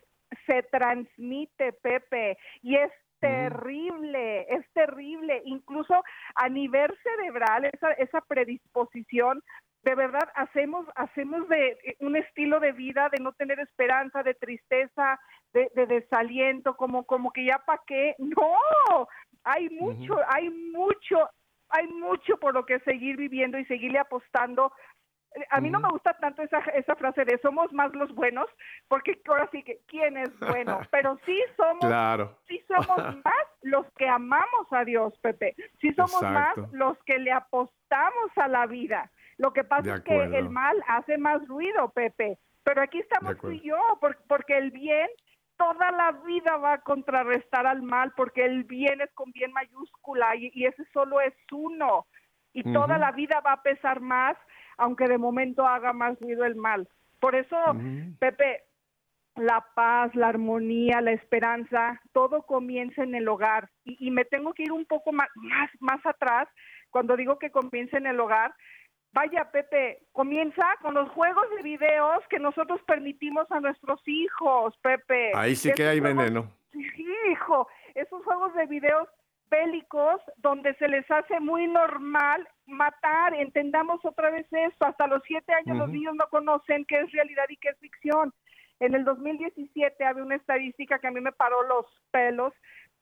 se 0.47 0.63
transmite, 0.63 1.73
Pepe, 1.73 2.37
y 2.61 2.75
es 2.75 2.91
terrible, 3.19 4.41
es 4.53 4.65
terrible, 4.73 5.41
incluso 5.45 6.03
a 6.35 6.49
nivel 6.49 6.91
cerebral, 7.03 7.65
esa, 7.65 7.91
esa 7.93 8.21
predisposición 8.21 9.41
de 9.85 9.93
verdad 9.93 10.27
hacemos 10.33 10.87
hacemos 10.95 11.47
de 11.47 11.95
un 11.99 12.15
estilo 12.15 12.59
de 12.59 12.71
vida 12.71 13.07
de 13.11 13.23
no 13.23 13.33
tener 13.33 13.59
esperanza, 13.59 14.23
de 14.23 14.33
tristeza, 14.33 15.19
de, 15.53 15.71
de 15.75 15.85
desaliento, 15.85 16.75
como 16.75 17.05
como 17.05 17.31
que 17.31 17.45
ya 17.45 17.59
para 17.65 17.81
qué. 17.85 18.15
No, 18.35 19.07
hay 19.43 19.69
mucho, 19.69 20.15
hay 20.27 20.49
mucho, 20.49 21.29
hay 21.69 21.87
mucho 21.87 22.37
por 22.37 22.53
lo 22.53 22.65
que 22.65 22.79
seguir 22.81 23.17
viviendo 23.17 23.57
y 23.57 23.65
seguirle 23.65 23.99
apostando 23.99 24.71
a 25.49 25.59
mí 25.59 25.69
no 25.69 25.81
me 25.81 25.89
gusta 25.89 26.13
tanto 26.13 26.41
esa, 26.43 26.59
esa 26.59 26.95
frase 26.95 27.25
de 27.25 27.37
somos 27.39 27.69
más 27.73 27.93
los 27.93 28.09
buenos, 28.15 28.47
porque 28.87 29.19
ahora 29.27 29.49
sí 29.51 29.63
que 29.63 29.81
quién 29.85 30.15
es 30.15 30.29
bueno, 30.39 30.79
pero 30.91 31.19
sí 31.25 31.37
somos, 31.57 31.85
Claro. 31.85 32.39
sí 32.47 32.63
somos 32.69 32.87
más 33.25 33.45
los 33.61 33.85
que 33.97 34.07
amamos 34.07 34.67
a 34.71 34.85
Dios, 34.85 35.13
Pepe. 35.19 35.53
Sí 35.81 35.91
somos 35.93 36.23
Exacto. 36.23 36.61
más 36.61 36.71
los 36.73 36.97
que 37.03 37.19
le 37.19 37.33
apostamos 37.33 38.31
a 38.37 38.47
la 38.47 38.65
vida. 38.65 39.11
Lo 39.37 39.51
que 39.51 39.65
pasa 39.65 39.95
es 39.95 40.01
que 40.03 40.23
el 40.37 40.49
mal 40.49 40.81
hace 40.87 41.17
más 41.17 41.45
ruido, 41.49 41.89
Pepe. 41.89 42.37
Pero 42.63 42.81
aquí 42.81 42.99
estamos 42.99 43.37
tú 43.39 43.51
y 43.51 43.59
yo, 43.59 43.77
por- 43.99 44.17
porque 44.29 44.57
el 44.57 44.71
bien 44.71 45.09
toda 45.57 45.91
la 45.91 46.11
vida 46.25 46.57
va 46.57 46.73
a 46.73 46.81
contrarrestar 46.81 47.67
al 47.67 47.81
mal, 47.81 48.13
porque 48.15 48.45
el 48.45 48.63
bien 48.63 49.01
es 49.01 49.11
con 49.13 49.31
bien 49.31 49.51
mayúscula 49.53 50.35
y, 50.35 50.51
y 50.53 50.65
ese 50.65 50.85
solo 50.93 51.21
es 51.21 51.33
uno. 51.51 52.07
Y 52.53 52.63
toda 52.71 52.97
la 52.97 53.11
vida 53.11 53.41
va 53.41 53.51
a 53.51 53.61
pesar 53.63 53.99
más, 53.99 54.37
aunque 54.77 55.09
de 55.09 55.17
momento 55.17 55.67
haga 55.67 55.91
más 55.91 56.17
ruido 56.21 56.45
el 56.45 56.55
mal. 56.55 56.87
Por 57.19 57.35
eso. 57.35 57.57
Pepe, 58.19 58.63
la 59.35 59.65
paz, 59.75 60.15
la 60.15 60.29
armonía, 60.29 61.01
la 61.01 61.11
esperanza, 61.11 62.01
todo 62.13 62.43
comienza 62.43 63.03
en 63.03 63.15
el 63.15 63.27
hogar. 63.27 63.69
Y, 63.83 64.07
y 64.07 64.11
me 64.11 64.23
tengo 64.23 64.53
que 64.53 64.63
ir 64.63 64.71
un 64.71 64.85
poco 64.85 65.11
más, 65.11 65.27
más, 65.35 65.69
más 65.79 66.05
atrás 66.05 66.47
cuando 66.91 67.17
digo 67.17 67.37
que 67.39 67.51
comienza 67.51 67.97
en 67.97 68.07
el 68.07 68.19
hogar. 68.19 68.55
Vaya, 69.15 69.49
Pepe, 69.49 69.99
comienza 70.11 70.61
con 70.81 70.93
los 70.93 71.09
juegos 71.11 71.45
de 71.55 71.63
videos 71.63 72.21
que 72.29 72.37
nosotros 72.37 72.81
permitimos 72.85 73.49
a 73.49 73.61
nuestros 73.61 74.01
hijos, 74.05 74.75
Pepe. 74.83 75.31
Ahí 75.33 75.55
sí 75.55 75.71
que 75.73 75.87
hay 75.87 76.01
juegos- 76.01 76.17
veneno. 76.17 76.51
Sí, 76.73 77.07
hijo, 77.31 77.65
esos 77.93 78.21
juegos 78.25 78.53
de 78.55 78.65
videos 78.65 79.07
bélicos 79.49 80.19
donde 80.35 80.73
se 80.75 80.89
les 80.89 81.09
hace 81.09 81.39
muy 81.39 81.65
normal 81.67 82.45
matar, 82.65 83.33
entendamos 83.35 84.03
otra 84.03 84.31
vez 84.31 84.45
esto, 84.51 84.85
hasta 84.85 85.07
los 85.07 85.21
siete 85.25 85.53
años 85.53 85.77
los 85.77 85.89
niños 85.89 86.15
no 86.15 86.27
conocen 86.29 86.83
qué 86.83 86.99
es 86.99 87.11
realidad 87.13 87.45
y 87.47 87.55
qué 87.55 87.69
es 87.69 87.79
ficción. 87.79 88.33
En 88.81 88.95
el 88.95 89.05
2017 89.05 90.03
había 90.03 90.23
una 90.23 90.35
estadística 90.35 90.99
que 90.99 91.07
a 91.07 91.11
mí 91.11 91.21
me 91.21 91.31
paró 91.31 91.63
los 91.63 91.85
pelos, 92.11 92.51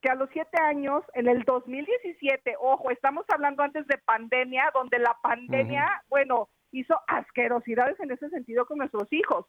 que 0.04 0.10
a 0.10 0.16
los 0.16 0.30
siete 0.34 0.62
años, 0.62 1.02
en 1.14 1.30
el 1.30 1.44
2017, 1.44 2.56
ojo, 2.60 2.92
estamos 2.92 3.26
hablando 3.30 3.64
antes 3.64 3.88
de 3.88 3.98
pandemia, 4.00 4.70
donde 4.74 5.00
la 5.00 5.16
pandemia, 5.24 6.04
bueno, 6.10 6.50
hizo 6.72 7.00
asquerosidades 7.08 7.98
en 8.02 8.12
ese 8.12 8.30
sentido 8.30 8.66
con 8.66 8.80
nuestros 8.80 9.08
hijos. 9.14 9.46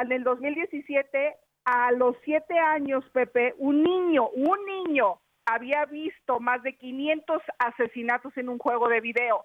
En 0.00 0.10
el 0.10 0.24
2017, 0.24 1.36
a 1.66 1.92
los 1.92 2.16
siete 2.24 2.58
años, 2.58 3.08
Pepe, 3.12 3.54
un 3.58 3.84
niño, 3.84 4.28
un 4.30 4.58
niño 4.66 5.20
había 5.46 5.84
visto 5.84 6.40
más 6.40 6.64
de 6.64 6.76
500 6.76 7.40
asesinatos 7.60 8.36
en 8.36 8.48
un 8.48 8.58
juego 8.58 8.88
de 8.88 9.00
video. 9.00 9.44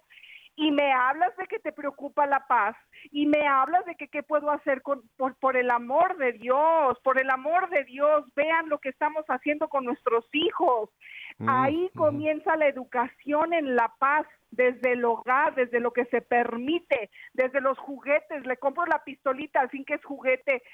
Y 0.60 0.72
me 0.72 0.92
hablas 0.92 1.36
de 1.36 1.46
que 1.46 1.60
te 1.60 1.70
preocupa 1.70 2.26
la 2.26 2.44
paz 2.48 2.76
y 3.12 3.26
me 3.26 3.46
hablas 3.46 3.84
de 3.84 3.94
que 3.94 4.08
qué 4.08 4.24
puedo 4.24 4.50
hacer 4.50 4.82
con, 4.82 5.02
por, 5.16 5.36
por 5.36 5.56
el 5.56 5.70
amor 5.70 6.16
de 6.16 6.32
Dios, 6.32 6.98
por 7.04 7.20
el 7.20 7.30
amor 7.30 7.70
de 7.70 7.84
Dios, 7.84 8.24
vean 8.34 8.68
lo 8.68 8.80
que 8.80 8.88
estamos 8.88 9.24
haciendo 9.28 9.68
con 9.68 9.84
nuestros 9.84 10.24
hijos. 10.32 10.90
Ahí 11.46 11.84
ujú. 11.84 11.98
comienza 12.06 12.56
la 12.56 12.66
educación 12.66 13.52
en 13.52 13.76
la 13.76 13.94
paz, 14.00 14.26
desde 14.50 14.94
el 14.94 15.04
hogar, 15.04 15.54
desde 15.54 15.78
lo 15.78 15.92
que 15.92 16.06
se 16.06 16.22
permite, 16.22 17.08
desde 17.34 17.60
los 17.60 17.78
juguetes. 17.78 18.44
Le 18.44 18.56
compro 18.56 18.84
la 18.86 19.04
pistolita, 19.04 19.60
al 19.60 19.70
fin 19.70 19.84
que 19.84 19.94
es 19.94 20.04
juguete. 20.04 20.64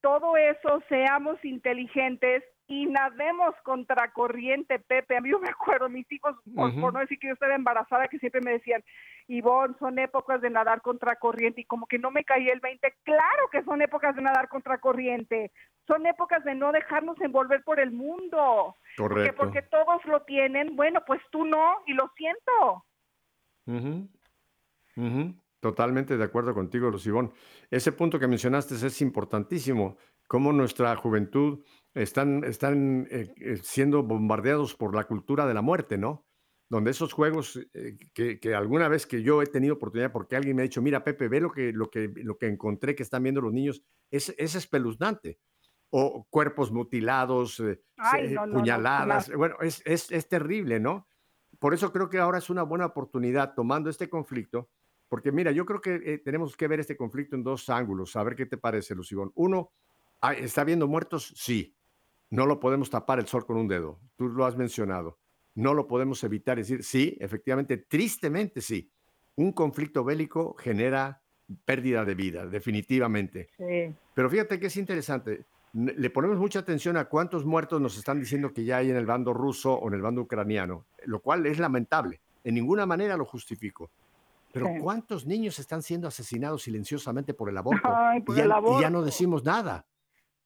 Todo 0.00 0.38
eso, 0.38 0.82
seamos 0.88 1.44
inteligentes 1.44 2.42
y 2.68 2.86
nademos 2.86 3.54
contracorriente, 3.62 4.78
Pepe. 4.78 5.16
A 5.16 5.20
mí 5.20 5.30
yo 5.30 5.38
me 5.38 5.48
acuerdo, 5.48 5.88
mis 5.88 6.10
hijos, 6.10 6.36
por, 6.54 6.70
Ujú. 6.70 6.80
por 6.80 6.92
no 6.92 7.00
decir 7.00 7.18
que 7.18 7.28
yo 7.28 7.34
estaba 7.34 7.54
embarazada, 7.54 8.08
que 8.08 8.18
siempre 8.18 8.40
me 8.40 8.52
decían, 8.52 8.82
Ivonne, 9.28 9.74
son 9.78 9.98
épocas 9.98 10.40
de 10.40 10.50
nadar 10.50 10.82
contracorriente. 10.82 11.60
Y 11.60 11.64
como 11.64 11.86
que 11.86 11.98
no 11.98 12.10
me 12.10 12.24
caía 12.24 12.52
el 12.52 12.60
20. 12.60 12.94
Claro 13.04 13.48
que 13.50 13.62
son 13.62 13.82
épocas 13.82 14.16
de 14.16 14.22
nadar 14.22 14.48
contracorriente. 14.48 15.52
Son 15.86 16.04
épocas 16.06 16.42
de 16.44 16.54
no 16.54 16.72
dejarnos 16.72 17.20
envolver 17.20 17.62
por 17.62 17.78
el 17.78 17.92
mundo. 17.92 18.76
Correcto. 18.96 19.36
porque 19.36 19.62
todos 19.62 20.04
lo 20.06 20.22
tienen, 20.22 20.74
bueno, 20.74 21.02
pues 21.06 21.20
tú 21.30 21.44
no, 21.44 21.82
y 21.86 21.92
lo 21.92 22.10
siento. 22.16 22.84
Ujú, 23.66 24.08
ujú. 24.96 25.34
Totalmente 25.60 26.16
de 26.16 26.24
acuerdo 26.24 26.54
contigo, 26.54 26.90
Lucibón. 26.90 27.32
Ese 27.70 27.92
punto 27.92 28.18
que 28.18 28.26
mencionaste 28.26 28.74
es 28.74 29.02
importantísimo. 29.02 29.96
Cómo 30.28 30.52
nuestra 30.52 30.94
juventud 30.96 31.64
están, 31.96 32.44
están 32.44 33.08
eh, 33.10 33.32
eh, 33.36 33.56
siendo 33.62 34.02
bombardeados 34.02 34.74
por 34.74 34.94
la 34.94 35.04
cultura 35.04 35.46
de 35.46 35.54
la 35.54 35.62
muerte, 35.62 35.98
¿no? 35.98 36.26
Donde 36.68 36.90
esos 36.90 37.12
juegos 37.12 37.58
eh, 37.74 37.96
que, 38.12 38.38
que 38.38 38.54
alguna 38.54 38.88
vez 38.88 39.06
que 39.06 39.22
yo 39.22 39.40
he 39.40 39.46
tenido 39.46 39.74
oportunidad, 39.74 40.12
porque 40.12 40.36
alguien 40.36 40.56
me 40.56 40.62
ha 40.62 40.64
dicho, 40.64 40.82
mira, 40.82 41.04
Pepe, 41.04 41.28
ve 41.28 41.40
lo 41.40 41.50
que, 41.50 41.72
lo 41.72 41.90
que, 41.90 42.12
lo 42.16 42.36
que 42.38 42.48
encontré 42.48 42.94
que 42.94 43.02
están 43.02 43.22
viendo 43.22 43.40
los 43.40 43.52
niños, 43.52 43.82
es, 44.10 44.34
es 44.36 44.54
espeluznante. 44.54 45.38
O 45.90 46.26
cuerpos 46.28 46.72
mutilados, 46.72 47.60
eh, 47.60 47.80
Ay, 47.96 48.28
no, 48.34 48.40
no, 48.40 48.46
no, 48.46 48.58
puñaladas. 48.60 49.26
jamás. 49.26 49.36
bueno, 49.36 49.56
es, 49.60 49.82
es, 49.86 50.10
es 50.10 50.28
terrible, 50.28 50.80
¿no? 50.80 51.08
Por 51.60 51.72
eso 51.72 51.92
creo 51.92 52.10
que 52.10 52.18
ahora 52.18 52.38
es 52.38 52.50
una 52.50 52.64
buena 52.64 52.86
oportunidad 52.86 53.54
tomando 53.54 53.88
este 53.88 54.10
conflicto, 54.10 54.68
porque 55.08 55.30
mira, 55.30 55.52
yo 55.52 55.64
creo 55.64 55.80
que 55.80 55.94
eh, 56.04 56.18
tenemos 56.18 56.56
que 56.56 56.66
ver 56.68 56.80
este 56.80 56.96
conflicto 56.96 57.36
en 57.36 57.44
dos 57.44 57.68
ángulos. 57.70 58.16
A 58.16 58.24
ver 58.24 58.34
qué 58.34 58.44
te 58.44 58.58
parece, 58.58 58.94
Lucibón. 58.96 59.30
Uno, 59.36 59.70
¿está 60.36 60.62
habiendo 60.62 60.88
muertos? 60.88 61.32
Sí. 61.36 61.76
No 62.30 62.46
lo 62.46 62.58
podemos 62.60 62.90
tapar 62.90 63.18
el 63.18 63.26
sol 63.26 63.46
con 63.46 63.56
un 63.56 63.68
dedo. 63.68 64.00
Tú 64.16 64.28
lo 64.28 64.44
has 64.44 64.56
mencionado. 64.56 65.18
No 65.54 65.74
lo 65.74 65.86
podemos 65.86 66.22
evitar. 66.24 66.58
Es 66.58 66.68
decir, 66.68 66.84
sí, 66.84 67.16
efectivamente, 67.20 67.76
tristemente 67.78 68.60
sí. 68.60 68.90
Un 69.36 69.52
conflicto 69.52 70.04
bélico 70.04 70.54
genera 70.54 71.22
pérdida 71.64 72.04
de 72.04 72.14
vida, 72.14 72.46
definitivamente. 72.46 73.48
Sí. 73.56 73.94
Pero 74.14 74.28
fíjate 74.28 74.58
que 74.58 74.66
es 74.66 74.76
interesante. 74.76 75.44
Le 75.72 76.10
ponemos 76.10 76.38
mucha 76.38 76.60
atención 76.60 76.96
a 76.96 77.04
cuántos 77.04 77.44
muertos 77.44 77.80
nos 77.80 77.96
están 77.98 78.18
diciendo 78.18 78.52
que 78.52 78.64
ya 78.64 78.78
hay 78.78 78.90
en 78.90 78.96
el 78.96 79.06
bando 79.06 79.32
ruso 79.34 79.74
o 79.74 79.88
en 79.88 79.94
el 79.94 80.02
bando 80.02 80.22
ucraniano, 80.22 80.86
lo 81.04 81.20
cual 81.20 81.46
es 81.46 81.58
lamentable. 81.58 82.20
En 82.44 82.54
ninguna 82.54 82.86
manera 82.86 83.16
lo 83.16 83.24
justifico. 83.24 83.90
Pero 84.52 84.68
Sí. 84.68 84.78
¿cuántos 84.80 85.26
niños 85.26 85.58
están 85.58 85.82
siendo 85.82 86.08
asesinados 86.08 86.62
silenciosamente 86.62 87.34
por 87.34 87.50
el 87.50 87.58
aborto? 87.58 87.86
Ay, 87.94 88.22
por 88.22 88.34
y, 88.34 88.38
ya, 88.38 88.44
el 88.44 88.52
y 88.78 88.80
ya 88.80 88.90
no 88.90 89.02
decimos 89.02 89.44
nada. 89.44 89.86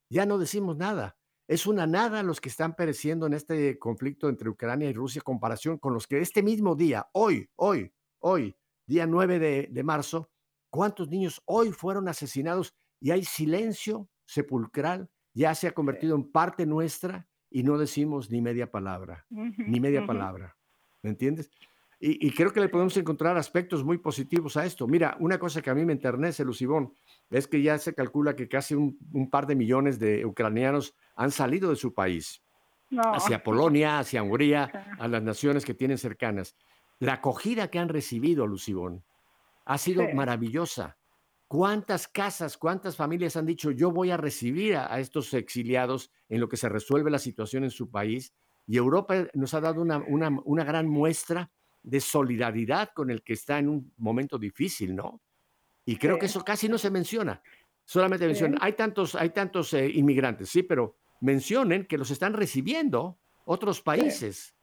Ya 0.08 0.26
no 0.26 0.36
decimos 0.38 0.76
nada. 0.76 1.16
Es 1.50 1.66
una 1.66 1.84
nada 1.84 2.22
los 2.22 2.40
que 2.40 2.48
están 2.48 2.76
pereciendo 2.76 3.26
en 3.26 3.32
este 3.32 3.76
conflicto 3.76 4.28
entre 4.28 4.48
Ucrania 4.48 4.88
y 4.88 4.92
Rusia 4.92 5.18
en 5.18 5.24
comparación 5.24 5.78
con 5.78 5.92
los 5.92 6.06
que 6.06 6.20
este 6.20 6.44
mismo 6.44 6.76
día, 6.76 7.08
hoy, 7.12 7.50
hoy, 7.56 7.92
hoy, 8.20 8.54
día 8.86 9.04
9 9.04 9.40
de, 9.40 9.68
de 9.68 9.82
marzo, 9.82 10.30
¿cuántos 10.70 11.08
niños 11.08 11.42
hoy 11.46 11.72
fueron 11.72 12.06
asesinados? 12.06 12.72
Y 13.00 13.10
hay 13.10 13.24
silencio 13.24 14.08
sepulcral, 14.26 15.10
ya 15.34 15.52
se 15.56 15.66
ha 15.66 15.72
convertido 15.72 16.14
en 16.14 16.30
parte 16.30 16.66
nuestra 16.66 17.26
y 17.50 17.64
no 17.64 17.78
decimos 17.78 18.30
ni 18.30 18.40
media 18.40 18.70
palabra, 18.70 19.26
ni 19.28 19.80
media 19.80 20.06
palabra. 20.06 20.56
¿Me 21.02 21.10
entiendes? 21.10 21.50
Y, 21.98 22.28
y 22.28 22.30
creo 22.30 22.52
que 22.52 22.60
le 22.60 22.68
podemos 22.68 22.96
encontrar 22.96 23.36
aspectos 23.36 23.84
muy 23.84 23.98
positivos 23.98 24.56
a 24.56 24.64
esto. 24.64 24.86
Mira, 24.86 25.16
una 25.18 25.38
cosa 25.38 25.60
que 25.60 25.68
a 25.68 25.74
mí 25.74 25.84
me 25.84 25.92
enternece, 25.92 26.44
Lucibón, 26.44 26.94
es 27.28 27.46
que 27.46 27.60
ya 27.60 27.76
se 27.76 27.92
calcula 27.92 28.36
que 28.36 28.48
casi 28.48 28.74
un, 28.74 28.96
un 29.12 29.28
par 29.28 29.46
de 29.46 29.54
millones 29.54 29.98
de 29.98 30.24
ucranianos 30.24 30.94
han 31.20 31.30
salido 31.30 31.68
de 31.70 31.76
su 31.76 31.92
país 31.92 32.42
No. 32.88 33.02
hacia 33.14 33.42
Polonia, 33.42 33.98
hacia 33.98 34.22
Hungría, 34.22 34.62
a 34.98 35.06
las 35.06 35.22
naciones 35.22 35.64
que 35.64 35.74
tienen 35.74 35.98
cercanas. 35.98 36.56
La 36.98 37.14
acogida 37.14 37.68
que 37.68 37.78
han 37.78 37.88
recibido, 37.90 38.46
Lucibón, 38.46 39.04
ha 39.66 39.76
sido 39.78 40.06
Sí. 40.06 40.14
maravillosa. 40.14 40.96
¿Cuántas 41.46 42.08
casas, 42.08 42.56
cuántas 42.56 42.96
familias 42.96 43.36
han 43.36 43.44
dicho, 43.46 43.70
yo 43.70 43.90
voy 43.90 44.10
a 44.10 44.16
recibir 44.16 44.76
a, 44.76 44.92
a 44.92 44.98
estos 45.00 45.34
exiliados 45.34 46.10
en 46.28 46.40
lo 46.40 46.48
que 46.48 46.56
se 46.56 46.68
resuelve 46.68 47.10
la 47.10 47.18
situación 47.18 47.64
en 47.64 47.70
su 47.70 47.90
país? 47.90 48.32
Y 48.66 48.76
Europa 48.76 49.14
nos 49.34 49.52
ha 49.54 49.60
dado 49.60 49.82
una, 49.82 49.98
una, 49.98 50.30
una 50.44 50.64
gran 50.64 50.88
muestra 50.88 51.50
de 51.82 52.00
solidaridad 52.00 52.90
con 52.94 53.10
el 53.10 53.22
que 53.22 53.32
está 53.32 53.58
en 53.58 53.68
un 53.68 53.92
momento 53.98 54.38
difícil, 54.38 54.94
¿no? 54.94 55.20
Y 55.84 55.96
creo 55.96 56.18
que 56.18 56.28
Sí. 56.28 56.36
eso 56.38 56.44
casi 56.44 56.68
no 56.68 56.78
se 56.78 56.90
menciona. 56.90 57.42
Solamente 57.84 58.26
mencionen, 58.26 58.58
hay 58.60 58.74
tantos, 58.74 59.14
hay 59.16 59.30
tantos 59.30 59.72
eh, 59.74 59.88
inmigrantes, 59.90 60.48
sí, 60.50 60.62
pero 60.62 60.96
mencionen 61.20 61.86
que 61.86 61.98
los 61.98 62.10
están 62.10 62.32
recibiendo 62.32 63.18
otros 63.44 63.80
países 63.80 64.54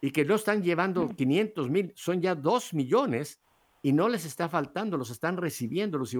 y 0.00 0.10
que 0.10 0.24
no 0.24 0.34
están 0.34 0.62
llevando 0.62 1.08
500 1.08 1.70
mil, 1.70 1.92
son 1.94 2.20
ya 2.20 2.34
2 2.34 2.74
millones 2.74 3.40
y 3.82 3.92
no 3.92 4.08
les 4.08 4.24
está 4.24 4.48
faltando, 4.48 4.96
los 4.96 5.10
están 5.10 5.36
recibiendo, 5.36 5.98
los 5.98 6.14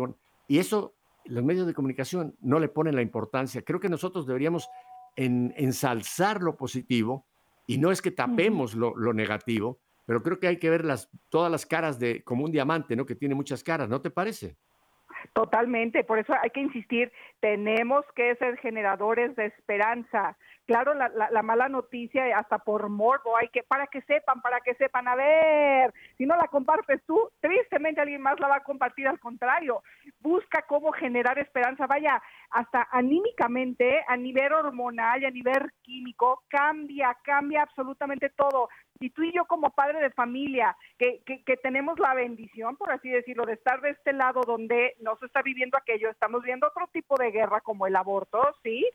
Y 0.49 0.59
eso 0.59 0.95
los 1.27 1.45
medios 1.45 1.67
de 1.67 1.75
comunicación 1.75 2.37
no 2.41 2.59
le 2.59 2.69
ponen 2.69 2.95
la 2.95 3.03
importancia. 3.03 3.63
Creo 3.63 3.81
que 3.81 3.89
nosotros 3.89 4.27
deberíamos 4.27 4.69
en, 5.17 5.53
ensalzar 5.57 6.43
lo 6.43 6.57
positivo 6.57 7.27
y 7.67 7.79
no 7.79 7.91
es 7.91 8.03
que 8.03 8.11
tapemos 8.11 8.75
lo, 8.75 8.97
lo, 8.97 9.13
negativo, 9.13 9.81
pero 10.07 10.23
creo 10.23 10.41
que 10.41 10.49
hay 10.49 10.59
que 10.59 10.71
ver 10.71 10.85
las, 10.85 11.09
todas 11.29 11.51
las 11.53 11.67
caras 11.67 11.99
de 11.99 12.25
como 12.25 12.45
un 12.45 12.51
diamante, 12.51 12.97
¿no? 12.97 13.07
Que 13.07 13.15
tiene 13.15 13.35
muchas 13.35 13.63
caras, 13.63 13.89
¿no 13.89 14.01
te 14.01 14.11
parece? 14.11 14.57
Totalmente, 15.33 16.05
por 16.05 16.19
eso 16.19 16.35
hay 16.41 16.51
que 16.51 16.61
insistir, 16.61 17.13
tenemos 17.41 18.05
que 18.15 18.35
ser 18.37 18.57
generadores 18.59 19.35
de 19.37 19.47
esperanza. 19.47 20.37
Claro, 20.67 20.95
la, 20.95 21.09
la, 21.09 21.43
mala 21.43 21.69
noticia, 21.69 22.39
hasta 22.39 22.59
por 22.59 22.89
morbo, 22.89 23.37
hay 23.37 23.49
que, 23.49 23.65
para 23.65 23.89
que 23.89 24.03
sepan, 24.03 24.41
para 24.41 24.61
que 24.61 24.75
sepan, 24.75 25.09
a 25.09 25.17
ver, 25.17 25.93
si 26.17 26.27
no 26.27 26.37
la 26.37 26.47
compartes 26.47 27.03
tú, 27.07 27.29
tristemente 27.41 28.01
alguien 28.01 28.23
más 28.23 28.39
la 28.39 28.47
va 28.47 28.57
a 28.57 28.63
compartir 28.63 29.09
al 29.09 29.19
contrario. 29.19 29.83
Busca 30.21 30.63
cómo 30.69 30.93
generar 30.93 31.39
esperanza, 31.41 31.89
vaya, 31.89 32.23
hasta 32.51 32.89
anímicamente, 32.91 34.05
a 34.07 34.17
nivel 34.17 34.53
hormonal 34.53 35.23
y 35.23 35.27
a 35.27 35.31
nivel 35.31 35.73
químico, 35.83 36.43
cambia, 36.49 37.17
cambia 37.23 37.63
absolutamente 37.63 38.31
todo 38.31 38.69
y 39.01 39.11
tú 39.11 39.23
y 39.23 39.33
yo 39.33 39.47
como 39.47 39.71
padre 39.71 39.99
de 40.01 40.11
familia, 40.11 40.77
que, 40.99 41.23
que, 41.25 41.57
tenemos 41.57 41.99
la 41.99 42.13
bendición, 42.13 42.77
por 42.77 42.93
así 42.93 43.09
decirlo, 43.09 43.47
de 43.47 43.55
estar 43.55 43.81
de 43.81 43.91
este 43.91 44.13
lado 44.13 44.43
donde 44.47 44.95
no 45.01 45.17
se 45.17 45.27
está 45.27 45.41
viviendo 45.41 45.79
aquello, 45.79 46.11
estamos 46.11 46.43
viendo 46.43 46.67
otro 46.67 46.87
tipo 46.93 47.17
de 47.17 47.31
guerra 47.31 47.63
como 47.63 47.87
el 47.87 47.97
aborto, 47.97 48.43
¿sí? 48.63 48.87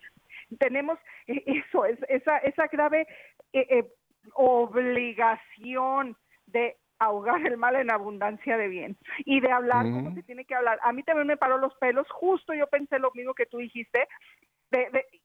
Tenemos 0.59 0.99
eso, 1.27 1.85
es, 1.85 1.97
esa, 2.07 2.37
esa 2.37 2.67
grave 2.67 3.07
eh, 3.51 3.67
eh, 3.69 3.93
obligación 4.33 6.15
de 6.45 6.77
ahogar 6.99 7.45
el 7.45 7.57
mal 7.57 7.75
en 7.75 7.91
abundancia 7.91 8.57
de 8.57 8.67
bien 8.67 8.97
y 9.19 9.39
de 9.39 9.51
hablar 9.51 9.83
como 9.83 10.13
se 10.13 10.23
tiene 10.23 10.45
que 10.45 10.55
hablar. 10.55 10.79
A 10.83 10.93
mí 10.93 11.03
también 11.03 11.27
me 11.27 11.37
paró 11.37 11.57
los 11.57 11.73
pelos, 11.75 12.07
justo 12.09 12.53
yo 12.53 12.67
pensé 12.67 12.99
lo 12.99 13.11
mismo 13.13 13.33
que 13.33 13.45
tú 13.45 13.57
dijiste, 13.57 14.07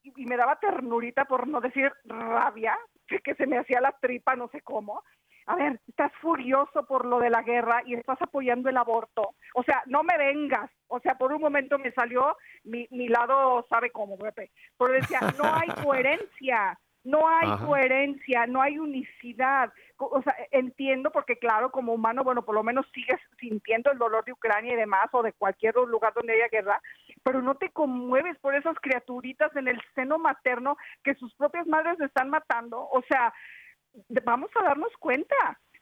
y 0.02 0.26
me 0.26 0.36
daba 0.36 0.58
ternurita, 0.58 1.24
por 1.24 1.46
no 1.46 1.60
decir 1.60 1.92
rabia, 2.04 2.78
que 3.06 3.34
se 3.34 3.46
me 3.46 3.58
hacía 3.58 3.80
la 3.80 3.92
tripa, 4.00 4.36
no 4.36 4.48
sé 4.48 4.60
cómo. 4.60 5.02
A 5.46 5.56
ver, 5.56 5.80
estás 5.88 6.12
furioso 6.20 6.86
por 6.86 7.04
lo 7.04 7.18
de 7.18 7.30
la 7.30 7.42
guerra 7.42 7.82
y 7.84 7.94
estás 7.94 8.20
apoyando 8.22 8.68
el 8.68 8.76
aborto. 8.76 9.34
O 9.54 9.64
sea, 9.64 9.82
no 9.86 10.04
me 10.04 10.16
vengas. 10.16 10.70
O 10.86 11.00
sea, 11.00 11.16
por 11.16 11.32
un 11.32 11.40
momento 11.40 11.78
me 11.78 11.90
salió 11.92 12.36
mi, 12.62 12.86
mi 12.90 13.08
lado, 13.08 13.66
¿sabe 13.68 13.90
cómo, 13.90 14.16
Pepe? 14.16 14.52
Pero 14.78 14.92
decía, 14.92 15.20
no 15.38 15.52
hay 15.52 15.68
coherencia. 15.84 16.78
No 17.02 17.26
hay 17.26 17.48
coherencia, 17.64 18.46
no 18.46 18.60
hay 18.60 18.78
unicidad. 18.78 19.72
O 19.96 20.20
sea, 20.22 20.34
entiendo 20.50 21.10
porque 21.10 21.38
claro, 21.38 21.70
como 21.70 21.94
humano, 21.94 22.24
bueno, 22.24 22.44
por 22.44 22.54
lo 22.54 22.62
menos 22.62 22.86
sigues 22.92 23.18
sintiendo 23.38 23.90
el 23.90 23.98
dolor 23.98 24.24
de 24.24 24.32
Ucrania 24.32 24.74
y 24.74 24.76
demás, 24.76 25.08
o 25.12 25.22
de 25.22 25.32
cualquier 25.32 25.74
lugar 25.76 26.12
donde 26.14 26.34
haya 26.34 26.48
guerra, 26.48 26.80
pero 27.22 27.40
no 27.42 27.54
te 27.54 27.70
conmueves 27.70 28.38
por 28.38 28.54
esas 28.54 28.76
criaturitas 28.80 29.54
en 29.56 29.68
el 29.68 29.80
seno 29.94 30.18
materno 30.18 30.76
que 31.02 31.14
sus 31.14 31.34
propias 31.34 31.66
madres 31.66 31.98
están 32.00 32.30
matando. 32.30 32.88
O 32.90 33.02
sea, 33.08 33.32
vamos 34.24 34.50
a 34.56 34.62
darnos 34.62 34.92
cuenta. 34.98 35.36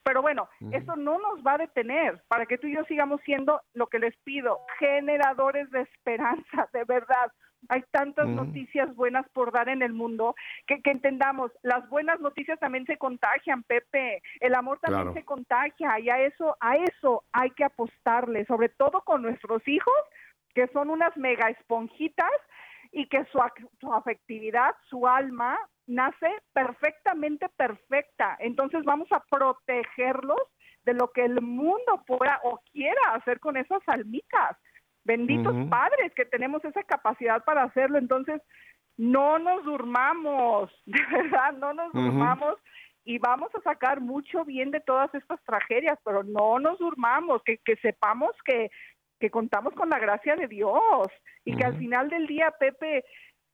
Pero 0.04 0.22
bueno, 0.22 0.48
eso 0.72 0.96
no 0.96 1.18
nos 1.18 1.46
va 1.46 1.54
a 1.54 1.58
detener 1.58 2.22
para 2.28 2.46
que 2.46 2.56
tú 2.56 2.66
y 2.66 2.74
yo 2.74 2.82
sigamos 2.84 3.20
siendo 3.26 3.60
lo 3.74 3.88
que 3.88 3.98
les 3.98 4.16
pido, 4.24 4.60
generadores 4.78 5.70
de 5.70 5.82
esperanza, 5.82 6.66
de 6.72 6.84
verdad. 6.84 7.30
Hay 7.68 7.82
tantas 7.90 8.28
noticias 8.28 8.94
buenas 8.94 9.28
por 9.30 9.52
dar 9.52 9.68
en 9.68 9.82
el 9.82 9.92
mundo 9.92 10.34
que, 10.66 10.80
que, 10.80 10.90
entendamos, 10.90 11.50
las 11.62 11.88
buenas 11.88 12.20
noticias 12.20 12.58
también 12.60 12.86
se 12.86 12.96
contagian, 12.96 13.62
Pepe. 13.64 14.22
El 14.40 14.54
amor 14.54 14.78
también 14.80 15.12
se 15.14 15.24
contagia 15.24 15.98
y 15.98 16.08
a 16.08 16.20
eso, 16.22 16.56
a 16.60 16.76
eso 16.76 17.24
hay 17.32 17.50
que 17.50 17.64
apostarle, 17.64 18.44
sobre 18.46 18.68
todo 18.68 19.02
con 19.02 19.22
nuestros 19.22 19.66
hijos, 19.66 19.94
que 20.54 20.68
son 20.68 20.90
unas 20.90 21.16
mega 21.16 21.50
esponjitas 21.50 22.30
y 22.92 23.06
que 23.08 23.24
su, 23.26 23.40
su 23.80 23.92
afectividad, 23.92 24.74
su 24.88 25.06
alma, 25.06 25.58
nace 25.86 26.28
perfectamente 26.52 27.48
perfecta. 27.50 28.36
Entonces 28.40 28.84
vamos 28.84 29.10
a 29.10 29.22
protegerlos 29.30 30.40
de 30.84 30.94
lo 30.94 31.10
que 31.10 31.24
el 31.24 31.40
mundo 31.42 32.02
pueda 32.06 32.40
o 32.44 32.60
quiera 32.72 33.14
hacer 33.14 33.40
con 33.40 33.56
esas 33.56 33.82
almitas. 33.88 34.56
Benditos 35.08 35.56
padres 35.70 36.12
que 36.14 36.26
tenemos 36.26 36.62
esa 36.66 36.82
capacidad 36.82 37.42
para 37.42 37.62
hacerlo. 37.62 37.96
Entonces, 37.96 38.42
no 38.98 39.38
nos 39.38 39.64
durmamos, 39.64 40.70
de 40.86 41.00
verdad, 41.10 41.54
no 41.54 41.72
nos 41.72 41.92
durmamos 41.94 42.56
y 43.04 43.18
vamos 43.18 43.50
a 43.54 43.62
sacar 43.62 44.02
mucho 44.02 44.44
bien 44.44 44.70
de 44.70 44.80
todas 44.80 45.14
estas 45.14 45.42
tragedias, 45.44 45.98
pero 46.04 46.24
no 46.24 46.58
nos 46.58 46.78
durmamos, 46.78 47.42
que, 47.42 47.56
que 47.56 47.76
sepamos 47.76 48.32
que, 48.44 48.70
que 49.18 49.30
contamos 49.30 49.72
con 49.72 49.88
la 49.88 49.98
gracia 49.98 50.36
de 50.36 50.46
Dios 50.46 51.08
y 51.42 51.56
que 51.56 51.64
al 51.64 51.78
final 51.78 52.10
del 52.10 52.26
día, 52.26 52.50
Pepe, 52.60 53.06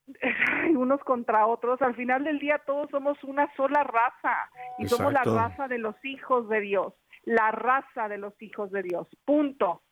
unos 0.76 1.00
contra 1.04 1.46
otros, 1.46 1.80
al 1.82 1.94
final 1.94 2.24
del 2.24 2.40
día 2.40 2.60
todos 2.66 2.90
somos 2.90 3.22
una 3.22 3.48
sola 3.54 3.84
raza 3.84 4.50
y 4.78 4.88
somos 4.88 5.12
la 5.12 5.22
raza 5.22 5.68
de 5.68 5.78
los 5.78 5.94
hijos 6.04 6.48
de 6.48 6.60
Dios, 6.60 6.94
la 7.22 7.52
raza 7.52 8.08
de 8.08 8.18
los 8.18 8.34
hijos 8.42 8.72
de 8.72 8.82
Dios, 8.82 9.06
punto. 9.24 9.82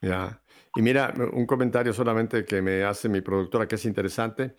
Ya, 0.00 0.42
y 0.76 0.82
mira, 0.82 1.12
un 1.32 1.46
comentario 1.46 1.92
solamente 1.92 2.44
que 2.44 2.62
me 2.62 2.84
hace 2.84 3.08
mi 3.08 3.20
productora 3.20 3.66
que 3.66 3.74
es 3.74 3.84
interesante, 3.84 4.54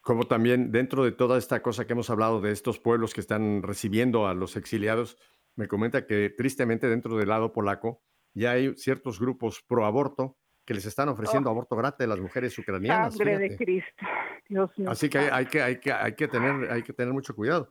como 0.00 0.28
también 0.28 0.70
dentro 0.70 1.02
de 1.04 1.10
toda 1.10 1.38
esta 1.38 1.62
cosa 1.62 1.86
que 1.86 1.92
hemos 1.92 2.10
hablado 2.10 2.40
de 2.40 2.52
estos 2.52 2.78
pueblos 2.78 3.12
que 3.12 3.20
están 3.20 3.62
recibiendo 3.62 4.28
a 4.28 4.34
los 4.34 4.56
exiliados, 4.56 5.18
me 5.56 5.66
comenta 5.66 6.06
que 6.06 6.30
tristemente 6.30 6.88
dentro 6.88 7.16
del 7.16 7.28
lado 7.28 7.52
polaco 7.52 8.02
ya 8.32 8.52
hay 8.52 8.76
ciertos 8.76 9.18
grupos 9.18 9.64
pro 9.66 9.86
aborto 9.86 10.38
que 10.64 10.74
les 10.74 10.84
están 10.84 11.08
ofreciendo 11.08 11.48
oh. 11.48 11.52
aborto 11.52 11.74
gratis 11.74 12.04
a 12.04 12.08
las 12.08 12.20
mujeres 12.20 12.56
ucranianas. 12.58 13.16
Sangre 13.16 13.38
de 13.38 13.56
Cristo. 13.56 14.06
Dios 14.48 14.70
mío. 14.76 14.90
Así 14.90 15.08
que 15.08 15.18
hay, 15.18 15.46
que 15.46 15.62
hay 15.62 15.80
que 15.80 15.92
hay 15.92 16.14
que 16.14 16.28
tener 16.28 16.70
hay 16.70 16.82
que 16.82 16.92
tener 16.92 17.12
mucho 17.12 17.34
cuidado. 17.34 17.70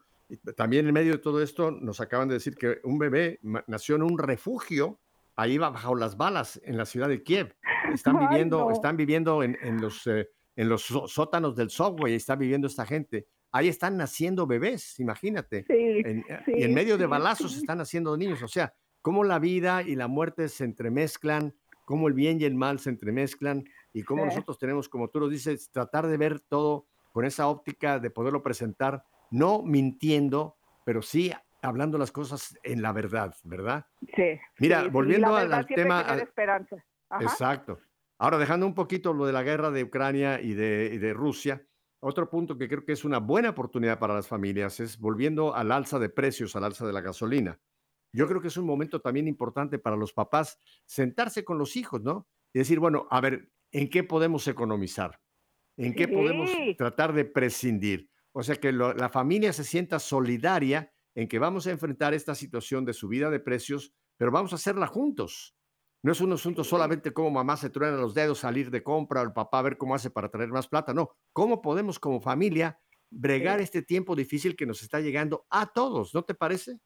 también 0.58 0.88
en 0.88 0.94
medio 0.94 1.14
de 1.14 1.20
todo 1.20 1.42
esto 1.42 1.72
nos 1.72 2.02
acaban 2.02 2.28
de 2.28 2.34
decir 2.36 2.56
que 2.56 2.80
un 2.84 2.98
bebé 2.98 3.40
nació 3.68 3.96
en 3.96 4.04
un 4.04 4.18
refugio 4.18 5.00
ahí 5.36 5.58
bajo 5.58 5.96
las 5.96 6.18
balas 6.18 6.60
en 6.64 6.78
la 6.78 6.86
ciudad 6.86 7.10
de 7.10 7.24
Kiev. 7.24 7.56
Están 7.94 8.20
viviendo, 8.20 8.72
están 8.72 8.98
viviendo 8.98 9.44
en, 9.44 9.80
los, 9.80 10.08
eh, 10.08 10.30
en 10.56 10.70
los 10.70 10.84
sótanos 10.84 11.56
del 11.56 11.70
subway, 11.70 12.16
está 12.16 12.36
viviendo 12.36 12.68
esta 12.68 12.86
gente. 12.86 13.28
Ahí 13.52 13.68
están 13.68 13.96
naciendo 13.96 14.48
bebés, 14.48 15.00
imagínate. 15.00 15.66
Eh, 15.70 16.24
y 16.48 16.64
en 16.64 16.74
medio 16.74 16.98
de 16.98 17.06
balazos 17.06 17.56
están 17.56 17.78
naciendo 17.78 18.18
niños. 18.18 18.42
O 18.42 18.48
sea, 18.48 18.74
cómo 19.02 19.24
la 19.24 19.38
vida 19.38 19.84
y 19.84 19.96
la 19.96 20.08
muerte 20.08 20.50
se 20.50 20.64
entremezclan, 20.64 21.56
cómo 21.86 22.08
el 22.08 22.16
bien 22.16 22.42
y 22.42 22.46
el 22.46 22.56
mal 22.56 22.80
se 22.80 22.90
entremezclan 22.90 23.64
y 23.94 24.02
cómo 24.02 24.26
nosotros 24.26 24.58
tenemos, 24.58 24.90
como 24.90 25.10
tú 25.10 25.20
lo 25.20 25.30
dices, 25.30 25.70
tratar 25.72 26.08
de 26.08 26.18
ver 26.18 26.40
todo 26.40 26.88
con 27.14 27.24
esa 27.24 27.48
óptica 27.48 28.00
de 28.00 28.10
poderlo 28.10 28.42
presentar, 28.42 29.06
no 29.30 29.62
mintiendo, 29.62 30.58
pero 30.84 31.02
sí 31.02 31.32
hablando 31.68 31.98
las 31.98 32.12
cosas 32.12 32.58
en 32.64 32.82
la 32.82 32.92
verdad, 32.94 33.36
¿verdad? 33.44 33.86
Sí. 34.16 34.40
Mira, 34.60 34.88
volviendo 34.88 35.36
al, 35.36 35.66
tema... 35.68 36.02
esperanza. 36.18 36.84
Exacto. 37.20 37.80
Ahora, 38.18 38.38
dejando 38.38 38.66
un 38.66 38.74
poquito 38.74 39.14
lo 39.14 39.26
de 39.26 39.34
la 39.34 39.44
guerra 39.44 39.72
de 39.72 39.84
Ucrania 39.84 40.40
y 40.40 40.54
de, 40.54 40.98
de 41.00 41.14
Rusia, 41.14 41.66
otro 42.00 42.30
punto 42.30 42.58
que 42.58 42.68
creo 42.68 42.86
que 42.86 42.94
es 42.94 43.04
una 43.04 43.20
buena 43.20 43.50
oportunidad 43.50 44.00
para 44.00 44.14
las 44.14 44.28
familias 44.28 44.80
es 44.80 44.98
volviendo 45.00 45.56
al 45.56 45.72
alza 45.72 46.00
de 46.00 46.10
precios, 46.10 46.56
al 46.56 46.64
alza 46.64 46.86
de 46.86 46.94
la 46.94 47.02
gasolina. 47.02 47.60
Yo 48.14 48.28
creo 48.28 48.40
que 48.40 48.48
es 48.48 48.58
un 48.58 48.66
momento 48.66 49.02
también 49.02 49.28
importante 49.28 49.78
para 49.78 49.98
los 49.98 50.14
papás 50.14 50.58
sentarse 50.86 51.44
con 51.44 51.58
los 51.58 51.76
hijos, 51.76 52.02
¿no? 52.02 52.28
Y 52.54 52.60
decir, 52.60 52.80
bueno, 52.80 53.08
a 53.10 53.20
ver, 53.20 53.52
¿en 53.72 53.90
qué 53.90 54.04
podemos 54.04 54.48
economizar? 54.48 55.20
¿En 55.76 55.94
qué 55.94 56.08
podemos 56.08 56.50
tratar 56.78 57.12
de 57.12 57.26
prescindir? 57.26 58.10
O 58.32 58.44
sea, 58.44 58.56
que 58.56 58.72
la 58.72 59.10
familia 59.10 59.52
se 59.52 59.66
sienta 59.66 60.00
solidaria 60.00 60.94
en 61.16 61.28
que 61.28 61.40
vamos 61.40 61.66
a 61.66 61.72
enfrentar 61.72 62.14
esta 62.14 62.36
situación 62.36 62.86
de 62.86 62.94
subida 62.94 63.30
de 63.30 63.40
precios, 63.40 63.94
pero 64.18 64.32
vamos 64.32 64.52
a 64.52 64.58
hacerla 64.58 64.88
juntos. 64.88 65.56
No 66.04 66.12
es 66.12 66.22
un 66.22 66.32
asunto 66.34 66.64
solamente 66.64 67.14
como 67.14 67.32
mamá 67.32 67.58
se 67.58 67.72
truena 67.72 67.98
los 67.98 68.14
dedos, 68.14 68.40
salir 68.40 68.70
de 68.70 68.84
compra, 68.84 69.22
o 69.22 69.24
el 69.24 69.34
papá 69.34 69.60
a 69.60 69.64
ver 69.64 69.78
cómo 69.78 69.96
hace 69.96 70.12
para 70.12 70.30
traer 70.30 70.50
más 70.50 70.68
plata. 70.68 70.94
No, 70.94 71.10
cómo 71.34 71.62
podemos 71.62 71.98
como 71.98 72.22
familia 72.22 72.80
bregar 73.10 73.62
este 73.62 73.82
tiempo 73.82 74.16
difícil 74.16 74.56
que 74.56 74.66
nos 74.66 74.84
está 74.84 75.00
llegando 75.00 75.48
a 75.50 75.68
todos, 75.68 76.14
¿no 76.14 76.24
te 76.24 76.36
parece? 76.36 76.80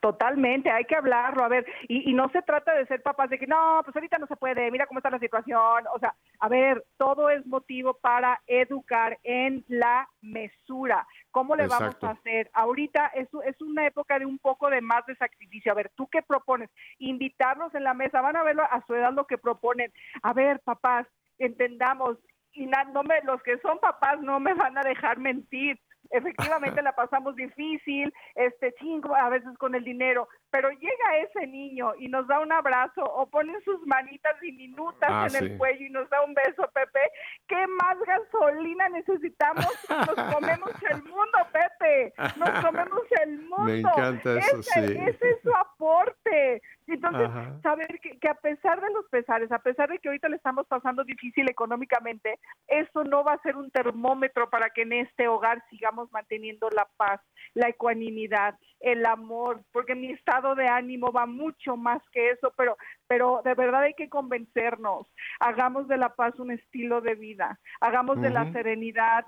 Totalmente, 0.00 0.70
hay 0.70 0.84
que 0.84 0.94
hablarlo, 0.94 1.42
a 1.42 1.48
ver, 1.48 1.66
y, 1.88 2.12
no 2.14 2.28
se 2.28 2.40
trata 2.42 2.72
de 2.72 2.86
ser 2.86 3.02
papás 3.02 3.30
de 3.30 3.38
que 3.38 3.48
no, 3.48 3.80
pues 3.84 3.96
ahorita 3.96 4.18
no 4.18 4.28
se 4.28 4.36
puede, 4.36 4.70
mira 4.70 4.86
cómo 4.86 5.00
está 5.00 5.10
la 5.10 5.18
situación, 5.18 5.84
o 5.92 5.98
sea, 5.98 6.14
a 6.38 6.48
ver, 6.48 6.84
todo 6.96 7.30
es 7.30 7.44
motivo 7.46 7.94
para 7.94 8.40
educar 8.46 9.18
en 9.24 9.64
la 9.66 10.08
mesura. 10.20 11.04
¿Cómo 11.32 11.56
le 11.56 11.66
vamos 11.66 11.96
a 12.02 12.10
hacer? 12.10 12.48
Ahorita 12.52 13.08
es, 13.08 13.28
es 13.44 13.60
una 13.60 13.86
época 13.86 14.20
de 14.20 14.26
un 14.26 14.38
poco 14.38 14.70
de 14.70 14.80
más 14.80 15.04
de 15.06 15.16
sacrificio. 15.16 15.72
A 15.72 15.74
ver, 15.74 15.90
¿tú 15.96 16.06
qué 16.06 16.22
propones? 16.22 16.70
Invitarlos 16.98 17.74
en 17.74 17.82
la 17.82 17.94
mesa, 17.94 18.20
van 18.20 18.36
a 18.36 18.44
verlo 18.44 18.62
a 18.62 18.84
su 18.86 18.94
edad 18.94 19.12
lo 19.12 19.26
que 19.26 19.36
proponen. 19.38 19.92
A 20.22 20.32
ver, 20.32 20.60
papás, 20.60 21.08
entendamos, 21.38 22.18
y 22.52 22.66
na- 22.66 22.84
no 22.84 23.02
me, 23.02 23.20
los 23.22 23.42
que 23.42 23.58
son 23.58 23.78
papás 23.80 24.20
no 24.20 24.38
me 24.38 24.54
van 24.54 24.78
a 24.78 24.82
dejar 24.82 25.18
mentir. 25.18 25.80
Efectivamente 26.10 26.82
la 26.82 26.92
pasamos 26.92 27.36
difícil, 27.36 28.12
este 28.34 28.72
chingo 28.74 29.14
a 29.14 29.28
veces 29.28 29.56
con 29.58 29.74
el 29.74 29.84
dinero, 29.84 30.28
pero 30.50 30.70
llega 30.70 31.18
ese 31.22 31.46
niño 31.46 31.92
y 31.98 32.08
nos 32.08 32.26
da 32.26 32.40
un 32.40 32.52
abrazo 32.52 33.02
o 33.04 33.26
pone 33.26 33.52
sus 33.62 33.86
manitas 33.86 34.38
diminutas 34.40 35.08
Ah, 35.10 35.26
en 35.28 35.44
el 35.44 35.58
cuello 35.58 35.86
y 35.86 35.90
nos 35.90 36.08
da 36.10 36.22
un 36.22 36.34
beso, 36.34 36.68
Pepe. 36.72 37.00
¿Qué 37.46 37.66
más 37.66 37.96
gasolina 38.06 38.88
necesitamos? 38.88 39.66
Nos 39.88 40.34
comemos 40.34 40.70
el 40.90 41.02
mundo, 41.04 41.38
Pepe. 41.52 42.12
Nos 42.36 42.50
comemos 42.64 43.02
el 43.22 43.38
mundo. 43.42 43.64
Me 43.64 43.78
encanta 43.80 44.38
eso, 44.38 44.60
ese, 44.60 44.88
sí. 44.88 44.98
ese 45.06 45.30
es 45.30 45.42
su 45.42 45.54
aporte. 45.54 46.62
Entonces, 46.86 47.28
Ajá. 47.28 47.60
saber 47.62 48.00
que, 48.00 48.18
que 48.18 48.28
a 48.28 48.34
pesar 48.34 48.80
de 48.80 48.90
los 48.90 49.06
pesares, 49.10 49.52
a 49.52 49.58
pesar 49.58 49.90
de 49.90 49.98
que 49.98 50.08
ahorita 50.08 50.28
le 50.28 50.36
estamos 50.36 50.66
pasando 50.66 51.04
difícil 51.04 51.48
económicamente, 51.50 52.38
eso 52.66 53.04
no 53.04 53.24
va 53.24 53.34
a 53.34 53.42
ser 53.42 53.56
un 53.56 53.70
termómetro 53.70 54.48
para 54.48 54.70
que 54.70 54.82
en 54.82 54.94
este 54.94 55.28
hogar 55.28 55.62
sigamos 55.68 56.10
manteniendo 56.12 56.70
la 56.70 56.88
paz, 56.96 57.20
la 57.54 57.68
ecuanimidad, 57.68 58.58
el 58.80 59.04
amor, 59.06 59.62
porque 59.72 59.94
mi 59.94 60.10
estado 60.12 60.54
de 60.54 60.68
ánimo 60.68 61.12
va 61.12 61.26
mucho 61.26 61.76
más 61.76 62.02
que 62.10 62.30
eso, 62.30 62.52
pero, 62.56 62.76
pero 63.06 63.42
de 63.44 63.54
verdad 63.54 63.82
hay 63.82 63.94
que 63.94 64.08
convencernos, 64.08 65.06
hagamos 65.40 65.88
de 65.88 65.96
la 65.96 66.14
paz 66.14 66.38
un 66.38 66.50
estilo 66.50 67.00
de 67.00 67.14
vida, 67.14 67.58
hagamos 67.80 68.20
de 68.20 68.30
la 68.30 68.50
serenidad, 68.52 69.24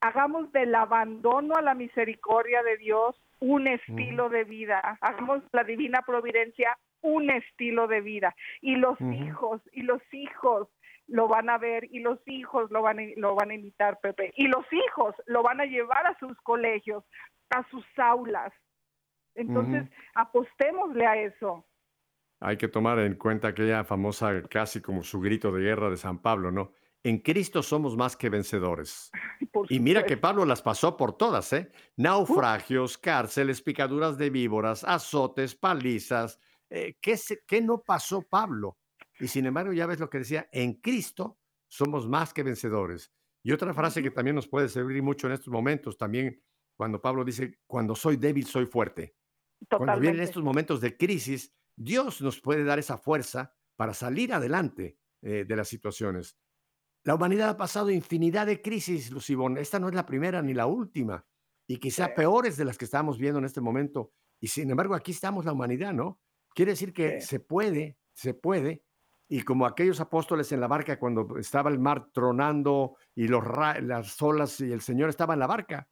hagamos 0.00 0.52
del 0.52 0.74
abandono 0.74 1.54
a 1.56 1.62
la 1.62 1.74
misericordia 1.74 2.62
de 2.62 2.76
Dios 2.76 3.16
un 3.40 3.66
estilo 3.66 4.28
de 4.28 4.44
vida, 4.44 4.98
hagamos 5.00 5.42
la 5.52 5.64
divina 5.64 6.02
providencia 6.02 6.78
un 7.00 7.30
estilo 7.30 7.88
de 7.88 8.00
vida. 8.00 8.34
Y 8.60 8.76
los 8.76 9.00
hijos 9.00 9.60
y 9.72 9.82
los 9.82 10.02
hijos 10.12 10.68
lo 11.08 11.28
van 11.28 11.50
a 11.50 11.58
ver 11.58 11.84
y 11.90 11.98
los 11.98 12.20
hijos 12.26 12.70
lo 12.70 12.82
van 12.82 13.00
a, 13.00 13.02
lo 13.16 13.34
van 13.34 13.50
a 13.50 13.54
imitar 13.54 13.98
Pepe 14.00 14.32
y 14.36 14.46
los 14.46 14.64
hijos 14.72 15.14
lo 15.26 15.42
van 15.42 15.60
a 15.60 15.66
llevar 15.66 16.06
a 16.06 16.16
sus 16.18 16.40
colegios 16.42 17.04
a 17.50 17.68
sus 17.70 17.84
aulas 17.98 18.52
entonces 19.34 19.88
apostémosle 20.14 21.06
a 21.06 21.16
eso 21.22 21.66
Hay 22.40 22.56
que 22.56 22.68
tomar 22.68 22.98
en 22.98 23.14
cuenta 23.14 23.48
aquella 23.48 23.84
famosa, 23.84 24.42
casi 24.48 24.80
como 24.80 25.02
su 25.02 25.20
grito 25.20 25.52
de 25.52 25.62
guerra 25.62 25.90
de 25.90 25.96
San 25.96 26.20
Pablo, 26.20 26.50
¿no? 26.50 26.72
En 27.04 27.18
Cristo 27.18 27.62
somos 27.62 27.96
más 27.96 28.16
que 28.16 28.28
vencedores. 28.30 29.10
Y 29.68 29.80
mira 29.80 30.04
que. 30.04 30.16
Pablo 30.16 30.44
las 30.44 30.62
pasó 30.62 30.96
por 30.96 31.16
todas, 31.16 31.52
¿eh? 31.52 31.70
Naufragios, 31.96 32.96
cárceles, 32.98 33.60
picaduras 33.62 34.18
de 34.18 34.30
víboras, 34.30 34.84
azotes, 34.84 35.54
palizas. 35.56 36.38
Eh, 36.70 36.96
¿qué, 37.00 37.16
se- 37.16 37.42
¿Qué 37.46 37.60
no 37.60 37.82
pasó 37.82 38.22
Pablo? 38.22 38.78
Y 39.18 39.28
sin 39.28 39.46
embargo, 39.46 39.72
ya 39.72 39.86
ves 39.86 40.00
lo 40.00 40.08
que 40.10 40.18
decía, 40.18 40.48
en 40.52 40.74
Cristo 40.74 41.38
somos 41.68 42.08
más 42.08 42.32
que 42.32 42.42
vencedores. 42.42 43.12
Y 43.42 43.52
otra 43.52 43.74
frase 43.74 44.02
que 44.02 44.10
también 44.10 44.36
nos 44.36 44.46
puede 44.48 44.68
servir 44.68 45.02
mucho 45.02 45.26
en 45.26 45.32
estos 45.34 45.48
momentos, 45.52 45.96
también 45.98 46.40
cuando 46.76 47.00
Pablo 47.00 47.24
dice, 47.24 47.58
cuando 47.66 47.94
soy 47.94 48.16
débil, 48.16 48.46
soy 48.46 48.66
fuerte. 48.66 49.14
Cuando 49.68 50.00
vienen 50.00 50.18
totalmente 50.18 50.22
estos 50.24 50.42
momentos 50.42 50.80
de 50.80 50.96
crisis, 50.96 51.52
Dios 51.76 52.20
nos 52.20 52.40
puede 52.40 52.64
dar 52.64 52.78
esa 52.78 52.98
fuerza 52.98 53.54
para 53.76 53.94
salir 53.94 54.32
adelante 54.32 54.98
eh, 55.22 55.44
de 55.46 55.56
las 55.56 55.68
situaciones. 55.68 56.36
La 57.04 57.14
humanidad 57.14 57.48
ha 57.50 57.56
pasado 57.56 57.90
infinidad 57.90 58.46
de 58.46 58.62
crisis, 58.62 59.10
Lucibón. 59.10 59.56
Esta 59.58 59.78
no 59.80 59.88
es 59.88 59.94
la 59.94 60.06
primera 60.06 60.40
ni 60.42 60.54
la 60.54 60.66
última. 60.66 61.26
Y 61.66 61.78
quizá 61.78 62.06
Sí. 62.06 62.12
peores 62.16 62.56
de 62.56 62.64
las 62.64 62.78
que 62.78 62.84
estamos 62.84 63.18
viendo 63.18 63.38
en 63.38 63.44
este 63.44 63.60
momento. 63.60 64.12
Y 64.40 64.48
sin 64.48 64.70
embargo, 64.70 64.94
aquí 64.94 65.12
estamos 65.12 65.44
la 65.44 65.52
humanidad, 65.52 65.92
¿no? 65.92 66.20
Quiere 66.54 66.72
decir 66.72 66.92
que 66.92 67.20
Sí. 67.20 67.26
se 67.28 67.40
puede, 67.40 67.98
se 68.12 68.34
puede. 68.34 68.84
Y 69.28 69.42
como 69.42 69.64
aquellos 69.66 70.00
apóstoles 70.00 70.52
en 70.52 70.60
la 70.60 70.68
barca 70.68 70.98
cuando 70.98 71.38
estaba 71.38 71.70
el 71.70 71.78
mar 71.78 72.10
tronando 72.12 72.96
y 73.14 73.28
los 73.28 73.42
las 73.80 74.20
olas 74.20 74.60
y 74.60 74.70
el 74.70 74.80
Señor 74.82 75.08
estaba 75.08 75.32
en 75.34 75.40
la 75.40 75.46
barca, 75.46 75.88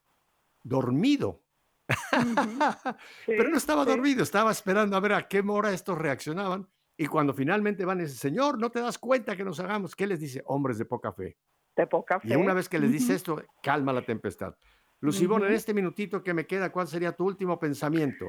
dormido. 0.62 1.42
Pero 3.26 3.48
no 3.48 3.56
estaba 3.56 3.84
sí. 3.84 3.90
dormido, 3.90 4.22
estaba 4.22 4.50
esperando 4.50 4.96
a 4.96 5.00
ver 5.00 5.12
a 5.12 5.28
qué 5.28 5.42
hora 5.46 5.72
estos 5.72 5.98
reaccionaban. 5.98 6.68
Y 6.96 7.06
cuando 7.06 7.32
finalmente 7.32 7.84
van 7.84 7.98
y 7.98 8.02
dicen, 8.02 8.16
Señor, 8.18 8.58
¿no 8.58 8.70
te 8.70 8.80
das 8.80 8.98
cuenta 8.98 9.34
que 9.36 9.44
nos 9.44 9.58
hagamos? 9.60 9.96
¿Qué 9.96 10.06
les 10.06 10.20
dice? 10.20 10.42
Hombres 10.46 10.76
de 10.78 10.84
poca 10.84 11.12
fe. 11.12 11.36
de 11.76 11.86
poca 11.86 12.20
Y 12.22 12.28
fe. 12.28 12.36
una 12.36 12.52
vez 12.52 12.68
que 12.68 12.78
les 12.78 12.92
dice 12.92 13.14
esto, 13.14 13.42
calma 13.62 13.92
la 13.92 14.02
tempestad. 14.02 14.54
Lucibón, 15.00 15.40
en 15.42 15.48
Ujú. 15.48 15.56
este 15.56 15.72
minutito 15.72 16.22
que 16.22 16.34
me 16.34 16.46
queda, 16.46 16.70
¿cuál 16.70 16.86
sería 16.88 17.12
tu 17.12 17.24
último 17.26 17.58
pensamiento? 17.58 18.26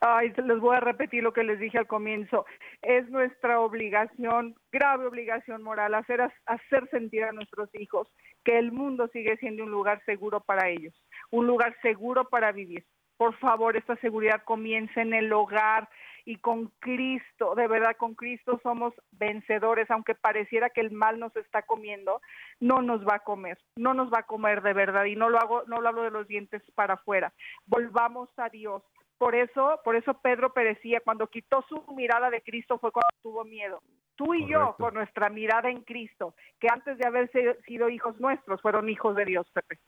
Ay, 0.00 0.32
les 0.46 0.60
voy 0.60 0.76
a 0.76 0.80
repetir 0.80 1.22
lo 1.24 1.32
que 1.32 1.42
les 1.42 1.58
dije 1.58 1.76
al 1.76 1.88
comienzo. 1.88 2.46
Es 2.80 3.10
nuestra 3.10 3.60
obligación, 3.60 4.54
grave 4.72 5.06
obligación 5.06 5.62
moral, 5.62 5.92
hacer, 5.92 6.20
hacer 6.46 6.88
sentir 6.90 7.24
a 7.24 7.32
nuestros 7.32 7.68
hijos 7.74 8.08
que 8.44 8.58
el 8.58 8.70
mundo 8.72 9.08
sigue 9.12 9.36
siendo 9.38 9.64
un 9.64 9.70
lugar 9.72 10.00
seguro 10.06 10.40
para 10.40 10.70
ellos, 10.70 10.94
un 11.30 11.46
lugar 11.46 11.76
seguro 11.82 12.28
para 12.28 12.52
vivir. 12.52 12.84
Por 13.16 13.34
favor, 13.38 13.76
esta 13.76 13.96
seguridad 13.96 14.44
comienza 14.44 15.02
en 15.02 15.12
el 15.12 15.32
hogar 15.32 15.88
y 16.24 16.36
con 16.36 16.66
Cristo, 16.78 17.54
de 17.56 17.66
verdad, 17.66 17.96
con 17.96 18.14
Cristo 18.14 18.60
somos 18.62 18.94
vencedores, 19.12 19.90
aunque 19.90 20.14
pareciera 20.14 20.70
que 20.70 20.82
el 20.82 20.90
mal 20.92 21.18
nos 21.18 21.34
está 21.36 21.62
comiendo, 21.62 22.20
no 22.60 22.80
nos 22.82 23.04
va 23.04 23.16
a 23.16 23.20
comer, 23.24 23.58
no 23.76 23.94
nos 23.94 24.12
va 24.12 24.20
a 24.20 24.26
comer 24.26 24.62
de 24.62 24.72
verdad 24.72 25.04
y 25.06 25.16
no 25.16 25.30
lo 25.30 25.38
hago, 25.38 25.64
no 25.66 25.80
lo 25.80 25.88
hablo 25.88 26.02
de 26.02 26.10
los 26.10 26.28
dientes 26.28 26.62
para 26.74 26.94
afuera. 26.94 27.32
Volvamos 27.66 28.28
a 28.36 28.50
Dios, 28.50 28.82
por 29.16 29.34
eso, 29.34 29.80
por 29.84 29.96
eso 29.96 30.14
Pedro 30.20 30.52
perecía. 30.52 31.00
Cuando 31.00 31.26
quitó 31.26 31.62
su 31.62 31.82
mirada 31.94 32.30
de 32.30 32.42
Cristo 32.42 32.78
fue 32.78 32.92
cuando 32.92 33.08
tuvo 33.20 33.44
miedo. 33.44 33.82
Tú 34.14 34.34
y 34.34 34.46
yo, 34.48 34.76
con 34.78 34.94
nuestra 34.94 35.28
mirada 35.28 35.70
en 35.70 35.82
Cristo, 35.82 36.34
que 36.60 36.68
antes 36.70 36.98
de 36.98 37.06
haber 37.06 37.30
sido- 37.32 37.54
sido 37.66 37.88
hijos 37.88 38.20
nuestros, 38.20 38.60
fueron 38.62 38.88
hijos 38.88 39.16
de 39.16 39.24
Dios, 39.24 39.50
Pepe. 39.52 39.78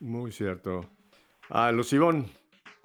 Muy 0.00 0.32
cierto. 0.32 0.86
Ah, 1.50 1.70
Lucibón, 1.72 2.26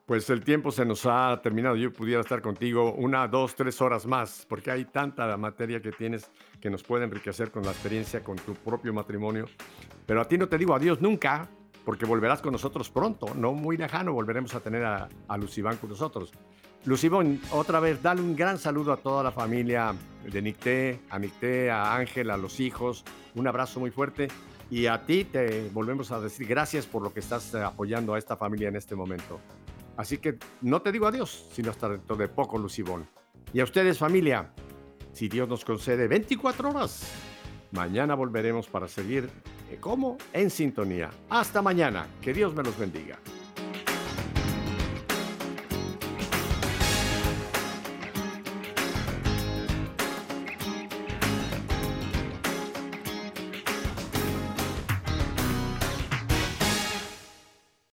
pues 0.05 0.29
el 0.29 0.43
tiempo 0.43 0.71
se 0.71 0.85
nos 0.85 1.05
ha 1.05 1.39
terminado. 1.41 1.75
Yo 1.75 1.91
pudiera 1.91 2.21
estar 2.21 2.41
contigo 2.41 2.93
una, 2.93 3.27
dos, 3.27 3.55
tres 3.55 3.81
horas 3.81 4.05
más, 4.05 4.45
porque 4.49 4.69
hay 4.69 4.85
tanta 4.85 5.35
materia 5.37 5.81
que 5.81 5.91
tienes 5.91 6.29
que 6.59 6.69
nos 6.69 6.83
puede 6.83 7.05
enriquecer 7.05 7.51
con 7.51 7.63
la 7.63 7.71
experiencia, 7.71 8.23
con 8.23 8.35
tu 8.35 8.53
propio 8.53 8.93
matrimonio. 8.93 9.45
Pero 10.05 10.21
a 10.21 10.27
ti 10.27 10.37
no 10.37 10.47
te 10.47 10.57
digo 10.57 10.75
adiós 10.75 11.01
nunca, 11.01 11.49
porque 11.85 12.05
volverás 12.05 12.41
con 12.41 12.51
nosotros 12.51 12.89
pronto, 12.89 13.33
no 13.33 13.53
muy 13.53 13.77
lejano, 13.77 14.11
volveremos 14.11 14.53
a 14.55 14.59
tener 14.59 14.83
a, 14.83 15.07
a 15.27 15.39
con 15.79 15.89
nosotros. 15.89 16.33
Lucibón, 16.83 17.39
otra 17.51 17.79
vez, 17.79 18.01
dale 18.03 18.21
un 18.21 18.35
gran 18.35 18.59
saludo 18.59 18.91
a 18.91 18.97
toda 18.97 19.23
la 19.23 19.31
familia 19.31 19.95
de 20.23 20.41
Nicté, 20.41 20.99
a 21.09 21.17
Nicté, 21.17 21.71
a 21.71 21.95
Ángel, 21.95 22.29
a 22.29 22.37
los 22.37 22.59
hijos, 22.59 23.03
un 23.33 23.47
abrazo 23.47 23.79
muy 23.79 23.89
fuerte. 23.89 24.27
Y 24.69 24.87
a 24.87 25.05
ti 25.05 25.25
te 25.25 25.69
volvemos 25.69 26.11
a 26.11 26.19
decir 26.19 26.47
gracias 26.47 26.85
por 26.85 27.03
lo 27.03 27.13
que 27.13 27.19
estás 27.19 27.53
eh, 27.53 27.61
apoyando 27.61 28.13
a 28.13 28.17
esta 28.17 28.35
familia 28.35 28.69
en 28.69 28.75
este 28.75 28.95
momento. 28.95 29.39
Así 29.97 30.17
que 30.17 30.37
no 30.61 30.81
te 30.81 30.91
digo 30.91 31.07
adiós, 31.07 31.47
sino 31.51 31.71
hasta 31.71 31.89
dentro 31.89 32.15
de 32.15 32.27
poco, 32.27 32.57
Lucibón. 32.57 33.07
Y 33.53 33.59
a 33.59 33.63
ustedes, 33.63 33.97
familia, 33.97 34.51
si 35.13 35.29
Dios 35.29 35.47
nos 35.47 35.63
concede 35.63 36.07
24 36.07 36.69
horas, 36.69 37.09
mañana 37.71 38.15
volveremos 38.15 38.67
para 38.67 38.87
seguir, 38.87 39.29
eh, 39.71 39.77
¿cómo? 39.79 40.17
En 40.33 40.49
sintonía. 40.49 41.09
Hasta 41.29 41.61
mañana. 41.61 42.07
Que 42.21 42.33
Dios 42.33 42.53
me 42.53 42.63
los 42.63 42.77
bendiga. 42.77 43.17